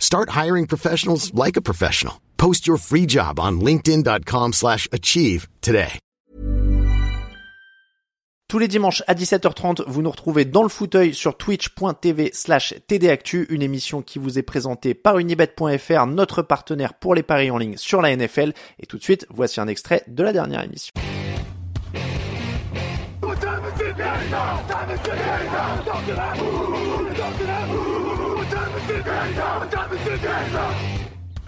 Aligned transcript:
Start 0.00 0.30
hiring 0.30 0.66
professionals 0.66 1.32
like 1.32 1.56
a 1.56 1.62
professional. 1.62 2.14
Post 2.36 2.66
your 2.66 2.78
free 2.78 3.06
job 3.06 3.38
on 3.38 3.60
linkedin.com/achieve 3.60 4.52
slash 4.54 4.88
achieve 4.90 5.46
today. 5.60 6.00
Tous 8.50 8.58
les 8.58 8.66
dimanches 8.66 9.04
à 9.06 9.14
17h30, 9.14 9.84
vous 9.86 10.02
nous 10.02 10.10
retrouvez 10.10 10.44
dans 10.44 10.64
le 10.64 10.68
fauteuil 10.68 11.14
sur 11.14 11.36
twitch.tv 11.36 12.30
slash 12.32 12.74
tdactu, 12.88 13.46
une 13.48 13.62
émission 13.62 14.02
qui 14.02 14.18
vous 14.18 14.40
est 14.40 14.42
présentée 14.42 14.92
par 14.92 15.18
unibet.fr, 15.18 16.06
notre 16.06 16.42
partenaire 16.42 16.94
pour 16.94 17.14
les 17.14 17.22
paris 17.22 17.52
en 17.52 17.58
ligne 17.58 17.76
sur 17.76 18.02
la 18.02 18.16
NFL. 18.16 18.52
Et 18.80 18.86
tout 18.86 18.98
de 18.98 19.04
suite, 19.04 19.24
voici 19.30 19.60
un 19.60 19.68
extrait 19.68 20.02
de 20.08 20.24
la 20.24 20.32
dernière 20.32 20.64
émission. 20.64 20.92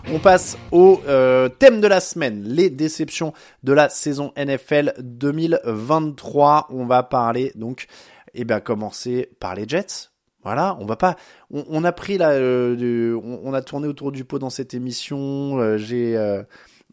On 0.08 0.18
passe 0.18 0.58
au 0.72 1.00
euh, 1.06 1.48
thème 1.48 1.80
de 1.80 1.86
la 1.86 2.00
semaine, 2.00 2.42
les 2.44 2.70
déceptions 2.70 3.32
de 3.62 3.72
la 3.72 3.88
saison 3.88 4.32
NFL 4.36 4.94
2023. 4.98 6.68
On 6.70 6.84
va 6.84 7.02
parler 7.02 7.52
donc, 7.54 7.86
eh 8.34 8.44
bien, 8.44 8.60
commencer 8.60 9.30
par 9.40 9.54
les 9.54 9.66
Jets. 9.66 10.10
Voilà, 10.44 10.76
on 10.80 10.86
va 10.86 10.96
pas. 10.96 11.16
On, 11.50 11.84
a 11.84 11.92
pris 11.92 12.18
là, 12.18 12.30
euh, 12.30 13.18
on, 13.22 13.54
a 13.54 13.62
tourné 13.62 13.86
autour 13.86 14.10
du 14.10 14.24
pot 14.24 14.40
dans 14.40 14.50
cette 14.50 14.74
émission. 14.74 15.58
euh, 15.58 15.78
j'ai, 15.78 16.16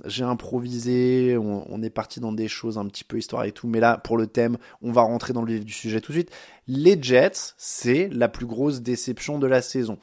j'ai 0.05 0.23
improvisé. 0.23 1.37
On, 1.37 1.81
est 1.81 1.89
parti 1.89 2.19
dans 2.19 2.31
des 2.31 2.47
choses 2.47 2.77
un 2.77 2.85
petit 2.85 3.03
peu 3.03 3.17
histoire 3.17 3.43
et 3.43 3.51
tout. 3.51 3.67
Mais 3.67 3.79
là, 3.79 3.97
pour 3.97 4.17
le 4.17 4.27
thème, 4.27 4.57
on 4.81 4.91
va 4.91 5.01
rentrer 5.01 5.33
dans 5.33 5.43
le 5.43 5.53
vif 5.53 5.65
du 5.65 5.73
sujet 5.73 6.01
tout 6.01 6.11
de 6.11 6.17
suite. 6.17 6.31
Les 6.67 7.01
Jets, 7.01 7.53
c'est 7.57 8.09
la 8.09 8.29
plus 8.29 8.45
grosse 8.45 8.81
déception 8.81 9.39
de 9.39 9.47
la 9.47 9.61
saison. 9.61 9.99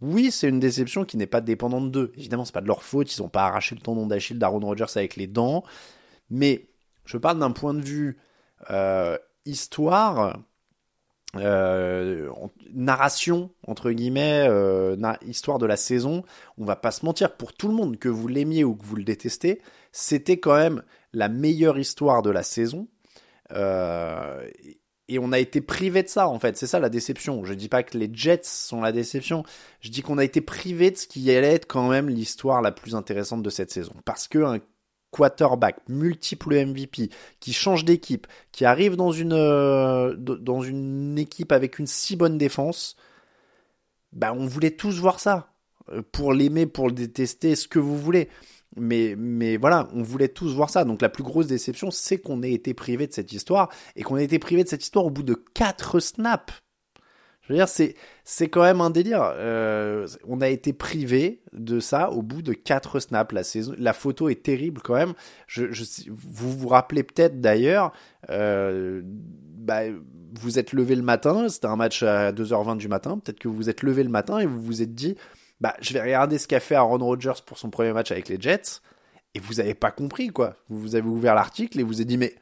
Oui, 0.00 0.30
c'est 0.30 0.48
une 0.48 0.60
déception 0.60 1.04
qui 1.04 1.16
n'est 1.16 1.26
pas 1.26 1.40
dépendante 1.40 1.90
d'eux. 1.90 2.12
Évidemment, 2.16 2.44
c'est 2.44 2.52
pas 2.52 2.60
de 2.60 2.66
leur 2.66 2.82
faute. 2.82 3.14
Ils 3.16 3.22
n'ont 3.22 3.28
pas 3.28 3.46
arraché 3.46 3.74
le 3.74 3.80
tendon 3.80 4.06
d'Achille 4.06 4.38
d'Aaron 4.38 4.60
Rodgers 4.60 4.84
avec 4.94 5.16
les 5.16 5.26
dents. 5.26 5.64
Mais 6.30 6.68
je 7.04 7.16
parle 7.16 7.38
d'un 7.38 7.50
point 7.50 7.74
de 7.74 7.80
vue 7.80 8.18
euh, 8.70 9.16
histoire, 9.44 10.38
euh, 11.36 12.30
narration 12.72 13.50
entre 13.66 13.90
guillemets, 13.90 14.46
euh, 14.48 14.96
histoire 15.26 15.58
de 15.58 15.66
la 15.66 15.76
saison. 15.76 16.24
On 16.56 16.64
va 16.64 16.76
pas 16.76 16.90
se 16.90 17.04
mentir. 17.04 17.36
Pour 17.36 17.52
tout 17.52 17.68
le 17.68 17.74
monde, 17.74 17.98
que 17.98 18.08
vous 18.08 18.28
l'aimiez 18.28 18.64
ou 18.64 18.74
que 18.74 18.84
vous 18.84 18.96
le 18.96 19.04
détestez, 19.04 19.60
c'était 19.92 20.38
quand 20.38 20.56
même 20.56 20.82
la 21.12 21.28
meilleure 21.28 21.78
histoire 21.78 22.22
de 22.22 22.30
la 22.30 22.42
saison. 22.42 22.88
Euh, 23.52 24.48
et 25.10 25.18
on 25.18 25.32
a 25.32 25.38
été 25.38 25.60
privé 25.60 26.02
de 26.02 26.08
ça, 26.08 26.28
en 26.28 26.38
fait. 26.38 26.56
C'est 26.56 26.66
ça 26.66 26.78
la 26.78 26.90
déception. 26.90 27.44
Je 27.44 27.54
dis 27.54 27.68
pas 27.68 27.82
que 27.82 27.96
les 27.96 28.10
Jets 28.12 28.40
sont 28.42 28.80
la 28.80 28.92
déception. 28.92 29.42
Je 29.80 29.90
dis 29.90 30.02
qu'on 30.02 30.18
a 30.18 30.24
été 30.24 30.40
privé 30.40 30.90
de 30.90 30.96
ce 30.96 31.06
qui 31.06 31.30
allait 31.34 31.54
être 31.54 31.66
quand 31.66 31.88
même 31.88 32.08
l'histoire 32.08 32.60
la 32.60 32.72
plus 32.72 32.94
intéressante 32.94 33.42
de 33.42 33.50
cette 33.50 33.70
saison. 33.70 33.94
Parce 34.04 34.28
que 34.28 34.60
quarterback, 35.10 35.76
multiple 35.88 36.54
MVP, 36.54 37.10
qui 37.40 37.52
change 37.52 37.84
d'équipe, 37.84 38.26
qui 38.52 38.64
arrive 38.64 38.96
dans 38.96 39.12
une, 39.12 39.32
euh, 39.32 40.14
dans 40.16 40.60
une 40.62 41.18
équipe 41.18 41.52
avec 41.52 41.78
une 41.78 41.86
si 41.86 42.16
bonne 42.16 42.38
défense, 42.38 42.96
bah, 44.12 44.32
on 44.36 44.46
voulait 44.46 44.72
tous 44.72 44.98
voir 45.00 45.20
ça. 45.20 45.52
Euh, 45.90 46.02
Pour 46.12 46.32
l'aimer, 46.32 46.66
pour 46.66 46.88
le 46.88 46.94
détester, 46.94 47.56
ce 47.56 47.68
que 47.68 47.78
vous 47.78 47.98
voulez. 47.98 48.28
Mais, 48.76 49.14
mais 49.16 49.56
voilà, 49.56 49.88
on 49.94 50.02
voulait 50.02 50.28
tous 50.28 50.54
voir 50.54 50.70
ça. 50.70 50.84
Donc 50.84 51.02
la 51.02 51.08
plus 51.08 51.24
grosse 51.24 51.46
déception, 51.46 51.90
c'est 51.90 52.18
qu'on 52.18 52.42
ait 52.42 52.52
été 52.52 52.74
privé 52.74 53.06
de 53.06 53.12
cette 53.12 53.32
histoire 53.32 53.70
et 53.96 54.02
qu'on 54.02 54.16
ait 54.18 54.24
été 54.24 54.38
privé 54.38 54.62
de 54.64 54.68
cette 54.68 54.84
histoire 54.84 55.06
au 55.06 55.10
bout 55.10 55.22
de 55.22 55.34
4 55.34 56.00
snaps. 56.00 56.54
C'est, 57.66 57.94
c'est 58.24 58.48
quand 58.48 58.62
même 58.62 58.80
un 58.80 58.90
délire. 58.90 59.22
Euh, 59.36 60.06
on 60.26 60.40
a 60.40 60.48
été 60.48 60.72
privé 60.72 61.42
de 61.52 61.80
ça 61.80 62.10
au 62.10 62.22
bout 62.22 62.42
de 62.42 62.52
4 62.52 63.00
snaps. 63.00 63.32
La, 63.32 63.42
saison, 63.42 63.74
la 63.78 63.92
photo 63.92 64.28
est 64.28 64.42
terrible 64.42 64.80
quand 64.82 64.94
même. 64.94 65.14
Je, 65.46 65.64
vous 66.10 66.56
vous 66.56 66.68
rappelez 66.68 67.02
peut-être 67.02 67.40
d'ailleurs, 67.40 67.92
euh, 68.30 69.02
bah, 69.04 69.82
vous 70.40 70.58
êtes 70.58 70.72
levé 70.72 70.94
le 70.94 71.02
matin, 71.02 71.48
c'était 71.48 71.66
un 71.66 71.76
match 71.76 72.02
à 72.02 72.32
2h20 72.32 72.76
du 72.76 72.88
matin, 72.88 73.18
peut-être 73.18 73.38
que 73.38 73.48
vous 73.48 73.54
vous 73.54 73.70
êtes 73.70 73.82
levé 73.82 74.02
le 74.02 74.10
matin 74.10 74.38
et 74.38 74.46
vous 74.46 74.60
vous 74.60 74.82
êtes 74.82 74.94
dit, 74.94 75.16
bah, 75.60 75.74
je 75.80 75.92
vais 75.92 76.00
regarder 76.00 76.38
ce 76.38 76.46
qu'a 76.46 76.60
fait 76.60 76.74
Aaron 76.74 76.98
Rodgers 76.98 77.40
pour 77.44 77.58
son 77.58 77.70
premier 77.70 77.92
match 77.92 78.10
avec 78.10 78.28
les 78.28 78.40
Jets, 78.40 78.80
et 79.34 79.40
vous 79.40 79.60
avez 79.60 79.74
pas 79.74 79.90
compris, 79.90 80.28
quoi. 80.28 80.56
Vous 80.68 80.94
avez 80.94 81.06
ouvert 81.06 81.34
l'article 81.34 81.80
et 81.80 81.82
vous 81.82 81.96
avez 81.96 82.04
dit, 82.04 82.18
mais, 82.18 82.34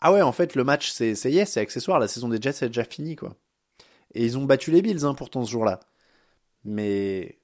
ah 0.00 0.12
ouais, 0.12 0.22
en 0.22 0.32
fait, 0.32 0.54
le 0.54 0.64
match, 0.64 0.90
c'est, 0.90 1.14
c'est 1.14 1.30
yes, 1.30 1.52
c'est 1.52 1.60
accessoire, 1.60 1.98
la 1.98 2.08
saison 2.08 2.28
des 2.28 2.40
Jets 2.40 2.64
est 2.64 2.68
déjà 2.68 2.84
finie, 2.84 3.16
quoi. 3.16 3.36
Et 4.14 4.24
ils 4.24 4.38
ont 4.38 4.44
battu 4.44 4.70
les 4.70 4.82
Bills, 4.82 5.04
hein, 5.04 5.14
pourtant, 5.14 5.44
ce 5.44 5.50
jour-là. 5.50 5.80
Mais, 6.64 7.38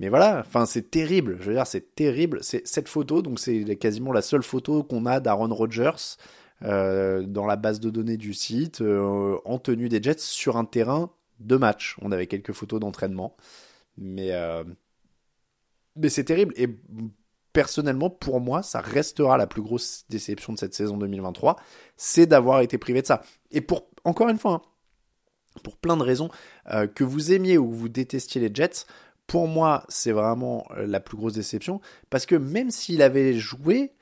mais 0.00 0.08
voilà, 0.08 0.40
enfin, 0.40 0.66
c'est 0.66 0.90
terrible, 0.90 1.38
je 1.40 1.48
veux 1.48 1.54
dire, 1.54 1.66
c'est 1.66 1.94
terrible. 1.94 2.38
C'est 2.42 2.66
cette 2.66 2.88
photo, 2.88 3.22
donc 3.22 3.38
c'est 3.38 3.76
quasiment 3.76 4.12
la 4.12 4.22
seule 4.22 4.42
photo 4.42 4.82
qu'on 4.82 5.06
a 5.06 5.20
d'Aaron 5.20 5.54
Rodgers, 5.54 6.16
euh, 6.64 7.22
dans 7.22 7.46
la 7.46 7.56
base 7.56 7.80
de 7.80 7.90
données 7.90 8.16
du 8.16 8.34
site, 8.34 8.80
euh, 8.80 9.38
en 9.44 9.58
tenue 9.58 9.88
des 9.88 10.02
Jets 10.02 10.18
sur 10.18 10.56
un 10.56 10.64
terrain 10.64 11.10
de 11.40 11.56
match. 11.56 11.96
On 12.02 12.12
avait 12.12 12.26
quelques 12.26 12.52
photos 12.52 12.80
d'entraînement. 12.80 13.36
Mais, 13.96 14.32
euh, 14.32 14.64
mais 15.96 16.08
c'est 16.08 16.24
terrible. 16.24 16.54
Et 16.56 16.68
personnellement, 17.52 18.10
pour 18.10 18.40
moi, 18.40 18.62
ça 18.62 18.80
restera 18.80 19.36
la 19.36 19.46
plus 19.46 19.62
grosse 19.62 20.04
déception 20.08 20.52
de 20.52 20.58
cette 20.58 20.74
saison 20.74 20.96
2023, 20.96 21.56
c'est 21.96 22.26
d'avoir 22.26 22.60
été 22.60 22.78
privé 22.78 23.02
de 23.02 23.06
ça. 23.06 23.22
Et 23.50 23.60
pour, 23.60 23.88
encore 24.04 24.28
une 24.28 24.38
fois, 24.38 24.52
hein, 24.52 24.62
pour 25.58 25.76
plein 25.76 25.96
de 25.96 26.02
raisons, 26.02 26.28
euh, 26.70 26.86
que 26.86 27.04
vous 27.04 27.32
aimiez 27.32 27.58
ou 27.58 27.70
que 27.70 27.76
vous 27.76 27.88
détestiez 27.88 28.40
les 28.40 28.50
Jets, 28.52 28.86
pour 29.26 29.46
moi, 29.46 29.84
c'est 29.88 30.12
vraiment 30.12 30.66
la 30.76 31.00
plus 31.00 31.16
grosse 31.18 31.34
déception. 31.34 31.80
Parce 32.08 32.24
que 32.24 32.34
même 32.34 32.70
s'il 32.70 33.02
avait 33.02 33.34
joué, 33.34 33.92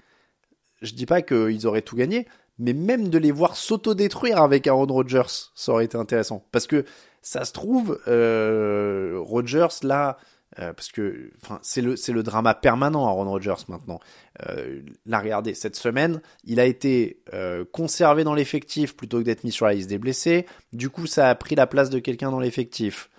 je 0.83 0.94
dis 0.94 1.06
pas 1.06 1.21
qu'ils 1.21 1.67
auraient 1.67 1.83
tout 1.83 1.97
gagné, 1.97 2.28
mais 2.59 2.72
même 2.72 3.09
de 3.09 3.19
les 3.19 3.33
voir 3.33 3.56
s'auto-détruire 3.56 4.41
avec 4.41 4.67
Aaron 4.67 4.87
Rodgers, 4.87 5.50
ça 5.55 5.72
aurait 5.72 5.84
été 5.84 5.99
intéressant. 5.99 6.44
Parce 6.53 6.67
que 6.67 6.84
ça 7.22 7.44
se 7.44 7.53
trouve, 7.53 8.00
euh, 8.09 9.19
Rodgers, 9.21 9.83
là, 9.83 10.17
euh, 10.58 10.72
parce 10.72 10.88
que 10.88 11.30
c'est 11.62 11.82
le, 11.82 11.96
le 12.08 12.22
drama 12.22 12.54
permanent 12.54 13.06
Aaron 13.06 13.28
Rodgers 13.28 13.64
maintenant. 13.68 14.00
Euh, 14.48 14.80
là, 15.04 15.18
regardez, 15.18 15.54
cette 15.54 15.76
semaine, 15.76 16.22
il 16.44 16.60
a 16.60 16.64
été 16.64 17.20
euh, 17.34 17.64
conservé 17.70 18.25
dans 18.25 18.34
l'effectif 18.34 18.96
plutôt 18.96 19.19
que 19.19 19.25
d'être 19.25 19.44
mis 19.44 19.52
sur 19.52 19.66
la 19.66 19.75
liste 19.75 19.88
des 19.88 19.98
blessés. 19.98 20.46
Du 20.72 20.88
coup, 20.88 21.06
ça 21.06 21.28
a 21.28 21.34
pris 21.34 21.56
la 21.56 21.66
place 21.66 21.90
de 21.90 21.98
quelqu'un 21.98 22.31
dans 22.31 22.40
l'effectif. 22.40 23.10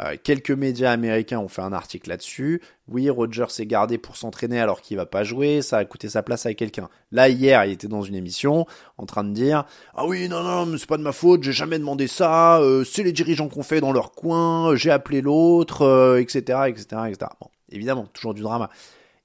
Euh, 0.00 0.16
quelques 0.22 0.50
médias 0.50 0.90
américains 0.90 1.38
ont 1.38 1.48
fait 1.48 1.62
un 1.62 1.72
article 1.72 2.08
là-dessus. 2.08 2.60
Oui, 2.88 3.08
Rodgers 3.08 3.50
s'est 3.50 3.66
gardé 3.66 3.96
pour 3.96 4.16
s'entraîner 4.16 4.60
alors 4.60 4.80
qu'il 4.80 4.96
va 4.96 5.06
pas 5.06 5.22
jouer, 5.22 5.62
ça 5.62 5.78
a 5.78 5.84
coûté 5.84 6.08
sa 6.08 6.22
place 6.22 6.46
à 6.46 6.54
quelqu'un. 6.54 6.88
Là, 7.12 7.28
hier, 7.28 7.64
il 7.64 7.72
était 7.72 7.86
dans 7.86 8.02
une 8.02 8.16
émission 8.16 8.66
en 8.98 9.06
train 9.06 9.22
de 9.24 9.32
dire 9.32 9.64
Ah 9.94 10.06
oui, 10.06 10.28
non, 10.28 10.42
non, 10.42 10.66
mais 10.66 10.78
c'est 10.78 10.88
pas 10.88 10.96
de 10.96 11.02
ma 11.02 11.12
faute, 11.12 11.42
j'ai 11.44 11.52
jamais 11.52 11.78
demandé 11.78 12.08
ça, 12.08 12.58
euh, 12.60 12.82
c'est 12.84 13.04
les 13.04 13.12
dirigeants 13.12 13.48
qu'on 13.48 13.62
fait 13.62 13.80
dans 13.80 13.92
leur 13.92 14.12
coin, 14.12 14.74
j'ai 14.74 14.90
appelé 14.90 15.20
l'autre, 15.20 15.82
euh, 15.82 16.20
etc., 16.20 16.40
etc., 16.66 16.86
etc. 17.08 17.30
Bon, 17.40 17.48
évidemment, 17.70 18.06
toujours 18.06 18.34
du 18.34 18.42
drama. 18.42 18.70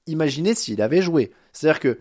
Imaginez 0.06 0.54
s'il 0.54 0.80
avait 0.82 1.02
joué. 1.02 1.32
C'est-à-dire 1.52 1.80
que 1.80 1.98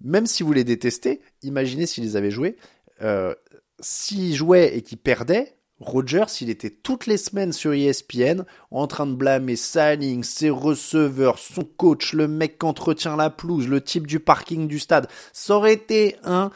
même 0.00 0.26
si 0.26 0.42
vous 0.42 0.52
les 0.52 0.64
détestez, 0.64 1.20
imaginez 1.42 1.86
s'il 1.86 2.04
les 2.04 2.16
avait 2.16 2.30
joués. 2.30 2.56
Euh, 3.02 3.34
s'il 3.80 4.34
jouait 4.34 4.76
et 4.76 4.82
qu'il 4.82 4.98
perdait, 4.98 5.56
Rogers, 5.82 6.40
il 6.40 6.48
était 6.48 6.70
toutes 6.70 7.06
les 7.06 7.16
semaines 7.16 7.52
sur 7.52 7.72
ESPN 7.72 8.44
en 8.70 8.86
train 8.86 9.06
de 9.06 9.14
blâmer 9.14 9.56
sa 9.56 9.92
ses 10.22 10.50
receveurs, 10.50 11.38
son 11.38 11.64
coach, 11.64 12.12
le 12.12 12.28
mec 12.28 12.58
qui 12.58 12.66
entretient 12.66 13.16
la 13.16 13.30
pelouse, 13.30 13.68
le 13.68 13.80
type 13.80 14.06
du 14.06 14.20
parking 14.20 14.68
du 14.68 14.78
stade. 14.78 15.08
Ça 15.32 15.56
aurait 15.56 15.74
été 15.74 16.16
un, 16.24 16.50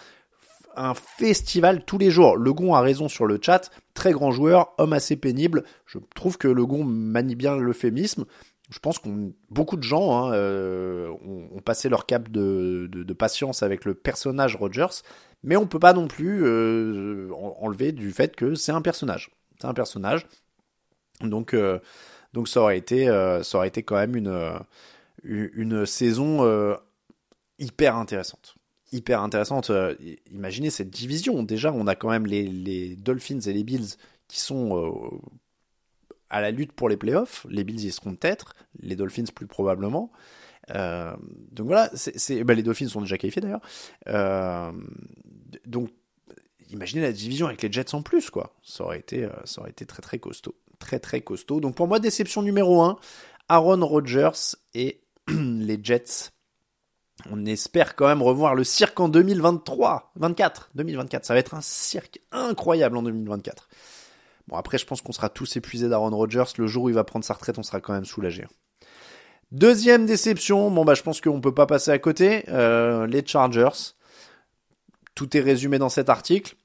un 0.76 0.94
festival 0.94 1.84
tous 1.84 1.99
les 1.99 2.11
jours. 2.11 2.37
Le 2.37 2.52
Gon 2.52 2.75
a 2.75 2.81
raison 2.81 3.08
sur 3.08 3.26
le 3.26 3.38
chat. 3.43 3.70
Très 3.94 4.12
grand 4.12 4.31
joueur, 4.31 4.75
homme 4.78 4.93
assez 4.93 5.17
pénible. 5.17 5.64
Je 5.87 5.99
trouve 6.14 6.38
que 6.38 6.49
le 6.49 6.64
Gon 6.64 6.84
manie 6.84 7.34
bien 7.34 7.56
l'euphémisme. 7.56 8.25
Je 8.68 8.80
pense 8.80 8.98
qu'on 8.98 9.32
beaucoup 9.48 9.76
de 9.76 9.84
gens 9.84 10.16
hein, 10.16 10.32
euh, 10.32 11.08
ont, 11.22 11.60
passé 11.60 11.88
leur 11.88 12.04
cap 12.04 12.28
de, 12.28 13.12
patience 13.16 13.62
avec 13.62 13.84
le 13.84 13.94
personnage 13.94 14.56
Rogers, 14.56 15.02
mais 15.44 15.56
on 15.56 15.66
peut 15.66 15.78
pas 15.78 15.92
non 15.92 16.08
plus 16.08 16.44
euh, 16.44 17.30
enlever 17.60 17.92
du 17.92 18.10
fait 18.10 18.34
que 18.34 18.56
c'est 18.56 18.72
un 18.72 18.82
personnage. 18.82 19.30
C'est 19.60 19.68
un 19.68 19.74
personnage. 19.74 20.26
Donc, 21.20 21.54
euh, 21.54 21.78
donc 22.32 22.48
ça 22.48 22.60
aurait 22.60 22.76
été, 22.76 23.06
ça 23.42 23.58
aurait 23.58 23.68
été 23.68 23.84
quand 23.84 23.96
même 23.96 24.16
une, 24.16 24.58
une 25.22 25.86
saison 25.86 26.76
hyper 27.60 27.94
intéressante. 27.96 28.56
Hyper 28.90 29.22
intéressante. 29.22 29.70
imaginez 30.32 30.70
cette 30.70 30.90
division. 30.90 31.44
Déjà, 31.44 31.72
on 31.72 31.86
a 31.86 31.94
quand 31.94 32.10
même 32.10 32.26
les, 32.26 32.42
les 32.48 32.96
Dolphins 32.96 33.40
et 33.40 33.52
les 33.52 33.62
Bills 33.62 33.94
qui 34.26 34.40
sont 34.40 35.20
à 36.31 36.40
la 36.40 36.50
lutte 36.50 36.73
pour 36.73 36.88
les 36.88 36.96
playoffs. 36.96 37.46
Les 37.50 37.64
Bills 37.64 37.84
y 37.84 37.93
seront 37.93 38.14
peut-être, 38.14 38.55
les 38.81 38.96
Dolphins 38.96 39.25
plus 39.34 39.46
probablement. 39.46 40.11
Euh, 40.75 41.14
donc 41.52 41.69
voilà, 41.69 41.90
ben 42.44 42.55
les 42.55 42.62
Dolphins 42.62 42.88
sont 42.88 43.00
déjà 43.00 43.19
qualifiés 43.19 43.43
d'ailleurs. 43.43 43.61
Euh, 44.08 44.73
donc 45.64 45.90
imaginez 46.70 47.02
la 47.02 47.12
division 47.12 47.46
avec 47.46 47.62
les 47.62 47.70
Jets 47.70 47.94
en 47.94 48.02
plus, 48.02 48.31
quoi. 48.31 48.56
Ça 48.62 48.84
aurait 48.84 48.99
été, 48.99 49.25
euh, 49.25 49.31
ça 49.44 49.61
aurait 49.61 49.70
été 49.70 49.87
très 49.87 50.02
très 50.02 50.19
costaud. 50.19 50.56
Très 50.78 50.99
très 50.99 51.20
costaud. 51.20 51.61
Donc 51.61 51.75
pour 51.75 51.88
moi, 51.88 52.00
déception 52.00 52.43
numéro 52.43 52.82
1, 52.82 52.99
Aaron 53.49 53.87
Rodgers 53.87 54.56
et 54.75 55.02
les 55.28 55.78
Jets. 55.82 56.32
On 57.31 57.46
espère 57.46 57.96
quand 57.96 58.06
même 58.06 58.20
revoir 58.20 58.55
le 58.55 58.62
cirque 58.62 59.00
en 59.00 59.08
2023, 59.08 60.12
24, 60.17 60.70
2024. 60.75 61.25
Ça 61.25 61.32
va 61.32 61.40
être 61.40 61.55
un 61.55 61.62
cirque 61.62 62.20
incroyable 62.31 62.96
en 62.99 63.02
2024. 63.02 63.69
Bon, 64.48 64.56
après, 64.56 64.78
je 64.78 64.87
pense 64.87 65.00
qu'on 65.00 65.12
sera 65.12 65.28
tous 65.28 65.56
épuisés 65.56 65.88
d'Aaron 65.88 66.10
Rodgers. 66.10 66.44
Le 66.58 66.66
jour 66.66 66.84
où 66.84 66.88
il 66.88 66.94
va 66.94 67.04
prendre 67.04 67.25
sa 67.25 67.34
retraite, 67.34 67.58
on 67.58 67.62
sera 67.62 67.81
quand 67.81 67.93
même 67.93 68.04
soulagés. 68.04 68.46
Deuxième 69.52 70.06
déception, 70.06 70.72
bon 70.72 70.84
bah 70.84 70.94
je 70.94 71.02
pense 71.02 71.20
qu'on 71.20 71.40
peut 71.40 71.54
pas 71.54 71.66
passer 71.66 71.93
à 71.93 72.00
côté, 72.00 72.44
euh, 72.48 73.06
les 73.06 73.25
Chargers. 73.25 73.94
Tout 75.14 75.37
est 75.37 75.40
résumé 75.40 75.78
dans 75.78 75.88
cet 75.88 76.08
article. 76.08 76.56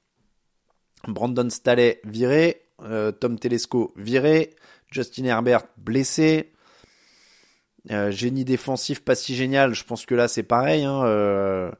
Brandon 1.06 1.48
Staley 1.48 2.00
viré, 2.04 2.66
euh, 2.82 3.12
Tom 3.12 3.38
Telesco 3.38 3.92
viré, 3.96 4.56
Justin 4.90 5.24
Herbert 5.24 5.62
blessé, 5.76 6.52
euh, 7.92 8.10
génie 8.10 8.44
défensif 8.44 9.04
pas 9.04 9.14
si 9.14 9.36
génial, 9.36 9.74
je 9.74 9.84
pense 9.84 10.04
que 10.04 10.16
là 10.16 10.26
c'est 10.26 10.42
pareil. 10.42 10.84
Hein, 10.84 11.70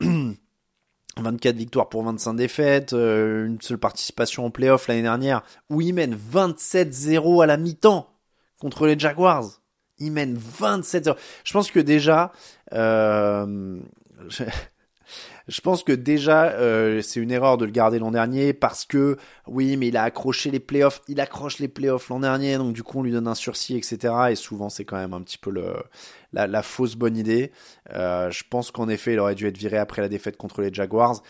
24 1.26 1.56
victoires 1.56 1.88
pour 1.88 2.02
25 2.04 2.34
défaites, 2.34 2.92
une 2.92 3.58
seule 3.60 3.78
participation 3.78 4.46
en 4.46 4.50
playoff 4.50 4.88
l'année 4.88 5.02
dernière, 5.02 5.42
où 5.70 5.80
il 5.80 5.92
mène 5.92 6.14
27-0 6.16 7.42
à 7.42 7.46
la 7.46 7.56
mi-temps 7.56 8.08
contre 8.58 8.86
les 8.86 8.98
Jaguars. 8.98 9.60
Il 9.98 10.12
mène 10.12 10.36
27 10.36 11.06
heures. 11.08 11.16
Je 11.44 11.52
pense 11.52 11.70
que 11.70 11.80
déjà, 11.80 12.32
euh, 12.72 13.78
pense 15.60 15.84
que 15.84 15.92
déjà, 15.92 16.50
euh, 16.50 17.02
c'est 17.02 17.20
une 17.20 17.30
erreur 17.30 17.56
de 17.56 17.64
le 17.64 17.70
garder 17.70 18.00
l'an 18.00 18.10
dernier 18.10 18.52
parce 18.52 18.84
que, 18.84 19.16
oui, 19.46 19.76
mais 19.76 19.88
il 19.88 19.96
a 19.96 20.02
accroché 20.02 20.50
les 20.50 20.58
playoffs, 20.58 21.02
il 21.06 21.20
accroche 21.20 21.60
les 21.60 21.68
playoffs 21.68 22.08
l'an 22.08 22.18
dernier, 22.18 22.56
donc 22.56 22.72
du 22.72 22.82
coup, 22.82 22.98
on 22.98 23.02
lui 23.04 23.12
donne 23.12 23.28
un 23.28 23.36
sursis, 23.36 23.76
etc. 23.76 24.12
Et 24.30 24.34
souvent, 24.34 24.68
c'est 24.68 24.84
quand 24.84 24.96
même 24.96 25.14
un 25.14 25.22
petit 25.22 25.38
peu 25.38 25.50
le, 25.50 25.74
la, 26.32 26.62
fausse 26.62 26.96
bonne 26.96 27.16
idée. 27.16 27.52
Euh, 27.94 28.28
je 28.30 28.42
pense 28.48 28.72
qu'en 28.72 28.88
effet, 28.88 29.12
il 29.12 29.20
aurait 29.20 29.36
dû 29.36 29.46
être 29.46 29.56
viré 29.56 29.78
après 29.78 30.02
la 30.02 30.08
défaite 30.08 30.36
contre 30.36 30.62
les 30.62 30.74
Jaguars 30.74 31.22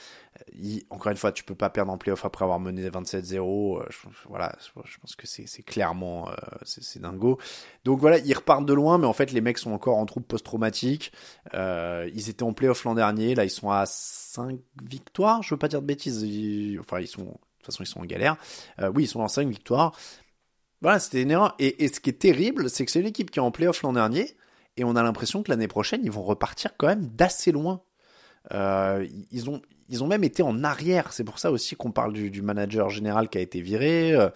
encore 0.91 1.12
une 1.12 1.19
fois, 1.19 1.33
tu 1.33 1.44
peux 1.44 1.55
pas 1.55 1.71
perdre 1.71 1.93
en 1.93 1.99
playoff 1.99 2.25
après 2.25 2.44
avoir 2.44 2.61
mené 2.61 2.88
27-0. 2.88 3.81
Euh, 3.81 3.85
voilà, 4.29 4.56
je 4.85 4.99
pense 4.99 5.17
que 5.17 5.27
c'est 5.27 5.62
clairement 5.62 6.29
euh, 6.31 6.35
c'est 6.65 7.00
dingo. 7.00 7.38
Donc 7.85 8.00
voilà, 8.00 8.19
ils 8.19 8.35
repartent 8.35 8.67
de 8.67 8.73
loin, 8.73 8.99
mais 8.99 9.06
en 9.06 9.12
fait 9.12 9.33
les 9.33 9.41
mecs 9.41 9.59
sont 9.59 9.73
encore 9.73 9.97
en 9.97 10.06
troupe 10.06 10.27
post-traumatique. 10.27 11.12
Euh, 11.55 12.09
ils 12.15 12.29
étaient 12.29 12.43
en 12.43 12.53
playoff 12.53 12.85
l'an 12.85 12.94
dernier, 12.94 13.35
là 13.35 13.44
ils 13.44 13.50
sont 13.50 13.71
à 13.71 13.85
5 13.87 14.59
victoires. 14.83 15.43
Je 15.43 15.55
veux 15.55 15.59
pas 15.59 15.69
dire 15.69 15.83
de 15.83 15.87
bêtises. 15.87 16.25
enfin 16.81 17.00
ils 17.00 17.09
sont 17.09 17.25
de 17.25 17.29
toute 17.29 17.67
façon 17.67 17.83
ils 17.83 17.87
sont 17.87 18.00
en 18.00 18.06
galère. 18.06 18.37
oui, 18.94 19.05
ils 19.05 19.09
sont 19.09 19.21
en 19.21 19.29
5 19.29 19.49
victoires. 19.49 19.97
Voilà, 20.83 20.99
c'était 20.99 21.23
une 21.23 21.31
erreur. 21.31 21.55
Et, 21.59 21.88
ce 21.88 22.00
qui 22.00 22.11
est 22.11 22.21
terrible, 22.21 22.69
c'est 22.69 22.85
que 22.85 22.93
c'est 22.93 23.00
une 23.00 23.06
équipe 23.06 23.31
qui 23.31 23.38
est 23.38 23.43
en 23.43 23.50
playoff 23.50 23.83
l'an 23.83 23.94
dernier, 23.94 24.37
et 24.77 24.85
on 24.85 24.94
a 24.94 25.03
l'impression 25.03 25.43
que 25.43 25.50
l'année 25.50 25.69
prochaine 25.69 26.03
ils 26.05 26.11
vont 26.11 26.23
repartir 26.23 26.77
quand 26.77 26.87
même 26.87 27.06
d'assez 27.06 27.53
loin. 27.53 27.83
Ils 28.53 29.50
ont 29.50 29.62
ils 29.88 30.03
ont 30.03 30.06
même 30.06 30.25
été 30.25 30.43
en 30.43 30.65
arrière. 30.65 31.12
C'est 31.12 31.25
pour 31.25 31.38
ça 31.38 31.50
aussi 31.50 31.77
qu'on 31.77 31.93
parle 31.93 32.12
du, 32.12 32.43
manager 32.43 32.91
général 32.91 33.29
qui 33.29 33.38
a 33.38 33.41
été 33.41 33.61
viré. 33.61 34.12
Euh. 34.15 34.31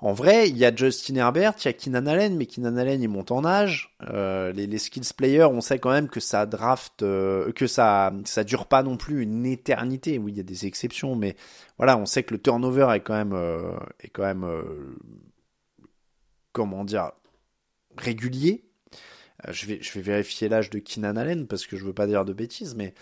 En 0.00 0.12
vrai, 0.12 0.48
il 0.48 0.56
y 0.56 0.64
a 0.64 0.74
Justin 0.74 1.16
Herbert, 1.16 1.54
il 1.58 1.64
y 1.64 1.68
a 1.68 1.72
Keenan 1.72 2.06
Allen, 2.06 2.36
mais 2.36 2.46
Keenan 2.46 2.76
Allen 2.76 3.02
il 3.02 3.08
monte 3.08 3.32
en 3.32 3.44
âge. 3.44 3.96
Euh, 4.10 4.52
les, 4.52 4.78
skills 4.78 5.12
players, 5.16 5.46
on 5.46 5.60
sait 5.60 5.80
quand 5.80 5.90
même 5.90 6.08
que 6.08 6.20
ça 6.20 6.46
draft, 6.46 7.02
euh, 7.02 7.50
que 7.52 7.66
ça 7.66 8.12
ça 8.24 8.44
dure 8.44 8.66
pas 8.66 8.84
non 8.84 8.96
plus 8.96 9.22
une 9.22 9.44
éternité. 9.44 10.18
Oui, 10.18 10.32
il 10.32 10.36
y 10.36 10.40
a 10.40 10.44
des 10.44 10.66
exceptions, 10.66 11.16
mais 11.16 11.34
voilà, 11.78 11.98
on 11.98 12.06
sait 12.06 12.22
que 12.22 12.32
le 12.32 12.40
turnover 12.40 12.88
est 12.94 13.00
quand 13.00 13.14
même 13.14 13.36
est 13.98 14.08
quand 14.08 14.22
même 14.22 14.46
comment 16.52 16.84
dire 16.84 17.10
régulier. 17.96 18.64
je 19.48 19.66
vais 19.66 19.78
je 19.82 19.92
vais 19.94 20.00
vérifier 20.00 20.48
l'âge 20.48 20.70
de 20.70 20.78
Keenan 20.78 21.16
Allen 21.16 21.48
parce 21.48 21.66
que 21.66 21.76
je 21.76 21.84
veux 21.84 21.92
pas 21.92 22.06
dire 22.06 22.24
de 22.24 22.32
bêtises, 22.32 22.76
mais 22.76 22.94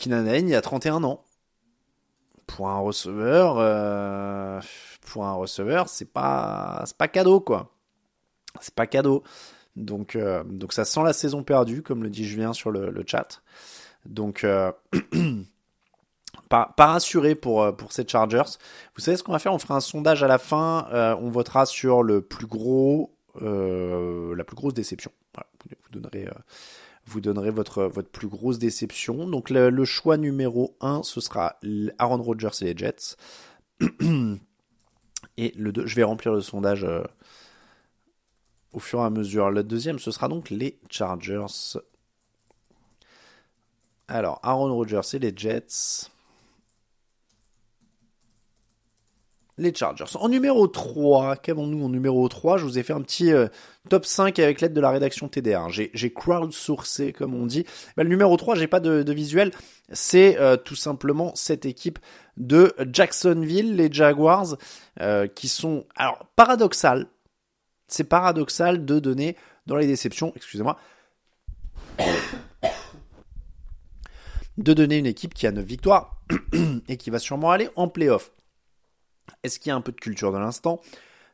Keenan 0.00 0.26
Allen, 0.26 0.48
il 0.48 0.54
a 0.54 0.60
31 0.60 1.04
ans. 1.04 1.24
Pour 2.46 2.68
un 2.68 2.80
receveur, 2.80 3.58
euh, 3.58 4.60
receveur, 5.14 5.88
c'est 5.88 6.12
pas, 6.12 6.84
pas 6.98 7.06
cadeau 7.06 7.40
quoi. 7.40 7.70
C'est 8.60 8.74
pas 8.74 8.86
cadeau. 8.86 9.22
Donc, 9.76 10.16
euh, 10.16 10.42
donc 10.44 10.72
ça 10.72 10.84
sent 10.84 11.02
la 11.04 11.12
saison 11.12 11.44
perdue, 11.44 11.82
comme 11.82 12.02
le 12.02 12.10
dit 12.10 12.24
Julien 12.24 12.52
sur 12.52 12.72
le, 12.72 13.04
chat. 13.06 13.42
Donc, 14.04 14.42
euh, 14.42 14.72
pas, 16.48 16.74
pas 16.76 16.86
rassuré 16.86 17.36
pour, 17.36 17.76
pour 17.76 17.92
ces 17.92 18.06
Chargers. 18.06 18.58
Vous 18.96 19.00
savez 19.00 19.16
ce 19.16 19.22
qu'on 19.22 19.32
va 19.32 19.38
faire? 19.38 19.54
On 19.54 19.60
fera 19.60 19.76
un 19.76 19.80
sondage 19.80 20.24
à 20.24 20.26
la 20.26 20.38
fin. 20.38 20.88
on 21.20 21.30
votera 21.30 21.66
sur 21.66 22.02
le 22.02 22.20
plus 22.20 22.46
gros, 22.46 23.14
la 23.40 24.44
plus 24.44 24.56
grosse 24.56 24.74
déception. 24.74 25.12
Voilà, 25.34 25.46
vous 25.84 26.00
donnerez 26.00 26.26
vous 27.10 27.20
donnerez 27.20 27.50
votre, 27.50 27.88
plus 28.02 28.28
grosse 28.28 28.58
déception. 28.58 29.28
Donc 29.28 29.50
le, 29.50 29.84
choix 29.84 30.16
numéro 30.16 30.76
1, 30.80 31.02
ce 31.02 31.20
sera 31.20 31.58
Aaron 31.98 32.22
Rodgers 32.22 32.48
et 32.62 32.66
les 32.66 32.76
Jets. 32.76 33.16
Et 35.36 35.52
le 35.56 35.72
2, 35.72 35.86
je 35.86 35.96
vais 35.96 36.02
remplir 36.02 36.32
le 36.32 36.40
sondage 36.42 36.84
euh, 36.84 37.02
au 38.72 38.78
fur 38.78 39.00
et 39.00 39.04
à 39.04 39.10
mesure. 39.10 39.50
Le 39.50 39.62
deuxième, 39.62 39.98
ce 39.98 40.10
sera 40.10 40.28
donc 40.28 40.50
les 40.50 40.78
Chargers. 40.90 41.78
Alors, 44.08 44.40
Aaron 44.42 44.74
Rodgers 44.74 45.00
et 45.14 45.18
les 45.18 45.32
Jets. 45.34 46.10
Les 49.60 49.74
Chargers. 49.74 50.16
En 50.16 50.28
numéro 50.28 50.66
3, 50.66 51.36
qu'avons-nous 51.36 51.84
en 51.84 51.88
numéro 51.88 52.26
3 52.28 52.56
Je 52.56 52.64
vous 52.64 52.78
ai 52.78 52.82
fait 52.82 52.94
un 52.94 53.02
petit 53.02 53.32
euh, 53.32 53.46
top 53.88 54.06
5 54.06 54.38
avec 54.38 54.60
l'aide 54.60 54.72
de 54.72 54.80
la 54.80 54.90
rédaction 54.90 55.28
TDR. 55.28 55.68
J'ai 55.68 56.12
crowdsourcé, 56.12 57.12
comme 57.12 57.34
on 57.34 57.46
dit. 57.46 57.64
Ben, 57.96 58.04
le 58.04 58.08
numéro 58.08 58.36
3, 58.36 58.54
j'ai 58.54 58.66
pas 58.66 58.80
de, 58.80 59.12
visuel. 59.12 59.52
C'est 59.92 60.38
euh, 60.38 60.56
tout 60.56 60.76
simplement 60.76 61.32
cette 61.34 61.66
équipe 61.66 61.98
de 62.36 62.74
Jacksonville, 62.90 63.76
les 63.76 63.92
Jaguars, 63.92 64.56
euh, 65.00 65.26
qui 65.26 65.48
sont... 65.48 65.84
Alors, 65.94 66.26
paradoxal. 66.36 67.06
C'est 67.86 68.04
paradoxal 68.04 68.84
de 68.84 68.98
donner 68.98 69.36
dans 69.66 69.76
les 69.76 69.86
déceptions, 69.86 70.32
excusez-moi, 70.36 70.78
de 74.56 74.72
donner 74.72 74.96
une 74.96 75.06
équipe 75.06 75.34
qui 75.34 75.46
a 75.46 75.52
9 75.52 75.64
victoires 75.64 76.16
et 76.88 76.96
qui 76.96 77.10
va 77.10 77.18
sûrement 77.18 77.50
aller 77.50 77.68
en 77.76 77.88
playoff. 77.88 78.32
Est-ce 79.42 79.58
qu'il 79.58 79.70
y 79.70 79.72
a 79.72 79.76
un 79.76 79.80
peu 79.80 79.92
de 79.92 80.00
culture 80.00 80.32
de 80.32 80.38
l'instant? 80.38 80.80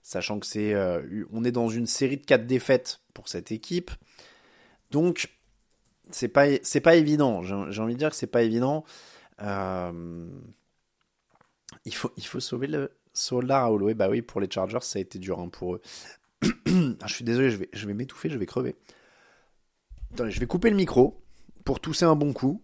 Sachant 0.02 0.38
que 0.38 0.46
c'est, 0.46 0.72
euh, 0.72 1.24
on 1.32 1.44
est 1.44 1.52
dans 1.52 1.68
une 1.68 1.86
série 1.86 2.16
de 2.16 2.24
4 2.24 2.46
défaites 2.46 3.00
pour 3.12 3.28
cette 3.28 3.50
équipe. 3.50 3.90
Donc, 4.90 5.30
c'est 6.10 6.28
pas, 6.28 6.46
pas 6.82 6.94
évident. 6.96 7.42
J'ai 7.42 7.80
envie 7.80 7.94
de 7.94 7.98
dire 7.98 8.10
que 8.10 8.16
c'est 8.16 8.26
pas 8.26 8.42
évident. 8.42 8.84
Euh, 9.42 10.28
il, 11.84 11.94
faut, 11.94 12.12
il 12.16 12.26
faut 12.26 12.40
sauver 12.40 12.68
le 12.68 12.92
Solar 13.12 13.62
Raoul. 13.62 13.94
bah 13.94 14.08
oui, 14.08 14.22
pour 14.22 14.40
les 14.40 14.50
Chargers, 14.50 14.78
ça 14.82 14.98
a 14.98 15.02
été 15.02 15.18
dur 15.18 15.40
hein, 15.40 15.48
pour 15.48 15.74
eux. 15.74 15.80
Ah, 17.00 17.06
je 17.06 17.14
suis 17.14 17.24
désolé, 17.24 17.50
je 17.50 17.56
vais, 17.56 17.68
je 17.72 17.86
vais 17.86 17.94
m'étouffer, 17.94 18.28
je 18.28 18.38
vais 18.38 18.46
crever. 18.46 18.76
Attendez, 20.12 20.30
je 20.30 20.40
vais 20.40 20.46
couper 20.46 20.70
le 20.70 20.76
micro 20.76 21.22
pour 21.64 21.80
tousser 21.80 22.04
un 22.04 22.16
bon 22.16 22.32
coup. 22.32 22.62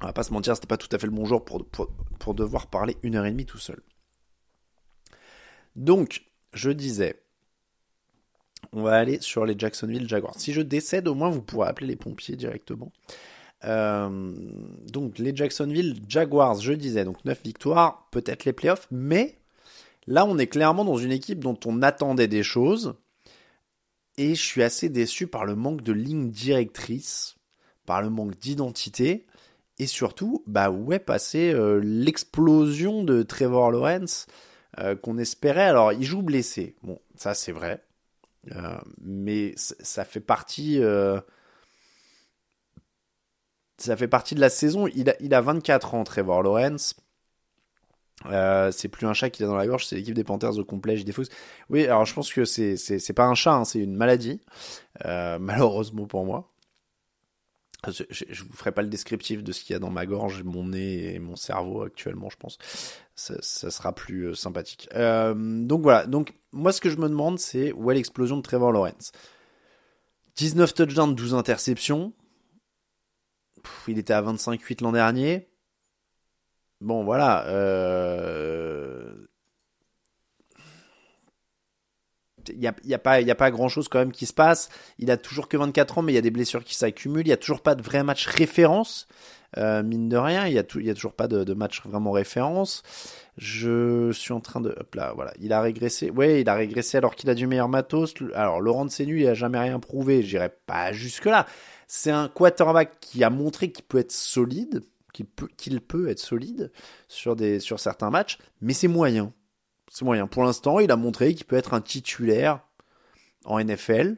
On 0.00 0.06
va 0.06 0.12
pas 0.12 0.22
se 0.22 0.32
mentir, 0.32 0.54
c'était 0.54 0.66
pas 0.66 0.76
tout 0.76 0.88
à 0.92 0.98
fait 0.98 1.06
le 1.06 1.12
bon 1.12 1.24
jour 1.24 1.44
pour, 1.44 2.34
devoir 2.34 2.66
parler 2.66 2.96
une 3.02 3.16
heure 3.16 3.26
et 3.26 3.30
demie 3.30 3.46
tout 3.46 3.58
seul. 3.58 3.80
Donc, 5.74 6.22
je 6.52 6.70
disais, 6.70 7.22
on 8.72 8.82
va 8.82 8.96
aller 8.96 9.20
sur 9.20 9.46
les 9.46 9.54
Jacksonville 9.58 10.08
Jaguars. 10.08 10.38
Si 10.38 10.52
je 10.52 10.60
décède, 10.60 11.08
au 11.08 11.14
moins 11.14 11.30
vous 11.30 11.42
pourrez 11.42 11.68
appeler 11.68 11.86
les 11.86 11.96
pompiers 11.96 12.36
directement. 12.36 12.92
Euh, 13.64 14.32
donc 14.86 15.18
les 15.18 15.34
Jacksonville 15.34 15.96
Jaguars, 16.08 16.60
je 16.60 16.72
disais, 16.72 17.04
donc 17.04 17.24
9 17.24 17.42
victoires, 17.42 18.08
peut-être 18.10 18.44
les 18.44 18.52
playoffs, 18.52 18.86
mais 18.90 19.38
là 20.06 20.26
on 20.26 20.36
est 20.38 20.46
clairement 20.46 20.84
dans 20.84 20.98
une 20.98 21.12
équipe 21.12 21.40
dont 21.40 21.58
on 21.64 21.82
attendait 21.82 22.28
des 22.28 22.42
choses. 22.42 22.94
Et 24.18 24.34
je 24.34 24.42
suis 24.42 24.62
assez 24.62 24.88
déçu 24.88 25.26
par 25.26 25.44
le 25.44 25.56
manque 25.56 25.82
de 25.82 25.92
ligne 25.92 26.30
directrice, 26.30 27.36
par 27.84 28.02
le 28.02 28.10
manque 28.10 28.38
d'identité, 28.38 29.26
et 29.78 29.86
surtout, 29.86 30.42
bah 30.46 30.70
où 30.70 30.92
est 30.92 31.10
euh, 31.36 31.80
l'explosion 31.82 33.04
de 33.04 33.22
Trevor 33.22 33.70
Lawrence 33.70 34.26
euh, 34.78 34.96
qu'on 34.96 35.18
espérait? 35.18 35.66
Alors 35.66 35.92
il 35.92 36.02
joue 36.04 36.22
blessé, 36.22 36.76
bon 36.82 36.98
ça 37.16 37.34
c'est 37.34 37.52
vrai, 37.52 37.84
euh, 38.54 38.78
mais 39.00 39.54
ça 39.56 40.04
fait 40.04 40.20
partie. 40.20 40.80
Ça 43.78 43.94
fait 43.96 44.08
partie 44.08 44.34
de 44.34 44.40
la 44.40 44.48
saison. 44.48 44.86
Il 44.86 45.10
a, 45.10 45.16
il 45.20 45.34
a 45.34 45.42
24 45.42 45.94
ans, 45.94 46.04
Trevor 46.04 46.42
Lawrence. 46.42 46.94
C'est 48.72 48.88
plus 48.88 49.06
un 49.06 49.12
chat 49.12 49.28
qu'il 49.28 49.44
a 49.44 49.48
dans 49.48 49.56
la 49.56 49.66
gorge, 49.66 49.86
c'est 49.86 49.96
l'équipe 49.96 50.14
des 50.14 50.24
Panthers 50.24 50.58
au 50.58 50.64
complet, 50.64 50.96
des 50.96 51.12
Oui, 51.68 51.84
alors 51.84 52.06
je 52.06 52.14
pense 52.14 52.32
que 52.32 52.46
c'est, 52.46 52.76
c'est, 52.78 53.12
pas 53.12 53.26
un 53.26 53.34
chat, 53.34 53.52
hein, 53.54 53.64
c'est 53.66 53.80
une 53.80 53.94
maladie, 53.94 54.40
malheureusement 55.04 56.06
pour 56.06 56.24
moi. 56.24 56.50
Je, 57.88 58.24
je, 58.28 58.42
vous 58.44 58.52
ferai 58.52 58.72
pas 58.72 58.82
le 58.82 58.88
descriptif 58.88 59.42
de 59.42 59.52
ce 59.52 59.62
qu'il 59.62 59.74
y 59.74 59.76
a 59.76 59.78
dans 59.78 59.90
ma 59.90 60.06
gorge, 60.06 60.42
mon 60.42 60.64
nez 60.64 61.14
et 61.14 61.18
mon 61.18 61.36
cerveau 61.36 61.82
actuellement, 61.82 62.30
je 62.30 62.36
pense. 62.36 62.58
Ça, 63.14 63.40
sera 63.70 63.92
plus 63.94 64.34
sympathique. 64.34 64.88
Euh, 64.94 65.34
donc 65.34 65.82
voilà. 65.82 66.06
Donc 66.06 66.34
moi, 66.52 66.72
ce 66.72 66.80
que 66.80 66.90
je 66.90 66.96
me 66.96 67.08
demande, 67.08 67.38
c'est 67.38 67.72
où 67.72 67.90
est 67.90 67.94
l'explosion 67.94 68.36
de 68.36 68.42
Trevor 68.42 68.72
Lawrence? 68.72 69.12
19 70.36 70.74
touchdowns, 70.74 71.14
12 71.14 71.34
interceptions. 71.34 72.12
il 73.88 73.98
était 73.98 74.12
à 74.12 74.22
25-8 74.22 74.82
l'an 74.82 74.92
dernier. 74.92 75.48
Bon, 76.80 77.04
voilà. 77.04 77.46
Euh... 77.46 79.26
Il 82.50 82.58
n'y 82.58 82.66
a, 82.66 82.74
y 82.84 82.94
a, 82.94 82.98
pas, 82.98 83.20
y 83.20 83.30
a 83.30 83.34
pas 83.34 83.50
grand 83.50 83.68
chose 83.68 83.88
quand 83.88 83.98
même 83.98 84.12
qui 84.12 84.26
se 84.26 84.32
passe. 84.32 84.68
Il 84.98 85.10
a 85.10 85.16
toujours 85.16 85.48
que 85.48 85.56
24 85.56 85.98
ans, 85.98 86.02
mais 86.02 86.12
il 86.12 86.14
y 86.16 86.18
a 86.18 86.22
des 86.22 86.30
blessures 86.30 86.64
qui 86.64 86.74
s'accumulent. 86.74 87.26
Il 87.26 87.28
n'y 87.28 87.32
a 87.32 87.36
toujours 87.36 87.60
pas 87.60 87.74
de 87.74 87.82
vrai 87.82 88.02
match 88.02 88.26
référence. 88.26 89.08
Euh, 89.58 89.82
mine 89.82 90.08
de 90.08 90.16
rien, 90.16 90.46
il 90.46 90.52
n'y 90.52 90.58
a, 90.58 90.60
a 90.60 90.94
toujours 90.94 91.12
pas 91.12 91.28
de, 91.28 91.54
match 91.54 91.82
vraiment 91.84 92.10
référence. 92.12 92.82
Je 93.38 94.12
suis 94.12 94.32
en 94.32 94.40
train 94.40 94.60
de. 94.60 94.70
Hop 94.70 94.94
là, 94.94 95.12
voilà. 95.14 95.32
Il 95.40 95.52
a 95.52 95.60
régressé. 95.60 96.10
Ouais, 96.10 96.40
il 96.40 96.48
a 96.48 96.54
régressé 96.54 96.98
alors 96.98 97.14
qu'il 97.14 97.30
a 97.30 97.34
du 97.34 97.46
meilleur 97.46 97.68
matos. 97.68 98.14
Alors, 98.34 98.60
Laurent 98.60 98.84
de 98.84 98.90
Sénu, 98.90 99.20
il 99.20 99.26
a 99.26 99.34
jamais 99.34 99.58
rien 99.58 99.78
prouvé. 99.78 100.22
J'irai 100.22 100.50
pas 100.66 100.92
jusque-là. 100.92 101.46
C'est 101.86 102.10
un 102.10 102.28
quarterback 102.28 102.98
qui 103.00 103.22
a 103.22 103.30
montré 103.30 103.70
qu'il 103.70 103.84
peut 103.84 103.98
être 103.98 104.12
solide, 104.12 104.82
qu'il 105.12 105.26
peut, 105.80 106.08
être 106.08 106.18
solide 106.18 106.72
sur 107.08 107.36
certains 107.78 108.10
matchs, 108.10 108.38
mais 108.60 108.72
c'est 108.72 108.88
moyen. 108.88 109.32
C'est 109.90 110.04
moyen. 110.04 110.26
Pour 110.26 110.44
l'instant, 110.44 110.80
il 110.80 110.90
a 110.90 110.96
montré 110.96 111.34
qu'il 111.34 111.46
peut 111.46 111.56
être 111.56 111.74
un 111.74 111.80
titulaire 111.80 112.60
en 113.44 113.62
NFL, 113.62 114.16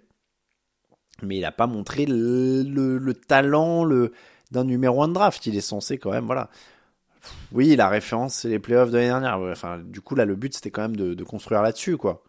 mais 1.22 1.36
il 1.36 1.42
n'a 1.42 1.52
pas 1.52 1.66
montré 1.66 2.06
le, 2.06 2.62
le, 2.62 2.98
le 2.98 3.14
talent, 3.14 3.84
le, 3.84 4.12
d'un 4.50 4.64
numéro 4.64 5.02
1 5.02 5.08
de 5.08 5.12
draft. 5.14 5.44
Il 5.46 5.56
est 5.56 5.60
censé 5.60 5.98
quand 5.98 6.10
même, 6.10 6.26
voilà. 6.26 6.50
Oui, 7.52 7.76
la 7.76 7.88
référence, 7.88 8.34
c'est 8.34 8.48
les 8.48 8.58
playoffs 8.58 8.90
de 8.90 8.96
l'année 8.96 9.08
dernière. 9.08 9.38
Du 9.84 10.00
coup, 10.00 10.14
là, 10.14 10.24
le 10.24 10.36
but, 10.36 10.54
c'était 10.54 10.70
quand 10.70 10.82
même 10.82 10.96
de, 10.96 11.24
construire 11.24 11.62
là-dessus, 11.62 11.96
quoi. 11.96 12.22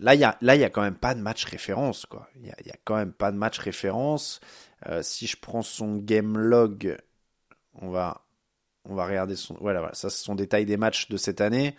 Là, 0.00 0.14
il 0.14 0.20
y 0.20 0.24
a, 0.24 0.70
quand 0.70 0.82
même 0.82 0.96
pas 0.96 1.14
de 1.14 1.20
match 1.20 1.44
référence, 1.44 2.06
quoi. 2.06 2.28
Il 2.36 2.46
y 2.46 2.50
a, 2.50 2.56
y 2.66 2.70
a, 2.70 2.76
quand 2.84 2.96
même 2.96 3.12
pas 3.12 3.30
de 3.30 3.36
match 3.36 3.58
référence. 3.58 4.40
Euh, 4.86 5.02
si 5.02 5.26
je 5.26 5.36
prends 5.40 5.62
son 5.62 5.96
game 5.96 6.36
log, 6.36 6.96
on 7.74 7.90
va, 7.90 8.23
on 8.88 8.94
va 8.94 9.06
regarder 9.06 9.36
son, 9.36 9.56
voilà, 9.60 9.80
voilà 9.80 9.94
ça, 9.94 10.10
c'est 10.10 10.24
son 10.24 10.34
détail 10.34 10.66
des 10.66 10.76
matchs 10.76 11.08
de 11.08 11.16
cette 11.16 11.40
année. 11.40 11.74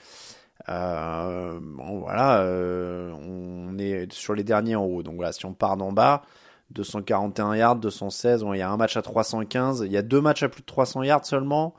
Euh, 0.69 1.59
voilà, 1.77 2.39
euh, 2.41 3.11
on 3.11 3.77
est 3.77 4.11
sur 4.11 4.33
les 4.33 4.43
derniers 4.43 4.75
en 4.75 4.85
haut. 4.85 5.03
Donc 5.03 5.15
voilà, 5.15 5.31
si 5.31 5.45
on 5.45 5.53
part 5.53 5.77
d'en 5.77 5.91
bas, 5.91 6.23
241 6.71 7.55
yards, 7.55 7.75
216. 7.77 8.43
Bon, 8.43 8.53
il 8.53 8.59
y 8.59 8.61
a 8.61 8.69
un 8.69 8.77
match 8.77 8.97
à 8.97 9.01
315. 9.01 9.83
Il 9.85 9.91
y 9.91 9.97
a 9.97 10.01
deux 10.01 10.21
matchs 10.21 10.43
à 10.43 10.49
plus 10.49 10.61
de 10.61 10.65
300 10.65 11.03
yards 11.03 11.25
seulement. 11.25 11.75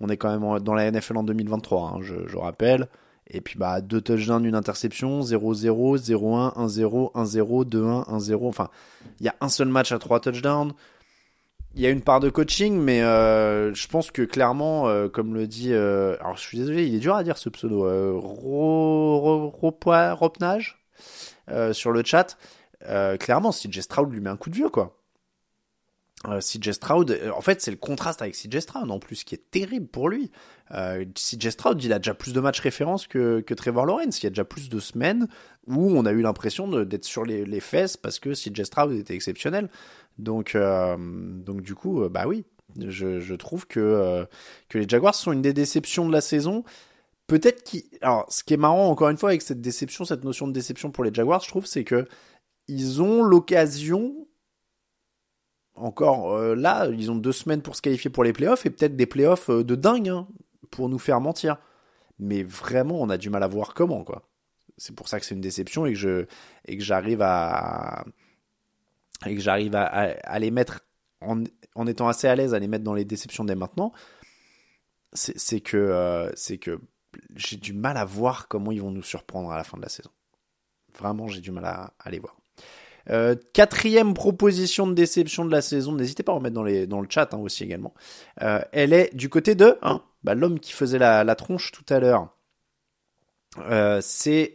On 0.00 0.08
est 0.08 0.16
quand 0.16 0.30
même 0.30 0.60
dans 0.60 0.74
la 0.74 0.90
NFL 0.90 1.18
en 1.18 1.22
2023, 1.24 1.82
hein, 1.82 1.98
je, 2.00 2.26
je, 2.26 2.36
rappelle. 2.38 2.88
Et 3.26 3.42
puis 3.42 3.58
bah 3.58 3.80
deux 3.82 4.00
touchdowns, 4.00 4.44
une 4.46 4.54
interception, 4.54 5.20
0-0, 5.20 5.98
0-1, 5.98 6.54
1-0, 6.56 7.12
1-0, 7.12 7.64
2-1, 7.68 8.08
1-0. 8.08 8.48
Enfin, 8.48 8.70
il 9.20 9.26
y 9.26 9.28
a 9.28 9.34
un 9.42 9.48
seul 9.50 9.68
match 9.68 9.92
à 9.92 9.98
trois 9.98 10.20
touchdowns. 10.20 10.72
Il 11.76 11.80
y 11.82 11.86
a 11.86 11.90
une 11.90 12.02
part 12.02 12.18
de 12.18 12.30
coaching, 12.30 12.76
mais 12.80 13.00
euh, 13.02 13.72
je 13.74 13.86
pense 13.86 14.10
que 14.10 14.22
clairement, 14.22 14.88
euh, 14.88 15.08
comme 15.08 15.34
le 15.34 15.46
dit, 15.46 15.72
euh, 15.72 16.16
alors 16.20 16.36
je 16.36 16.42
suis 16.42 16.58
désolé, 16.58 16.84
il 16.86 16.96
est 16.96 16.98
dur 16.98 17.14
à 17.14 17.22
dire 17.22 17.38
ce 17.38 17.48
pseudo, 17.48 17.86
euh, 17.86 18.12
ro, 18.14 19.18
ro, 19.20 19.54
Ropnage 20.14 20.84
euh, 21.50 21.72
sur 21.72 21.92
le 21.92 22.02
chat. 22.04 22.36
Clairement, 23.20 23.50
CJ 23.52 23.80
Stroud 23.82 24.12
lui 24.12 24.20
met 24.20 24.30
un 24.30 24.36
coup 24.36 24.50
de 24.50 24.56
vieux, 24.56 24.68
quoi. 24.68 24.99
Euh, 26.28 26.40
CJ 26.40 26.72
Stroud, 26.72 27.10
euh, 27.10 27.30
en 27.30 27.40
fait, 27.40 27.62
c'est 27.62 27.70
le 27.70 27.78
contraste 27.78 28.20
avec 28.20 28.34
CJ 28.34 28.60
Stroud 28.60 28.90
en 28.90 28.98
plus 28.98 29.24
qui 29.24 29.34
est 29.34 29.50
terrible 29.50 29.86
pour 29.86 30.10
lui. 30.10 30.30
Euh, 30.72 31.04
CJ 31.14 31.48
Stroud, 31.50 31.82
il 31.82 31.92
a 31.94 31.98
déjà 31.98 32.12
plus 32.12 32.34
de 32.34 32.40
matchs 32.40 32.60
références 32.60 33.06
que, 33.06 33.40
Trevor 33.54 33.86
Lawrence. 33.86 34.20
Il 34.20 34.24
y 34.24 34.26
a 34.26 34.30
déjà 34.30 34.44
plus 34.44 34.68
de 34.68 34.78
semaines 34.80 35.28
où 35.66 35.90
on 35.96 36.04
a 36.04 36.12
eu 36.12 36.20
l'impression 36.20 36.68
d'être 36.84 37.06
sur 37.06 37.24
les, 37.24 37.60
fesses 37.60 37.96
parce 37.96 38.18
que 38.18 38.34
CJ 38.34 38.64
Stroud 38.64 38.92
était 38.92 39.14
exceptionnel. 39.14 39.70
Donc, 40.18 40.54
euh, 40.54 40.96
donc 40.98 41.62
du 41.62 41.74
coup, 41.74 42.06
bah 42.10 42.26
oui, 42.26 42.44
je, 42.76 43.20
je 43.20 43.34
trouve 43.34 43.66
que, 43.66 44.26
que 44.68 44.76
les 44.76 44.86
Jaguars 44.86 45.14
sont 45.14 45.32
une 45.32 45.42
des 45.42 45.54
déceptions 45.54 46.06
de 46.06 46.12
la 46.12 46.20
saison. 46.20 46.64
Peut-être 47.28 47.62
qui, 47.62 47.88
alors, 48.02 48.26
ce 48.28 48.42
qui 48.42 48.54
est 48.54 48.58
marrant 48.58 48.90
encore 48.90 49.08
une 49.08 49.16
fois 49.16 49.30
avec 49.30 49.40
cette 49.40 49.60
déception, 49.60 50.04
cette 50.04 50.24
notion 50.24 50.48
de 50.48 50.52
déception 50.52 50.90
pour 50.90 51.04
les 51.04 51.14
Jaguars, 51.14 51.40
je 51.40 51.48
trouve, 51.48 51.64
c'est 51.64 51.84
que 51.84 52.06
ils 52.66 53.00
ont 53.02 53.22
l'occasion, 53.22 54.26
encore 55.80 56.32
euh, 56.34 56.54
là, 56.54 56.86
ils 56.86 57.10
ont 57.10 57.16
deux 57.16 57.32
semaines 57.32 57.62
pour 57.62 57.76
se 57.76 57.82
qualifier 57.82 58.10
pour 58.10 58.24
les 58.24 58.32
playoffs 58.32 58.66
et 58.66 58.70
peut-être 58.70 58.96
des 58.96 59.06
playoffs 59.06 59.50
euh, 59.50 59.64
de 59.64 59.74
dingue 59.74 60.08
hein, 60.08 60.28
pour 60.70 60.88
nous 60.88 60.98
faire 60.98 61.20
mentir. 61.20 61.56
Mais 62.18 62.42
vraiment, 62.42 63.00
on 63.00 63.08
a 63.08 63.16
du 63.16 63.30
mal 63.30 63.42
à 63.42 63.48
voir 63.48 63.74
comment, 63.74 64.04
quoi. 64.04 64.28
C'est 64.76 64.94
pour 64.94 65.08
ça 65.08 65.20
que 65.20 65.26
c'est 65.26 65.34
une 65.34 65.40
déception 65.40 65.86
et 65.86 65.92
que 65.92 65.98
je 65.98 66.26
et 66.66 66.78
que 66.78 66.82
j'arrive 66.82 67.20
à 67.22 68.04
et 69.26 69.34
que 69.34 69.40
j'arrive 69.40 69.74
à, 69.74 70.38
les 70.38 70.50
mettre 70.50 70.80
en, 71.20 71.44
en 71.74 71.86
étant 71.86 72.08
assez 72.08 72.28
à 72.28 72.34
l'aise 72.34 72.54
à 72.54 72.58
les 72.58 72.68
mettre 72.68 72.84
dans 72.84 72.94
les 72.94 73.04
déceptions 73.04 73.44
dès 73.44 73.54
maintenant. 73.54 73.92
C'est 75.12 75.60
que 75.60 75.76
euh, 75.76 76.30
c'est 76.34 76.56
que 76.56 76.80
j'ai 77.34 77.56
du 77.56 77.74
mal 77.74 77.96
à 77.96 78.04
voir 78.04 78.48
comment 78.48 78.72
ils 78.72 78.80
vont 78.80 78.92
nous 78.92 79.02
surprendre 79.02 79.50
à 79.50 79.56
la 79.56 79.64
fin 79.64 79.76
de 79.76 79.82
la 79.82 79.88
saison. 79.88 80.10
Vraiment, 80.98 81.28
j'ai 81.28 81.40
du 81.40 81.50
mal 81.50 81.64
à, 81.66 81.92
à 81.98 82.10
les 82.10 82.18
voir. 82.18 82.39
Euh, 83.10 83.34
quatrième 83.52 84.14
proposition 84.14 84.86
de 84.86 84.94
déception 84.94 85.44
de 85.44 85.50
la 85.50 85.62
saison, 85.62 85.92
n'hésitez 85.92 86.22
pas 86.22 86.32
à 86.32 86.36
en 86.36 86.40
mettre 86.40 86.54
dans, 86.54 87.00
le 87.00 87.06
chat 87.08 87.34
hein, 87.34 87.38
aussi 87.38 87.64
également. 87.64 87.92
Euh, 88.42 88.60
elle 88.72 88.92
est 88.92 89.14
du 89.14 89.28
côté 89.28 89.54
de 89.54 89.76
hein, 89.82 90.02
bah, 90.22 90.34
l'homme 90.34 90.60
qui 90.60 90.72
faisait 90.72 90.98
la, 90.98 91.34
tronche 91.34 91.72
tout 91.72 91.84
à 91.92 91.98
l'heure. 91.98 92.28
Euh, 93.58 93.98
c'est 94.00 94.54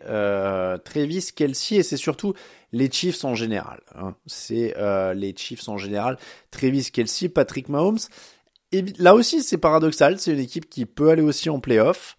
Travis 0.86 1.28
Kelsey 1.36 1.80
et 1.80 1.84
c'est 1.84 1.98
surtout 1.98 2.34
les 2.72 2.90
Chiefs 2.90 3.26
en 3.26 3.36
général. 3.36 3.82
Hein. 3.96 4.16
C'est 4.26 4.74
les 5.16 5.36
Chiefs 5.36 5.68
en 5.68 5.78
général. 5.78 6.18
Travis 6.52 6.92
Kelsey, 6.92 7.30
Patrick 7.30 7.68
Mahomes. 7.68 8.00
Et 8.72 8.84
là 8.98 9.16
aussi, 9.16 9.44
c'est 9.44 9.58
paradoxal. 9.58 10.20
C'est 10.20 10.32
une 10.32 10.40
équipe 10.40 10.70
qui 10.70 10.86
peut 10.86 11.10
aller 11.10 11.22
aussi 11.22 11.50
en 11.50 11.60
playoff, 11.60 12.18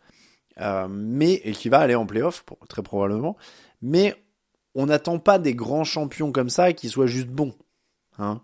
mais 0.90 1.40
et 1.45 1.52
qui 1.52 1.71
va 1.71 1.78
aller 1.78 1.95
en 1.95 2.05
playoff 2.05 2.45
très 2.69 2.83
probablement. 2.83 3.37
Mais 3.81 4.14
on 4.76 4.87
n'attend 4.87 5.18
pas 5.18 5.38
des 5.38 5.54
grands 5.54 5.85
champions 5.85 6.30
comme 6.30 6.50
ça 6.50 6.75
qui 6.75 6.90
soient 6.90 7.06
juste 7.06 7.28
bons. 7.28 7.54
Hein. 8.18 8.42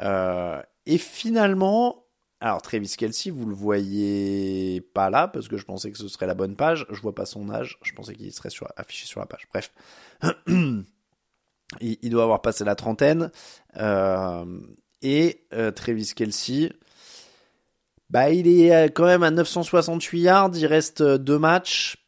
Euh, 0.00 0.62
et 0.86 0.98
finalement, 0.98 2.06
alors 2.40 2.62
Travis 2.62 2.94
Kelsey, 2.96 3.30
vous 3.30 3.44
le 3.44 3.56
voyez 3.56 4.80
pas 4.94 5.10
là 5.10 5.26
parce 5.26 5.48
que 5.48 5.56
je 5.56 5.64
pensais 5.64 5.90
que 5.90 5.98
ce 5.98 6.06
serait 6.06 6.28
la 6.28 6.34
bonne 6.34 6.54
page. 6.54 6.86
Je 6.90 7.00
vois 7.00 7.14
pas 7.14 7.26
son 7.26 7.50
âge. 7.50 7.78
Je 7.82 7.92
pensais 7.92 8.14
qu'il 8.14 8.32
serait 8.32 8.50
affiché 8.76 9.06
sur 9.06 9.18
la 9.18 9.26
page. 9.26 9.48
Bref, 9.52 9.74
il, 11.80 12.10
doit 12.10 12.22
avoir 12.22 12.40
passé 12.40 12.64
la 12.64 12.76
trentaine. 12.76 13.32
Euh, 13.76 14.60
et 15.02 15.44
euh, 15.52 15.72
Kelsey, 15.72 16.72
bah 18.10 18.30
il 18.30 18.46
est 18.46 18.94
quand 18.94 19.06
même 19.06 19.24
à 19.24 19.32
968 19.32 20.20
yards. 20.20 20.50
Il 20.54 20.66
reste 20.66 21.02
deux 21.02 21.40
matchs 21.40 22.03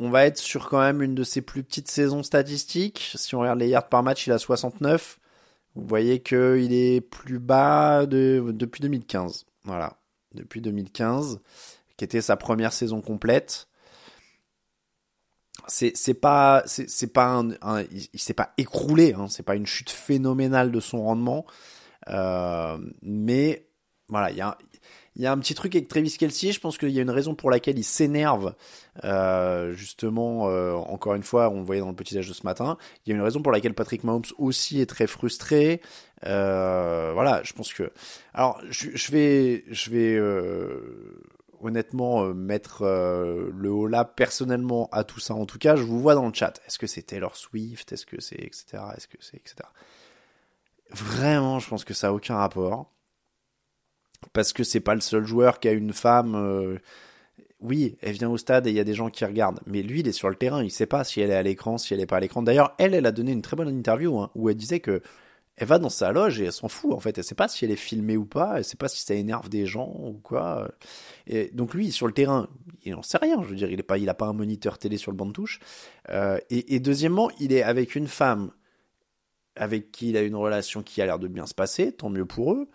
on 0.00 0.08
va 0.08 0.24
être 0.24 0.38
sur 0.38 0.68
quand 0.68 0.80
même 0.80 1.02
une 1.02 1.14
de 1.14 1.22
ses 1.22 1.42
plus 1.42 1.62
petites 1.62 1.90
saisons 1.90 2.22
statistiques. 2.22 3.12
Si 3.16 3.34
on 3.34 3.40
regarde 3.40 3.58
les 3.58 3.68
yards 3.68 3.88
par 3.88 4.02
match, 4.02 4.26
il 4.26 4.32
a 4.32 4.38
69. 4.38 5.20
Vous 5.74 5.86
voyez 5.86 6.20
qu'il 6.20 6.72
est 6.72 7.02
plus 7.02 7.38
bas 7.38 8.06
de, 8.06 8.42
depuis 8.48 8.80
2015. 8.80 9.44
Voilà. 9.64 9.98
Depuis 10.34 10.62
2015, 10.62 11.40
qui 11.96 12.04
était 12.04 12.22
sa 12.22 12.36
première 12.36 12.72
saison 12.72 13.02
complète. 13.02 13.68
C'est, 15.68 16.14
pas, 16.14 16.64
un, 17.16 17.84
il, 17.92 18.20
s'est 18.20 18.34
pas 18.34 18.54
écroulé, 18.56 19.12
hein, 19.12 19.26
c'est 19.28 19.42
pas 19.42 19.54
une 19.54 19.66
chute 19.66 19.90
phénoménale 19.90 20.72
de 20.72 20.80
son 20.80 21.04
rendement. 21.04 21.44
Euh, 22.08 22.78
mais 23.02 23.68
voilà, 24.08 24.30
il 24.30 24.36
y 24.38 24.40
a, 24.40 24.56
il 25.16 25.22
y 25.22 25.26
a 25.26 25.32
un 25.32 25.38
petit 25.38 25.54
truc 25.54 25.74
avec 25.74 25.88
Travis 25.88 26.16
Kelsey, 26.16 26.52
je 26.52 26.60
pense 26.60 26.78
qu'il 26.78 26.90
y 26.90 26.98
a 26.98 27.02
une 27.02 27.10
raison 27.10 27.34
pour 27.34 27.50
laquelle 27.50 27.78
il 27.78 27.84
s'énerve, 27.84 28.54
euh, 29.04 29.72
justement, 29.72 30.48
euh, 30.48 30.74
encore 30.74 31.14
une 31.14 31.22
fois, 31.22 31.50
on 31.50 31.58
le 31.58 31.64
voyait 31.64 31.80
dans 31.80 31.88
le 31.88 31.96
petit 31.96 32.16
âge 32.16 32.28
de 32.28 32.32
ce 32.32 32.44
matin, 32.44 32.78
il 33.04 33.10
y 33.10 33.12
a 33.12 33.16
une 33.16 33.22
raison 33.22 33.42
pour 33.42 33.52
laquelle 33.52 33.74
Patrick 33.74 34.04
Mahomes 34.04 34.22
aussi 34.38 34.80
est 34.80 34.86
très 34.86 35.06
frustré. 35.06 35.80
Euh, 36.26 37.10
voilà, 37.14 37.42
je 37.44 37.52
pense 37.52 37.72
que... 37.72 37.92
Alors, 38.34 38.60
je, 38.68 39.10
vais... 39.10 39.64
Je 39.68 39.90
vais 39.90 40.14
euh, 40.14 41.20
honnêtement 41.60 42.24
euh, 42.24 42.34
mettre 42.34 42.82
euh, 42.82 43.50
le 43.54 43.70
haut 43.70 43.86
là 43.86 44.04
personnellement 44.04 44.88
à 44.92 45.04
tout 45.04 45.20
ça. 45.20 45.34
En 45.34 45.46
tout 45.46 45.58
cas, 45.58 45.76
je 45.76 45.82
vous 45.82 46.00
vois 46.00 46.14
dans 46.14 46.26
le 46.26 46.34
chat. 46.34 46.60
Est-ce 46.66 46.78
que 46.78 46.86
c'est 46.86 47.02
Taylor 47.02 47.36
Swift? 47.36 47.92
Est-ce 47.92 48.06
que 48.06 48.20
c'est 48.20 48.40
etc. 48.40 48.82
Est-ce 48.96 49.08
que 49.08 49.18
c'est 49.20 49.36
etc. 49.36 49.56
Vraiment, 50.90 51.58
je 51.58 51.68
pense 51.68 51.84
que 51.84 51.94
ça 51.94 52.08
a 52.08 52.12
aucun 52.12 52.36
rapport 52.36 52.90
parce 54.32 54.52
que 54.52 54.64
c'est 54.64 54.80
pas 54.80 54.94
le 54.94 55.00
seul 55.00 55.24
joueur 55.24 55.60
qui 55.60 55.68
a 55.68 55.72
une 55.72 55.92
femme. 55.92 56.34
Euh, 56.34 56.78
oui, 57.60 57.96
elle 58.00 58.12
vient 58.12 58.30
au 58.30 58.38
stade 58.38 58.66
et 58.66 58.70
il 58.70 58.76
y 58.76 58.80
a 58.80 58.84
des 58.84 58.94
gens 58.94 59.10
qui 59.10 59.24
regardent. 59.24 59.60
Mais 59.66 59.82
lui, 59.82 60.00
il 60.00 60.08
est 60.08 60.12
sur 60.12 60.30
le 60.30 60.34
terrain. 60.34 60.62
Il 60.62 60.70
sait 60.70 60.86
pas 60.86 61.04
si 61.04 61.20
elle 61.20 61.30
est 61.30 61.34
à 61.34 61.42
l'écran, 61.42 61.78
si 61.78 61.92
elle 61.92 62.00
est 62.00 62.06
pas 62.06 62.16
à 62.16 62.20
l'écran. 62.20 62.42
D'ailleurs, 62.42 62.74
elle, 62.78 62.94
elle 62.94 63.06
a 63.06 63.12
donné 63.12 63.32
une 63.32 63.42
très 63.42 63.56
bonne 63.56 63.68
interview 63.68 64.18
hein, 64.18 64.30
où 64.34 64.48
elle 64.48 64.56
disait 64.56 64.80
que 64.80 65.02
elle 65.56 65.66
va 65.66 65.78
dans 65.78 65.90
sa 65.90 66.10
loge 66.10 66.40
et 66.40 66.46
elle 66.46 66.52
s'en 66.52 66.68
fout 66.68 66.92
en 66.94 67.00
fait. 67.00 67.18
Elle 67.18 67.24
sait 67.24 67.34
pas 67.34 67.46
si 67.48 67.66
elle 67.66 67.70
est 67.70 67.76
filmée 67.76 68.16
ou 68.16 68.24
pas. 68.24 68.54
Elle 68.56 68.64
sait 68.64 68.78
pas 68.78 68.88
si 68.88 69.02
ça 69.02 69.14
énerve 69.14 69.50
des 69.50 69.66
gens 69.66 69.94
ou 69.98 70.18
quoi. 70.22 70.70
Et 71.26 71.50
donc 71.52 71.74
lui, 71.74 71.92
sur 71.92 72.06
le 72.06 72.14
terrain, 72.14 72.48
il 72.82 72.92
n'en 72.92 73.02
sait 73.02 73.18
rien. 73.18 73.42
Je 73.42 73.48
veux 73.48 73.56
dire, 73.56 73.70
il 73.70 73.78
est 73.78 73.82
pas, 73.82 73.98
il 73.98 74.08
a 74.08 74.14
pas 74.14 74.26
un 74.26 74.32
moniteur 74.32 74.78
télé 74.78 74.96
sur 74.96 75.10
le 75.10 75.18
banc 75.18 75.26
de 75.26 75.32
touche. 75.32 75.60
Euh, 76.08 76.38
et, 76.48 76.76
et 76.76 76.80
deuxièmement, 76.80 77.30
il 77.40 77.52
est 77.52 77.62
avec 77.62 77.94
une 77.94 78.06
femme 78.06 78.52
avec 79.54 79.92
qui 79.92 80.10
il 80.10 80.16
a 80.16 80.22
une 80.22 80.36
relation 80.36 80.82
qui 80.82 81.02
a 81.02 81.06
l'air 81.06 81.18
de 81.18 81.28
bien 81.28 81.44
se 81.44 81.54
passer. 81.54 81.92
Tant 81.92 82.08
mieux 82.08 82.24
pour 82.24 82.54
eux. 82.54 82.70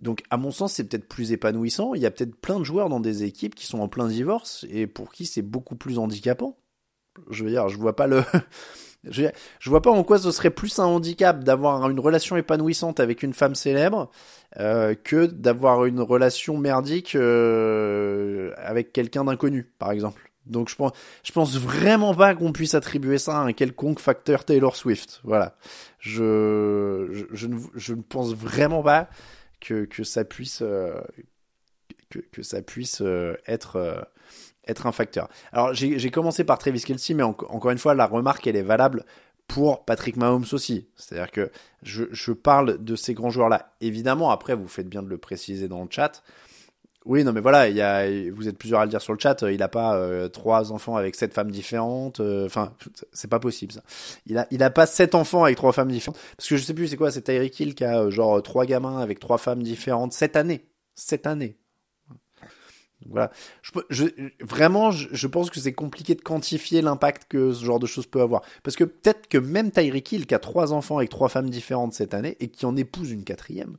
Donc, 0.00 0.22
à 0.30 0.36
mon 0.36 0.50
sens, 0.50 0.74
c'est 0.74 0.84
peut-être 0.84 1.08
plus 1.08 1.32
épanouissant. 1.32 1.94
Il 1.94 2.02
y 2.02 2.06
a 2.06 2.10
peut-être 2.10 2.36
plein 2.36 2.58
de 2.58 2.64
joueurs 2.64 2.88
dans 2.88 3.00
des 3.00 3.24
équipes 3.24 3.54
qui 3.54 3.66
sont 3.66 3.80
en 3.80 3.88
plein 3.88 4.06
divorce 4.06 4.64
et 4.70 4.86
pour 4.86 5.12
qui 5.12 5.26
c'est 5.26 5.42
beaucoup 5.42 5.76
plus 5.76 5.98
handicapant. 5.98 6.56
Je 7.30 7.44
veux 7.44 7.50
dire, 7.50 7.68
je 7.68 7.76
vois 7.76 7.96
pas 7.96 8.06
le, 8.06 8.22
je, 9.04 9.24
je 9.58 9.70
vois 9.70 9.82
pas 9.82 9.90
en 9.90 10.04
quoi 10.04 10.18
ce 10.18 10.30
serait 10.30 10.50
plus 10.50 10.78
un 10.78 10.84
handicap 10.84 11.42
d'avoir 11.42 11.90
une 11.90 11.98
relation 11.98 12.36
épanouissante 12.36 13.00
avec 13.00 13.24
une 13.24 13.34
femme 13.34 13.56
célèbre 13.56 14.10
euh, 14.58 14.94
que 14.94 15.26
d'avoir 15.26 15.84
une 15.84 16.00
relation 16.00 16.58
merdique 16.58 17.16
euh, 17.16 18.52
avec 18.56 18.92
quelqu'un 18.92 19.24
d'inconnu, 19.24 19.64
par 19.78 19.90
exemple. 19.90 20.30
Donc 20.46 20.70
je 20.70 20.76
pense, 20.76 20.92
je 21.24 21.32
pense 21.32 21.58
vraiment 21.58 22.14
pas 22.14 22.34
qu'on 22.34 22.52
puisse 22.52 22.74
attribuer 22.74 23.18
ça 23.18 23.38
à 23.38 23.42
un 23.42 23.52
quelconque 23.52 23.98
facteur 23.98 24.44
Taylor 24.44 24.76
Swift. 24.76 25.20
Voilà. 25.24 25.56
Je, 25.98 27.08
je, 27.12 27.24
je, 27.32 27.46
ne, 27.48 27.58
je 27.74 27.94
ne 27.94 28.00
pense 28.00 28.32
vraiment 28.34 28.82
pas 28.82 29.08
que, 29.60 29.84
que 29.84 30.04
ça 30.04 30.24
puisse, 30.24 30.62
euh, 30.62 31.00
que, 32.10 32.18
que, 32.18 32.42
ça 32.42 32.62
puisse 32.62 33.00
euh, 33.02 33.36
être, 33.46 33.76
euh, 33.76 34.00
être 34.66 34.86
un 34.86 34.92
facteur. 34.92 35.28
Alors 35.52 35.74
j'ai 35.74 36.10
commencé 36.10 36.44
par 36.44 36.58
Travis 36.58 36.82
Kelsey, 36.82 37.14
mais 37.14 37.22
en, 37.22 37.36
encore 37.48 37.70
une 37.70 37.78
fois, 37.78 37.94
la 37.94 38.06
remarque, 38.06 38.46
elle 38.46 38.56
est 38.56 38.62
valable 38.62 39.04
pour 39.46 39.84
Patrick 39.84 40.16
Mahomes 40.16 40.44
aussi. 40.52 40.88
C'est-à-dire 40.96 41.30
que 41.30 41.50
je, 41.82 42.04
je, 42.10 42.32
parle 42.32 42.82
de 42.84 42.96
ces 42.96 43.14
grands 43.14 43.30
joueurs-là. 43.30 43.74
Évidemment, 43.80 44.30
après, 44.30 44.54
vous 44.54 44.68
faites 44.68 44.88
bien 44.88 45.02
de 45.02 45.08
le 45.08 45.18
préciser 45.18 45.68
dans 45.68 45.82
le 45.82 45.88
chat. 45.90 46.22
Oui, 47.08 47.24
non, 47.24 47.32
mais 47.32 47.40
voilà, 47.40 47.68
il 47.68 47.76
y 47.76 47.80
a, 47.80 48.06
vous 48.30 48.48
êtes 48.48 48.58
plusieurs 48.58 48.80
à 48.80 48.84
le 48.84 48.90
dire 48.90 49.00
sur 49.00 49.14
le 49.14 49.18
chat. 49.18 49.42
Il 49.42 49.58
n'a 49.58 49.68
pas 49.68 49.96
euh, 49.96 50.28
trois 50.28 50.72
enfants 50.72 50.94
avec 50.94 51.14
sept 51.14 51.32
femmes 51.34 51.50
différentes. 51.50 52.20
Enfin, 52.20 52.74
c'est 53.12 53.30
pas 53.30 53.40
possible 53.40 53.72
ça. 53.72 53.82
Il 54.26 54.38
a, 54.38 54.46
il 54.50 54.62
a 54.62 54.70
pas 54.70 54.86
sept 54.86 55.14
enfants 55.14 55.42
avec 55.44 55.56
trois 55.56 55.72
femmes 55.72 55.90
différentes. 55.90 56.18
Parce 56.36 56.48
que 56.48 56.56
je 56.56 56.62
sais 56.62 56.74
plus, 56.74 56.88
c'est 56.88 56.96
quoi 56.96 57.10
C'est 57.10 57.22
Tyreek 57.22 57.58
Hill 57.58 57.74
qui 57.74 57.84
a 57.84 58.10
genre 58.10 58.42
trois 58.42 58.66
gamins 58.66 58.98
avec 58.98 59.20
trois 59.20 59.38
femmes 59.38 59.62
différentes 59.62 60.12
cette 60.12 60.36
année. 60.36 60.66
Cette 60.94 61.26
année. 61.26 61.56
Voilà. 63.10 63.30
Je, 63.62 64.04
vraiment, 64.40 64.90
je, 64.90 65.26
pense 65.26 65.50
que 65.50 65.60
c'est 65.60 65.72
compliqué 65.72 66.14
de 66.14 66.20
quantifier 66.20 66.82
l'impact 66.82 67.26
que 67.28 67.52
ce 67.52 67.64
genre 67.64 67.78
de 67.78 67.86
choses 67.86 68.06
peut 68.06 68.20
avoir. 68.20 68.42
Parce 68.62 68.76
que 68.76 68.84
peut-être 68.84 69.28
que 69.28 69.38
même 69.38 69.70
Tyreek 69.70 70.12
Hill, 70.12 70.26
qui 70.26 70.34
a 70.34 70.38
trois 70.38 70.72
enfants 70.72 70.98
avec 70.98 71.10
trois 71.10 71.28
femmes 71.28 71.50
différentes 71.50 71.94
cette 71.94 72.14
année 72.14 72.36
et 72.40 72.48
qui 72.48 72.66
en 72.66 72.76
épouse 72.76 73.10
une 73.10 73.24
quatrième, 73.24 73.76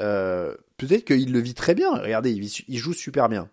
euh, 0.00 0.54
peut-être 0.76 1.04
qu'il 1.04 1.32
le 1.32 1.38
vit 1.38 1.54
très 1.54 1.74
bien. 1.74 1.94
Regardez, 1.94 2.32
il, 2.32 2.78
joue 2.78 2.92
super 2.92 3.28
bien. 3.28 3.48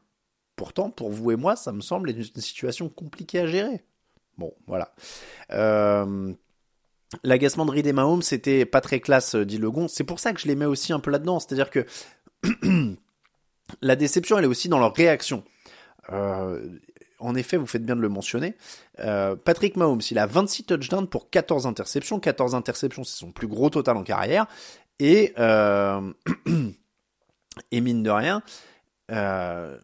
Pourtant, 0.55 0.89
pour 0.89 1.09
vous 1.11 1.31
et 1.31 1.35
moi, 1.35 1.55
ça 1.55 1.71
me 1.71 1.81
semble 1.81 2.09
être 2.09 2.17
une 2.17 2.41
situation 2.41 2.89
compliquée 2.89 3.39
à 3.39 3.47
gérer. 3.47 3.83
Bon, 4.37 4.53
voilà. 4.67 4.93
Euh, 5.51 6.33
L'agacement 7.23 7.65
de 7.65 7.71
Reed 7.71 7.85
et 7.85 7.93
Mahomes, 7.93 8.23
c'était 8.23 8.65
pas 8.65 8.81
très 8.81 8.99
classe, 8.99 9.35
dit 9.35 9.59
Legon. 9.59 9.87
C'est 9.87 10.03
pour 10.03 10.19
ça 10.19 10.33
que 10.33 10.39
je 10.39 10.47
les 10.47 10.55
mets 10.55 10.65
aussi 10.65 10.93
un 10.93 10.99
peu 10.99 11.11
là-dedans. 11.11 11.39
C'est-à-dire 11.39 11.69
que 11.69 11.85
la 13.81 13.95
déception, 13.95 14.37
elle 14.37 14.45
est 14.45 14.47
aussi 14.47 14.69
dans 14.69 14.79
leur 14.79 14.93
réaction. 14.93 15.43
Euh, 16.11 16.79
en 17.19 17.35
effet, 17.35 17.57
vous 17.57 17.65
faites 17.65 17.85
bien 17.85 17.95
de 17.95 18.01
le 18.01 18.09
mentionner. 18.09 18.55
Euh, 18.99 19.35
Patrick 19.35 19.77
Mahomes, 19.77 20.01
il 20.11 20.19
a 20.19 20.25
26 20.25 20.65
touchdowns 20.65 21.07
pour 21.07 21.29
14 21.29 21.65
interceptions. 21.65 22.19
14 22.19 22.55
interceptions, 22.55 23.03
c'est 23.03 23.17
son 23.17 23.31
plus 23.31 23.47
gros 23.47 23.69
total 23.69 23.97
en 23.97 24.03
carrière. 24.03 24.45
Et, 24.99 25.33
euh, 25.39 26.11
mine 27.71 28.03
de 28.03 28.09
rien, 28.09 28.43
bah, 29.09 29.79